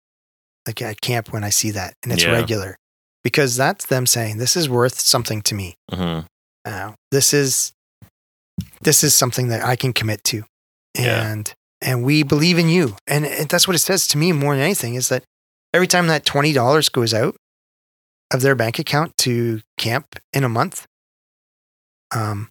Like 0.66 0.82
at 0.82 1.02
camp 1.02 1.32
when 1.34 1.44
I 1.44 1.50
see 1.50 1.72
that 1.72 1.94
and 2.04 2.12
it's 2.14 2.24
Yeah. 2.24 2.32
regular. 2.32 2.76
Because 3.24 3.56
that's 3.58 3.86
them 3.88 4.06
saying 4.06 4.38
this 4.38 4.56
is 4.56 4.70
worth 4.70 5.00
something 5.00 5.42
to 5.44 5.56
me. 5.56 5.76
Mhm. 5.92 6.26
uh, 6.66 6.92
this 7.12 7.34
is 7.34 7.72
this 8.82 9.04
is 9.04 9.14
something 9.14 9.48
that 9.50 9.64
I 9.64 9.76
can 9.78 9.94
commit 9.94 10.24
to, 10.26 10.44
Yeah. 10.98 11.32
and 11.32 11.54
and 11.82 12.04
we 12.04 12.24
believe 12.24 12.58
in 12.58 12.68
you, 12.70 12.98
and, 13.08 13.26
and 13.26 13.48
that's 13.48 13.68
what 13.68 13.76
it 13.76 13.80
says 13.80 14.08
to 14.10 14.18
me 14.18 14.32
more 14.34 14.54
than 14.56 14.64
anything 14.64 14.96
is 14.96 15.08
that 15.10 15.24
every 15.74 15.88
time 15.88 16.08
that 16.08 16.26
twenty 16.26 16.52
dollars 16.54 16.90
goes 16.90 17.14
out 17.14 17.36
of 18.34 18.42
their 18.42 18.56
bank 18.56 18.80
account 18.80 19.16
to 19.18 19.62
camp 19.78 20.20
in 20.34 20.44
a 20.44 20.50
month, 20.50 20.86
um, 22.16 22.50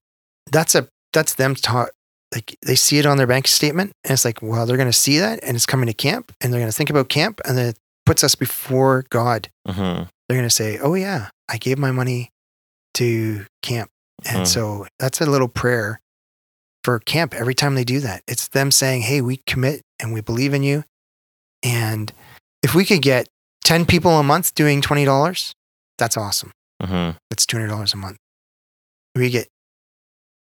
that's 0.51 0.75
a 0.75 0.89
that's 1.13 1.35
them 1.35 1.55
taught 1.55 1.91
like 2.35 2.57
they 2.67 2.75
see 2.75 2.99
it 2.99 3.07
on 3.07 3.17
their 3.17 3.27
bank 3.27 3.47
statement, 3.49 3.93
and 4.05 4.13
it's 4.13 4.25
like 4.25 4.43
well 4.43 4.67
they're 4.67 4.77
going 4.77 4.89
to 4.89 4.93
see 4.93 5.19
that, 5.19 5.41
and 5.43 5.57
it's 5.57 5.67
coming 5.67 5.87
to 5.87 5.95
camp, 5.95 6.33
and 6.41 6.53
they're 6.53 6.61
going 6.61 6.71
to 6.71 6.77
think 6.77 6.91
about 6.91 7.09
camp, 7.09 7.41
and 7.45 7.57
then 7.57 7.69
it 7.71 7.79
puts 8.05 8.23
us 8.23 8.35
before 8.35 9.05
God. 9.11 9.49
Mhm. 9.67 10.09
They're 10.29 10.37
going 10.37 10.49
to 10.49 10.51
say, 10.55 10.79
oh 10.79 10.95
yeah, 10.95 11.29
I 11.49 11.57
gave 11.59 11.79
my 11.79 11.91
money 11.93 12.31
to 12.95 13.47
camp. 13.63 13.91
And 14.25 14.39
Hmm. 14.39 14.45
so 14.45 14.87
that's 14.99 15.21
a 15.21 15.27
little 15.27 15.49
prayer 15.49 16.01
for 16.83 16.99
camp 17.01 17.35
every 17.35 17.55
time 17.55 17.75
they 17.75 17.85
do 17.85 18.01
that. 18.01 18.23
It's 18.27 18.49
them 18.49 18.71
saying, 18.71 19.03
Hey, 19.03 19.21
we 19.21 19.39
commit 19.47 19.83
and 20.01 20.13
we 20.13 20.21
believe 20.21 20.55
in 20.55 20.63
you. 20.63 20.85
And 21.63 22.13
if 22.63 22.75
we 22.75 22.85
could 22.85 23.03
get 23.03 23.29
10 23.65 23.87
people 23.87 24.19
a 24.19 24.23
month 24.23 24.55
doing 24.55 24.81
$20, 24.81 25.53
that's 25.99 26.17
awesome. 26.17 26.51
Mhm. 26.83 27.17
That's 27.31 27.47
$200 27.47 27.95
a 27.95 27.97
month. 27.97 28.19
We 29.15 29.31
get 29.31 29.49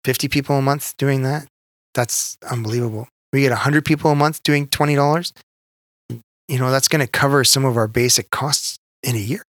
50 0.05 0.27
people 0.27 0.57
a 0.57 0.61
month 0.61 0.95
doing 0.97 1.23
that, 1.23 1.47
that's 1.93 2.37
unbelievable. 2.49 3.07
We 3.33 3.41
get 3.41 3.51
100 3.51 3.85
people 3.85 4.11
a 4.11 4.15
month 4.15 4.43
doing 4.43 4.67
$20, 4.67 5.31
you 6.47 6.59
know, 6.59 6.69
that's 6.71 6.87
going 6.87 6.99
to 7.05 7.07
cover 7.07 7.43
some 7.43 7.65
of 7.65 7.77
our 7.77 7.87
basic 7.87 8.29
costs 8.29 8.77
in 9.03 9.15
a 9.15 9.19
year. 9.19 9.43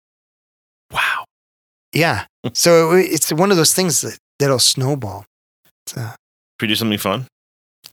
Wow. 0.91 1.25
Yeah. 1.93 2.25
So 2.53 2.91
it- 2.93 3.09
it's 3.11 3.31
one 3.31 3.51
of 3.51 3.57
those 3.57 3.73
things 3.73 4.01
that, 4.01 4.17
that'll 4.39 4.59
snowball. 4.59 5.25
So, 5.87 6.01
If 6.01 6.61
we 6.61 6.67
do 6.67 6.75
something 6.75 6.97
fun, 6.99 7.27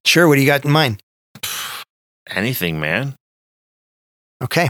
sure. 0.04 0.26
What 0.28 0.34
do 0.34 0.40
you 0.42 0.46
got 0.46 0.64
in 0.64 0.70
mind? 0.70 1.00
anything, 2.28 2.78
man. 2.80 3.14
Okay. 4.42 4.68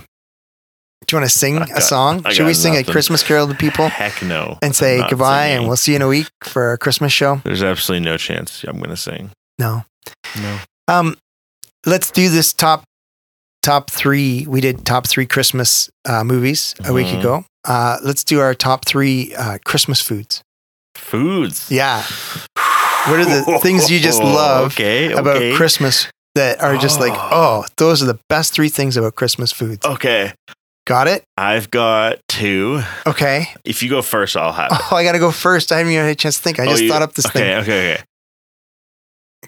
Do 1.06 1.14
you 1.16 1.20
want 1.20 1.30
to 1.30 1.38
sing 1.38 1.58
I 1.58 1.64
a 1.64 1.68
got- 1.68 1.82
song? 1.82 2.22
I 2.24 2.32
Should 2.32 2.46
we 2.46 2.54
sing 2.54 2.72
nothing. 2.72 2.88
a 2.88 2.92
Christmas 2.92 3.22
carol 3.22 3.46
to 3.48 3.54
people 3.54 3.88
Heck 3.88 4.22
no. 4.22 4.58
and 4.62 4.74
say 4.74 5.06
goodbye 5.08 5.46
and 5.48 5.66
we'll 5.68 5.76
see 5.76 5.92
you 5.92 5.96
in 5.96 6.02
a 6.02 6.08
week 6.08 6.28
for 6.44 6.64
our 6.68 6.76
Christmas 6.76 7.12
show? 7.12 7.40
There's 7.44 7.62
absolutely 7.62 8.04
no 8.04 8.16
chance 8.16 8.64
I'm 8.64 8.78
going 8.78 8.90
to 8.90 8.96
sing. 8.96 9.30
No. 9.58 9.84
No. 10.40 10.58
Um, 10.88 11.16
let's 11.84 12.10
do 12.10 12.28
this 12.28 12.52
top 12.52 12.82
top 13.62 13.90
three. 13.90 14.46
We 14.48 14.60
did 14.60 14.84
top 14.86 15.06
three 15.06 15.26
Christmas 15.26 15.90
uh, 16.08 16.24
movies 16.24 16.74
a 16.84 16.92
week 16.92 17.08
Mhm. 17.08 17.20
ago. 17.20 17.44
Uh, 17.64 17.98
let's 18.02 18.24
do 18.24 18.40
our 18.40 18.54
top 18.54 18.84
three 18.84 19.34
uh, 19.34 19.58
Christmas 19.64 20.00
foods. 20.00 20.40
Foods. 20.96 21.70
Yeah. 21.70 22.02
What 23.06 23.20
are 23.20 23.24
the 23.24 23.58
things 23.62 23.90
you 23.90 24.00
just 24.00 24.20
love 24.22 24.72
okay, 24.72 25.12
about. 25.12 25.54
Christmas 25.56 26.08
that 26.34 26.60
are 26.62 26.76
just 26.76 27.00
like, 27.00 27.12
Oh. 27.14 27.28
oh, 27.32 27.64
those 27.76 28.02
are 28.02 28.06
the 28.06 28.18
best 28.28 28.52
three 28.54 28.68
things 28.68 28.96
about 28.96 29.14
Christmas 29.14 29.52
foods. 29.52 29.84
Okay. 29.86 30.32
Got 30.86 31.08
it? 31.08 31.24
I've 31.36 31.70
got 31.70 32.20
two. 32.28 32.80
Okay. 33.06 33.48
If 33.64 33.82
you 33.82 33.90
go 33.90 34.02
first, 34.02 34.36
I'll 34.36 34.52
have 34.52 34.70
it. 34.72 34.78
Oh, 34.92 34.96
I 34.96 35.02
got 35.04 35.12
to 35.12 35.18
go 35.18 35.32
first. 35.32 35.72
I 35.72 35.78
haven't 35.78 35.92
even 35.92 36.04
had 36.04 36.12
a 36.12 36.14
chance 36.14 36.36
to 36.36 36.42
think. 36.42 36.60
I 36.60 36.64
Oh, 36.66 36.70
just 36.70 36.82
you- 36.84 36.88
thought 36.88 37.02
up 37.02 37.12
this 37.14 37.26
okay, 37.26 37.40
thing. 37.40 37.54
okay, 37.58 37.62
okay. 37.62 37.92
Okay. 37.94 38.02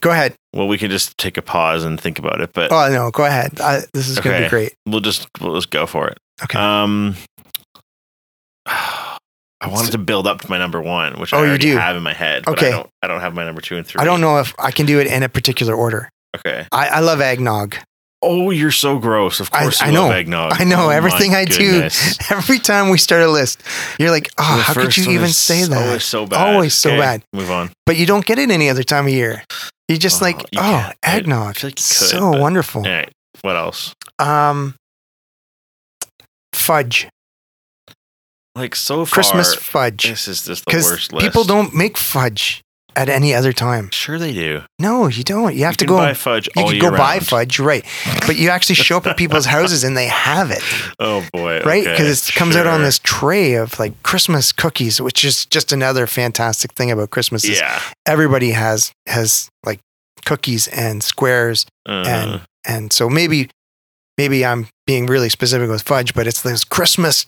Go 0.00 0.10
ahead. 0.10 0.34
Well, 0.52 0.68
we 0.68 0.78
can 0.78 0.90
just 0.90 1.16
take 1.18 1.36
a 1.36 1.42
pause 1.42 1.84
and 1.84 2.00
think 2.00 2.18
about 2.18 2.40
it, 2.40 2.50
but 2.52 2.70
Oh, 2.72 2.88
no, 2.92 3.10
go 3.10 3.24
ahead. 3.24 3.60
I, 3.60 3.82
this 3.94 4.08
is 4.08 4.18
going 4.20 4.36
to 4.36 4.46
be 4.46 4.50
great. 4.50 4.74
we'll 4.86 5.00
just 5.00 5.26
we'll 5.40 5.54
just 5.54 5.70
go 5.70 5.86
for 5.86 6.08
it. 6.08 6.18
Okay. 6.42 6.58
Um, 6.58 7.16
I 8.66 9.66
wanted 9.66 9.92
to 9.92 9.98
build 9.98 10.26
up 10.28 10.40
to 10.42 10.50
my 10.50 10.58
number 10.58 10.80
one, 10.80 11.18
which 11.20 11.32
Oh, 11.32 11.38
I 11.38 11.42
you 11.42 11.48
already 11.48 11.70
do? 11.70 11.76
have 11.76 11.96
in 11.96 12.02
my 12.02 12.12
head. 12.14 12.44
But 12.44 12.58
Okay. 12.58 12.68
I 12.68 12.70
don't. 12.70 12.90
I 13.02 13.06
don't 13.08 13.20
have 13.20 13.34
my 13.34 13.44
number 13.44 13.60
two 13.60 13.76
and 13.76 13.84
three. 13.86 14.00
I 14.00 14.04
don't 14.04 14.20
know 14.20 14.38
if 14.38 14.54
I 14.58 14.70
can 14.70 14.86
do 14.86 15.00
it 15.00 15.06
in 15.08 15.22
a 15.24 15.28
particular 15.28 15.74
order. 15.74 16.08
Okay. 16.36 16.66
I, 16.70 16.88
I 16.88 17.00
love 17.00 17.20
eggnog. 17.20 17.74
Oh, 18.20 18.50
you're 18.50 18.72
so 18.72 18.98
gross. 18.98 19.38
Of 19.38 19.50
course, 19.52 19.80
I 19.80 19.86
you 19.90 19.92
love 19.98 20.10
know. 20.10 20.16
eggnog. 20.16 20.52
I 20.60 20.64
know 20.64 20.86
Oh, 20.86 20.88
everything 20.90 21.34
I 21.36 21.44
do. 21.44 21.88
Every 22.30 22.58
time 22.58 22.88
we 22.90 22.98
start 22.98 23.22
a 23.22 23.28
list, 23.30 23.62
you're 23.98 24.10
like, 24.10 24.28
oh, 24.38 24.56
The 24.56 24.62
how 24.62 24.74
could 24.74 24.96
you 24.96 25.12
even 25.12 25.28
say 25.28 25.62
that? 25.64 25.86
Always 25.86 26.04
so 26.04 26.26
bad. 26.26 26.52
Always 26.54 26.74
so 26.74 26.90
Okay, 26.90 26.98
bad. 26.98 27.22
Move 27.32 27.50
on. 27.50 27.70
But 27.86 27.96
you 27.96 28.06
don't 28.06 28.24
get 28.26 28.40
it 28.40 28.50
any 28.50 28.68
other 28.68 28.82
time 28.82 29.06
of 29.06 29.12
year. 29.12 29.44
You 29.86 29.96
just 29.98 30.20
Oh, 30.20 30.24
like, 30.24 30.40
you 30.50 30.58
oh. 30.58 30.62
I- 30.62 30.94
I 31.04 31.16
eggnog. 31.16 31.46
like 31.46 31.76
could, 31.76 31.78
so 31.78 32.32
but- 32.32 32.40
wonderful. 32.40 32.82
All 32.84 32.90
right. 32.92 33.12
What 33.42 33.54
else? 33.56 33.94
Um, 34.18 34.74
fudge. 36.52 37.08
like 38.56 38.74
so 38.74 39.04
far, 39.04 39.14
Christmas 39.14 39.54
fudge. 39.54 40.02
This 40.02 40.26
is 40.26 40.44
just 40.44 40.64
the 40.64 40.70
Because 40.70 40.84
worst 40.90 41.12
list. 41.12 41.24
people 41.24 41.44
don't 41.44 41.72
make 41.74 41.96
fudge 41.96 42.62
at 42.98 43.08
any 43.08 43.32
other 43.34 43.52
time. 43.52 43.88
Sure, 43.90 44.18
they 44.18 44.32
do. 44.32 44.62
No, 44.80 45.06
you 45.06 45.22
don't. 45.22 45.54
You 45.54 45.64
have 45.64 45.76
to 45.78 45.86
go. 45.86 45.96
buy 45.96 46.14
fudge 46.14 46.48
you 46.56 46.64
can 46.64 46.78
go 46.80 46.90
buy 46.90 47.20
fudge, 47.20 47.58
right? 47.60 47.84
But 48.26 48.36
you 48.36 48.50
actually 48.50 48.74
show 48.74 48.96
up 48.96 49.06
at 49.06 49.16
people's 49.16 49.46
houses 49.56 49.84
and 49.84 49.96
they 49.96 50.08
have 50.08 50.50
it, 50.50 50.62
Oh 50.98 51.24
boy, 51.32 51.60
right? 51.64 51.82
okay, 51.86 51.92
Because 51.92 52.28
it 52.28 52.34
comes 52.34 52.56
out 52.56 52.66
on 52.66 52.82
this 52.82 52.98
tray 52.98 53.54
of 53.54 53.78
like 53.78 54.02
Christmas 54.02 54.52
cookies, 54.52 55.00
which 55.00 55.24
is 55.24 55.46
just 55.46 55.72
another 55.72 56.06
fantastic 56.06 56.72
thing 56.74 56.90
about 56.90 57.10
Christmas. 57.10 57.48
Yeah. 57.48 57.80
everybody 58.06 58.50
has 58.50 58.92
has 59.06 59.48
like 59.64 59.80
cookies 60.24 60.66
and 60.68 61.02
squares 61.02 61.64
Uh, 61.88 62.04
and 62.06 62.40
and 62.66 62.92
so 62.92 63.08
maybe 63.08 63.48
maybe 64.18 64.44
I'm 64.44 64.66
being 64.86 65.06
really 65.06 65.28
specific 65.28 65.70
with 65.70 65.82
fudge, 65.82 66.12
but 66.14 66.26
it's 66.26 66.42
those 66.42 66.64
Christmas 66.64 67.26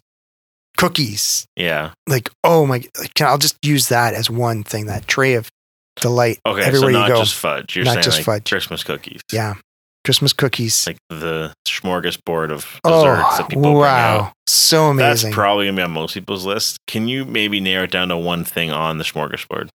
cookies. 0.77 1.47
yeah. 1.57 1.93
Like 2.09 2.29
oh 2.45 2.67
my, 2.67 2.83
like, 2.99 3.21
I'll 3.21 3.39
just 3.39 3.57
use 3.63 3.89
that 3.89 4.15
as 4.15 4.29
one 4.31 4.65
thing. 4.65 4.87
That 4.87 5.07
tray 5.07 5.35
of 5.35 5.49
delight 6.01 6.39
Okay, 6.47 6.63
everywhere 6.63 6.81
so 6.81 6.87
you 6.89 6.93
not 6.99 7.09
go. 7.09 7.19
just 7.21 7.35
fudge. 7.35 7.77
You're 7.77 7.85
Not 7.85 7.93
saying 7.95 8.05
just 8.05 8.17
like 8.19 8.25
fudge. 8.27 8.51
Christmas 8.51 8.83
cookies. 8.85 9.21
yeah, 9.33 9.55
Christmas 10.05 10.33
cookies. 10.33 10.87
Like 10.87 10.99
the 11.09 11.53
smorgasbord 11.67 12.51
of 12.51 12.63
desserts 12.83 12.83
oh 12.85 13.37
that 13.39 13.49
people 13.49 13.63
bring 13.63 13.75
out. 13.77 13.81
wow, 13.81 14.33
so 14.47 14.87
amazing. 14.87 15.31
That's 15.31 15.35
probably 15.35 15.67
gonna 15.67 15.77
be 15.77 15.83
on 15.83 15.91
most 15.93 16.15
people's 16.15 16.45
list. 16.47 16.79
Can 16.87 17.09
you 17.09 17.25
maybe 17.25 17.61
narrow 17.61 17.85
it 17.85 17.91
down 17.91 18.09
to 18.09 18.17
one 18.17 18.45
thing 18.45 18.71
on 18.71 18.99
the 18.99 19.05
smorgasbord? 19.05 19.69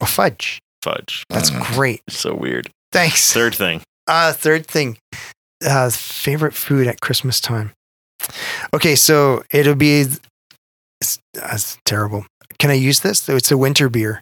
Oh, 0.00 0.06
fudge. 0.06 0.58
Fudge. 0.82 1.24
That's 1.28 1.50
Mm. 1.50 1.74
great. 1.74 2.02
It's 2.06 2.18
so 2.18 2.34
weird. 2.34 2.70
Thanks. 2.92 3.32
Third 3.32 3.54
thing. 3.54 3.82
Uh, 4.06 4.32
third 4.32 4.66
thing, 4.66 4.98
uh, 5.64 5.88
favorite 5.90 6.54
food 6.54 6.88
at 6.88 7.00
Christmas 7.00 7.38
time. 7.40 7.70
Okay, 8.74 8.96
so 8.96 9.44
it'll 9.52 9.76
be. 9.76 10.04
It's, 11.00 11.18
that's 11.32 11.78
terrible. 11.84 12.26
Can 12.58 12.70
I 12.70 12.74
use 12.74 13.00
this? 13.00 13.28
It's 13.28 13.52
a 13.52 13.56
winter 13.56 13.88
beer. 13.88 14.20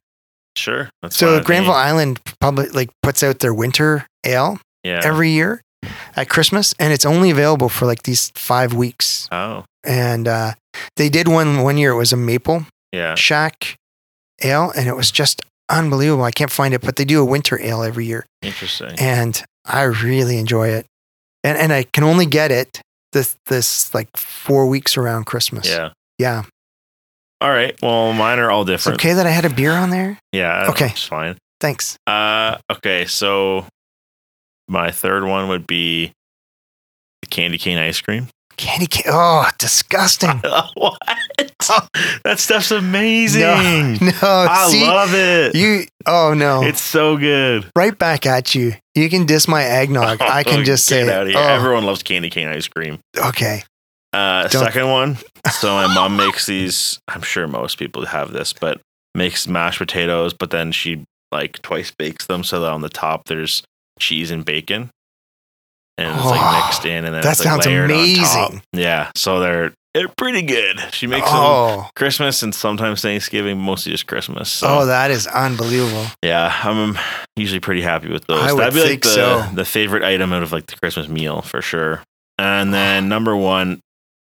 Sure. 0.58 0.90
So 1.10 1.36
fine. 1.36 1.44
Granville 1.44 1.72
Island 1.74 2.20
probably 2.40 2.68
like 2.68 2.90
puts 3.02 3.22
out 3.22 3.38
their 3.38 3.54
winter 3.54 4.06
ale 4.24 4.60
Yeah. 4.84 5.00
every 5.04 5.30
year 5.30 5.62
at 6.16 6.28
Christmas, 6.28 6.74
and 6.78 6.92
it's 6.92 7.06
only 7.06 7.30
available 7.30 7.68
for 7.68 7.86
like 7.86 8.02
these 8.02 8.30
five 8.34 8.74
weeks. 8.74 9.28
oh. 9.32 9.64
And 9.86 10.26
uh, 10.28 10.52
they 10.96 11.08
did 11.08 11.28
one 11.28 11.62
one 11.62 11.78
year. 11.78 11.92
It 11.92 11.96
was 11.96 12.12
a 12.12 12.16
maple 12.16 12.66
Yeah. 12.92 13.14
shack 13.14 13.76
ale, 14.42 14.72
and 14.76 14.88
it 14.88 14.96
was 14.96 15.10
just 15.10 15.40
unbelievable. 15.70 16.24
I 16.24 16.30
can't 16.32 16.50
find 16.50 16.74
it, 16.74 16.80
but 16.82 16.96
they 16.96 17.04
do 17.04 17.20
a 17.20 17.24
winter 17.24 17.58
ale 17.62 17.82
every 17.82 18.04
year, 18.06 18.26
Interesting. 18.42 18.96
and 18.98 19.42
I 19.64 19.82
really 19.82 20.38
enjoy 20.38 20.68
it. 20.68 20.86
And 21.44 21.56
and 21.56 21.72
I 21.72 21.84
can 21.84 22.04
only 22.04 22.26
get 22.26 22.50
it 22.50 22.80
this 23.12 23.36
this 23.46 23.94
like 23.94 24.08
four 24.16 24.66
weeks 24.66 24.96
around 24.98 25.24
Christmas. 25.24 25.68
Yeah. 25.68 25.90
yeah. 26.18 26.42
All 27.40 27.50
right. 27.50 27.74
Well, 27.82 28.12
mine 28.12 28.38
are 28.38 28.50
all 28.50 28.62
It's 28.62 28.68
different. 28.70 29.00
okay 29.00 29.14
that 29.14 29.26
I 29.26 29.30
had 29.30 29.44
a 29.44 29.50
beer 29.50 29.72
on 29.72 29.90
there. 29.90 30.18
Yeah. 30.32 30.66
Okay. 30.70 30.86
It's 30.86 31.04
fine. 31.04 31.36
Thanks. 31.60 31.96
Uh, 32.06 32.58
okay. 32.70 33.04
So 33.06 33.66
my 34.68 34.90
third 34.90 35.24
one 35.24 35.48
would 35.48 35.66
be 35.66 36.12
the 37.22 37.28
candy 37.28 37.58
cane 37.58 37.78
ice 37.78 38.00
cream. 38.00 38.28
Candy 38.56 38.86
cane. 38.88 39.04
Oh, 39.08 39.48
disgusting. 39.58 40.30
what? 40.74 40.98
that 42.24 42.38
stuff's 42.38 42.72
amazing. 42.72 43.40
No, 43.42 44.12
I 44.22 44.68
see, 44.70 44.84
love 44.84 45.14
it. 45.14 45.54
you. 45.54 45.82
Oh 46.06 46.34
no, 46.34 46.62
It's 46.64 46.80
so 46.80 47.16
good. 47.16 47.70
right 47.76 47.96
back 47.96 48.26
at 48.26 48.54
you. 48.56 48.72
You 48.96 49.08
can 49.10 49.26
diss 49.26 49.46
my 49.46 49.62
eggnog. 49.62 50.20
I 50.20 50.42
can 50.44 50.64
just 50.64 50.86
say, 50.86 51.02
out 51.08 51.22
of 51.22 51.28
here. 51.28 51.38
oh, 51.38 51.40
Everyone 51.42 51.84
loves 51.84 52.02
candy 52.02 52.30
cane 52.30 52.48
ice 52.48 52.66
cream. 52.66 52.98
okay. 53.16 53.62
Uh, 54.12 54.48
Don't- 54.48 54.64
second 54.64 54.88
one. 54.88 55.18
So 55.50 55.74
my 55.74 55.92
mom 55.94 56.16
makes 56.16 56.46
these. 56.46 56.98
I'm 57.08 57.22
sure 57.22 57.46
most 57.46 57.78
people 57.78 58.06
have 58.06 58.32
this, 58.32 58.52
but 58.52 58.80
makes 59.14 59.46
mashed 59.48 59.78
potatoes, 59.78 60.34
but 60.34 60.50
then 60.50 60.72
she 60.72 61.04
like 61.32 61.60
twice 61.62 61.90
bakes 61.90 62.26
them 62.26 62.42
so 62.44 62.60
that 62.60 62.70
on 62.72 62.80
the 62.82 62.88
top 62.88 63.24
there's 63.26 63.62
cheese 63.98 64.30
and 64.30 64.44
bacon, 64.44 64.90
and 65.96 66.16
it's 66.16 66.24
like 66.26 66.40
Oh, 66.42 66.64
mixed 66.66 66.84
in, 66.84 67.04
and 67.04 67.14
then 67.14 67.22
that 67.22 67.30
it's 67.32 67.40
like 67.40 67.48
sounds 67.48 67.66
layered 67.66 67.90
on 67.90 67.96
top. 67.96 68.50
amazing. 68.50 68.62
Yeah, 68.72 69.10
so 69.16 69.40
they're 69.40 69.72
they're 69.94 70.08
pretty 70.16 70.42
good. 70.42 70.78
She 70.92 71.06
makes 71.06 71.26
them 71.26 71.36
Oh, 71.40 71.88
Christmas 71.96 72.42
and 72.42 72.54
sometimes 72.54 73.02
Thanksgiving, 73.02 73.58
mostly 73.58 73.90
just 73.92 74.06
Christmas. 74.06 74.48
So 74.50 74.66
oh, 74.68 74.86
that 74.86 75.10
is 75.10 75.26
unbelievable. 75.26 76.06
yeah, 76.22 76.54
I'm 76.62 76.96
usually 77.36 77.60
pretty 77.60 77.82
happy 77.82 78.08
with 78.08 78.26
those. 78.26 78.40
I 78.40 78.52
would 78.52 78.60
That'd 78.60 78.74
be 78.74 78.80
like 78.80 78.88
think 78.90 79.02
the 79.04 79.08
so. 79.08 79.54
the 79.54 79.64
favorite 79.64 80.04
item 80.04 80.32
out 80.32 80.42
of 80.42 80.52
like 80.52 80.66
the 80.66 80.76
Christmas 80.76 81.08
meal 81.08 81.42
for 81.42 81.60
sure. 81.62 82.02
And 82.38 82.72
then 82.72 83.08
number 83.08 83.34
one, 83.34 83.80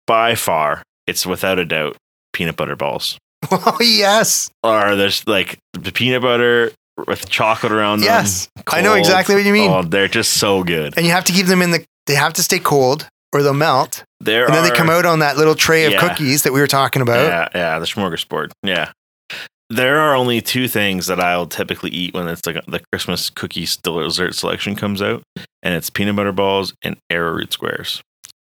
by 0.06 0.34
far, 0.34 0.82
it's 1.06 1.26
without 1.26 1.58
a 1.58 1.64
doubt 1.64 1.96
peanut 2.32 2.56
butter 2.56 2.76
balls. 2.76 3.18
Oh 3.50 3.76
yes, 3.80 4.50
Or 4.62 4.96
there's 4.96 5.26
like 5.26 5.58
the 5.74 5.92
peanut 5.92 6.22
butter 6.22 6.72
with 7.06 7.28
chocolate 7.28 7.72
around 7.72 8.00
them. 8.00 8.06
yes. 8.06 8.48
I 8.68 8.80
know 8.80 8.94
exactly 8.94 9.34
what 9.34 9.44
you 9.44 9.52
mean. 9.52 9.70
Oh, 9.70 9.82
they're 9.82 10.08
just 10.08 10.34
so 10.34 10.62
good. 10.64 10.94
And 10.96 11.04
you 11.04 11.12
have 11.12 11.24
to 11.24 11.32
keep 11.32 11.46
them 11.46 11.60
in 11.60 11.70
the. 11.72 11.84
They 12.06 12.14
have 12.14 12.32
to 12.34 12.42
stay 12.42 12.58
cold 12.58 13.06
or 13.32 13.42
they'll 13.42 13.52
melt. 13.54 14.04
There 14.20 14.46
And 14.46 14.54
then 14.54 14.62
they 14.64 14.70
come 14.70 14.88
out 14.90 15.04
on 15.04 15.18
that 15.18 15.36
little 15.36 15.54
tray 15.54 15.84
of 15.86 15.92
Yeah. 15.92 16.00
cookies 16.08 16.42
that 16.44 16.52
we 16.52 16.60
were 16.60 16.66
talking 16.66 17.02
about. 17.02 17.24
Yeah, 17.26 17.48
yeah, 17.54 17.78
the 17.78 17.84
smorgasbord. 17.86 18.52
Yeah. 18.62 18.92
There 19.70 19.98
are 19.98 20.14
only 20.14 20.40
two 20.40 20.68
things 20.68 21.06
that 21.08 21.18
I'll 21.20 21.46
typically 21.46 21.90
eat 21.90 22.14
when 22.14 22.28
it's 22.28 22.46
like 22.46 22.64
the 22.66 22.80
Christmas 22.92 23.28
cookies 23.30 23.76
dessert 23.76 24.34
selection 24.34 24.76
comes 24.76 25.02
out, 25.02 25.22
and 25.62 25.74
it's 25.74 25.90
peanut 25.90 26.16
butter 26.16 26.32
balls 26.32 26.74
and 26.82 26.96
arrowroot 27.10 27.52
squares. 27.52 28.02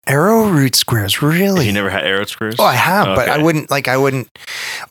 Arrowroot 0.07 0.75
squares, 0.75 1.21
really? 1.21 1.65
You 1.65 1.73
never 1.73 1.89
had 1.89 2.03
arrowroot 2.03 2.29
squares? 2.29 2.55
oh, 2.59 2.63
I 2.63 2.75
have, 2.75 3.15
but 3.15 3.27
I 3.29 3.37
wouldn't 3.41 3.71
like. 3.71 3.87
I 3.87 3.97
wouldn't. 3.97 4.27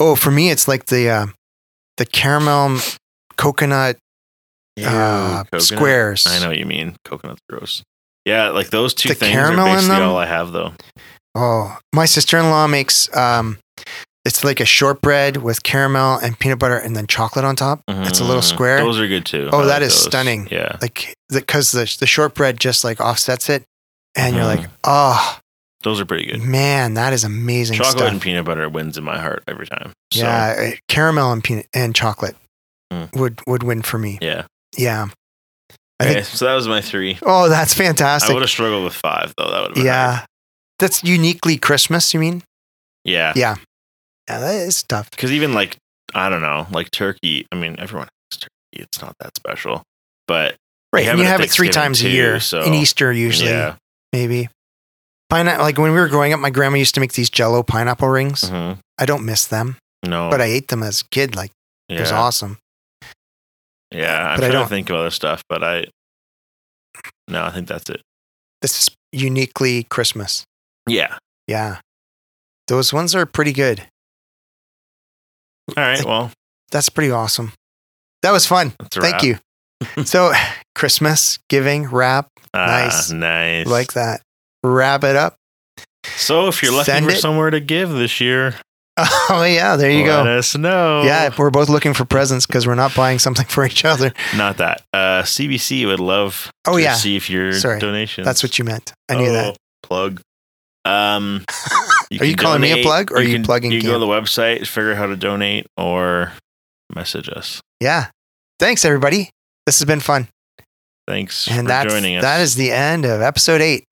Oh, 0.00 0.16
for 0.16 0.30
me, 0.30 0.50
it's 0.50 0.66
like 0.66 0.86
the 0.86 1.08
uh, 1.08 1.26
the 1.98 2.06
caramel 2.06 2.78
coconut 3.36 3.96
Ew, 4.76 4.86
uh, 4.86 5.44
coconut? 5.44 5.62
squares. 5.62 6.26
I 6.26 6.40
know 6.40 6.48
what 6.48 6.58
you 6.58 6.66
mean. 6.66 6.96
Coconut's 7.04 7.40
gross. 7.48 7.82
Yeah, 8.24 8.48
like 8.50 8.70
those 8.70 8.94
two 8.94 9.10
The 9.10 9.14
things 9.14 9.32
caramel 9.32 9.66
are 9.68 9.76
basically 9.76 9.96
all 10.02 10.16
I 10.16 10.26
have 10.26 10.50
though. 10.52 10.72
Oh, 11.36 11.78
my 11.92 12.06
sister 12.06 12.38
in 12.38 12.50
law 12.50 12.66
makes 12.66 13.14
um, 13.16 13.58
it's 14.24 14.42
like 14.44 14.60
a 14.60 14.64
shortbread 14.64 15.36
with 15.38 15.62
caramel 15.62 16.16
and 16.18 16.38
peanut 16.38 16.58
butter 16.58 16.78
and 16.78 16.96
then 16.96 17.06
chocolate 17.06 17.44
on 17.44 17.54
top. 17.54 17.82
It's 17.88 18.20
a 18.20 18.24
little 18.24 18.40
Mhm. 18.42 18.44
square. 18.52 18.78
Those 18.78 18.98
are 18.98 19.06
good 19.06 19.26
too. 19.26 19.50
Oh, 19.52 19.60
I 19.60 19.66
that 19.66 19.72
like 19.74 19.82
is 19.82 19.92
those. 19.94 20.04
stunning. 20.04 20.48
Yeah. 20.50 20.76
like 20.82 21.14
because 21.30 21.70
the 21.72 21.94
the 22.00 22.06
shortbread 22.06 22.58
just 22.58 22.82
like 22.82 23.00
offsets 23.00 23.48
it, 23.48 23.62
and 24.14 24.34
you're 24.36 24.44
Mhm. 24.44 24.56
like, 24.60 24.70
oh 24.84 25.38
Those 25.82 26.00
are 26.00 26.04
pretty 26.06 26.26
good. 26.26 26.42
man, 26.42 26.94
that 26.94 27.12
is 27.12 27.24
amazing 27.24 27.76
Chocolate 27.76 27.98
stuff. 27.98 28.10
and 28.10 28.20
peanut 28.22 28.44
butter 28.44 28.68
wins 28.68 28.96
in 28.96 29.04
my 29.04 29.18
heart 29.20 29.42
every 29.48 29.66
time. 29.66 29.92
So, 30.12 30.20
yeah, 30.24 30.72
uh, 30.74 30.76
caramel 30.88 31.32
and 31.32 31.42
peanut 31.44 31.66
and 31.74 31.94
chocolate 31.94 32.36
Mm. 32.92 33.14
would 33.16 33.40
would 33.46 33.62
win 33.62 33.82
for 33.82 33.98
me. 33.98 34.18
Yeah. 34.22 34.46
Yeah, 34.76 35.06
I 36.00 36.04
Okay, 36.04 36.14
think. 36.14 36.26
so 36.26 36.44
that 36.46 36.54
was 36.54 36.66
my 36.68 36.80
three. 36.80 37.18
Oh, 37.22 37.48
that's 37.48 37.74
fantastic. 37.74 38.30
I 38.30 38.34
would 38.34 38.42
have 38.42 38.50
struggled 38.50 38.84
with 38.84 38.94
five 38.94 39.34
though. 39.38 39.50
That 39.50 39.60
would 39.60 39.66
have 39.68 39.74
been 39.74 39.86
hard. 39.86 40.20
Yeah, 40.20 40.26
that's 40.78 41.02
uniquely 41.04 41.56
Christmas. 41.58 42.12
You 42.14 42.20
mean? 42.20 42.42
Yeah. 43.04 43.32
Yeah. 43.36 43.56
Yeah, 44.28 44.38
that 44.40 44.54
is 44.54 44.82
tough. 44.82 45.10
Because 45.10 45.32
even 45.32 45.52
like 45.54 45.76
I 46.14 46.28
don't 46.28 46.42
know, 46.42 46.66
like 46.70 46.90
turkey. 46.90 47.46
I 47.52 47.56
mean, 47.56 47.76
everyone 47.78 48.08
has 48.30 48.38
turkey. 48.40 48.50
It's 48.72 49.00
not 49.02 49.14
that 49.20 49.36
special, 49.36 49.82
but 50.28 50.56
Right, 50.92 51.04
you 51.04 51.24
have 51.24 51.40
it 51.40 51.50
three 51.50 51.68
times 51.70 52.02
a 52.02 52.08
year. 52.08 52.38
so- 52.40 52.62
in 52.62 52.72
Easter, 52.74 53.12
usually, 53.12 53.50
yeah. 53.50 53.74
Maybe. 54.14 54.48
Pineapple, 55.30 55.64
like 55.64 55.78
when 55.78 55.92
we 55.92 55.98
were 55.98 56.08
growing 56.08 56.32
up, 56.32 56.40
my 56.40 56.50
grandma 56.50 56.76
used 56.76 56.94
to 56.94 57.00
make 57.00 57.12
these 57.14 57.30
Jello 57.30 57.62
pineapple 57.62 58.08
rings. 58.08 58.42
Mhm. 58.42 58.78
I 58.98 59.06
don't 59.06 59.24
miss 59.24 59.46
them, 59.46 59.76
No, 60.04 60.30
but 60.30 60.40
I 60.40 60.44
ate 60.44 60.68
them 60.68 60.82
as 60.82 61.00
a 61.00 61.04
kid. 61.10 61.34
Like 61.34 61.50
yeah, 61.88 61.96
it 61.96 62.00
was 62.00 62.12
awesome. 62.12 62.58
yeah. 63.90 64.28
I'm 64.30 64.36
but 64.36 64.44
I 64.44 64.48
trying 64.48 64.52
don't- 64.52 64.62
to 64.64 64.68
think 64.68 64.90
of 64.90 64.96
other 64.96 65.10
stuff, 65.10 65.42
but 65.48 65.64
I 65.64 65.86
no, 67.28 67.44
I 67.44 67.50
think 67.50 67.66
that's 67.68 67.88
it. 67.90 68.02
This 68.62 68.82
is 68.88 68.90
uniquely 69.12 69.84
Christmas. 69.84 70.44
Yeah. 70.86 71.18
Yeah, 71.46 71.80
those 72.68 72.92
ones 72.92 73.14
are 73.14 73.26
pretty 73.26 73.52
good. 73.52 73.86
All 75.76 75.82
right. 75.82 76.04
Well, 76.04 76.30
That's 76.70 76.88
pretty 76.88 77.10
awesome. 77.10 77.52
That 78.22 78.30
was 78.32 78.46
fun. 78.46 78.72
Thank 78.90 79.14
wrap. 79.14 79.22
you. 79.22 79.38
so, 80.04 80.32
Christmas 80.74 81.38
giving 81.48 81.86
wrap 81.86 82.28
Ah, 82.52 82.66
Nice. 82.84 83.10
nice. 83.10 83.66
like 83.66 83.92
that. 83.94 84.22
Wrap 84.62 85.04
it 85.04 85.16
up. 85.16 85.36
so, 86.16 86.48
if 86.48 86.62
you're 86.62 86.72
looking 86.72 86.84
Send 86.94 87.06
for 87.06 87.12
it. 87.12 87.18
somewhere 87.18 87.50
to 87.50 87.60
give 87.60 87.90
this 87.90 88.20
year, 88.20 88.54
Oh 88.96 89.44
yeah, 89.48 89.74
there 89.76 89.90
you 89.90 90.04
let 90.08 90.24
go. 90.24 90.38
us 90.38 90.56
know. 90.56 91.02
Yeah, 91.02 91.30
we're 91.36 91.50
both 91.50 91.68
looking 91.68 91.94
for 91.94 92.04
presents 92.04 92.46
because 92.46 92.64
we're 92.66 92.76
not 92.76 92.94
buying 92.94 93.18
something 93.18 93.46
for 93.48 93.64
each 93.66 93.84
other. 93.84 94.12
Not 94.36 94.58
that. 94.58 94.82
Uh, 94.92 95.22
CBC 95.22 95.84
would 95.86 95.98
love 96.00 96.50
Oh 96.66 96.76
to 96.76 96.82
yeah, 96.82 96.96
if 97.04 97.28
your 97.28 97.52
Sorry. 97.54 97.80
donations. 97.80 98.24
that's 98.24 98.42
what 98.42 98.58
you 98.58 98.64
meant. 98.64 98.92
I 99.08 99.16
knew 99.16 99.32
that. 99.32 99.54
Oh, 99.54 99.56
Plug. 99.82 100.20
Um, 100.86 101.44
Are 102.20 102.24
you 102.26 102.36
calling 102.36 102.60
me 102.60 102.70
a 102.78 102.82
plug, 102.84 103.10
or 103.10 103.16
are 103.16 103.22
you 103.22 103.34
can- 103.36 103.42
plugging 103.44 103.72
You 103.72 103.80
can 103.80 103.88
go 103.88 103.94
to 103.94 103.98
the 103.98 104.06
website, 104.06 104.66
figure 104.66 104.92
out 104.92 104.98
how 104.98 105.06
to 105.06 105.16
donate, 105.16 105.66
or 105.76 106.32
message 106.94 107.28
us. 107.28 107.60
Yeah. 107.80 108.08
Thanks 108.60 108.84
everybody. 108.84 109.30
This 109.66 109.78
has 109.78 109.86
been 109.86 110.00
fun. 110.00 110.28
Thanks 111.06 111.48
And 111.48 111.68
for 111.68 111.88
joining 111.88 112.16
us. 112.16 112.22
that 112.22 112.40
is 112.40 112.54
the 112.54 112.70
end 112.72 113.04
of 113.04 113.20
episode 113.20 113.60
8. 113.60 113.84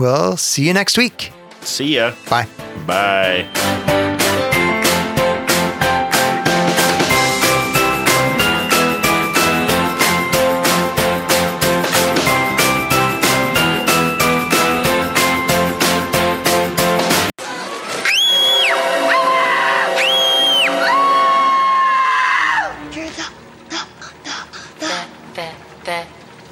We'll 0.00 0.36
see 0.36 0.66
you 0.66 0.72
next 0.74 0.98
week. 0.98 1.32
See 1.62 1.96
ya. 1.96 2.12
Bye. 2.28 2.46
Bye. 2.86 4.12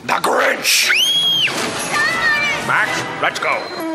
The 0.07 0.21
Grinch! 0.21 0.91
Max, 2.67 3.23
let's 3.23 3.39
go. 3.39 3.94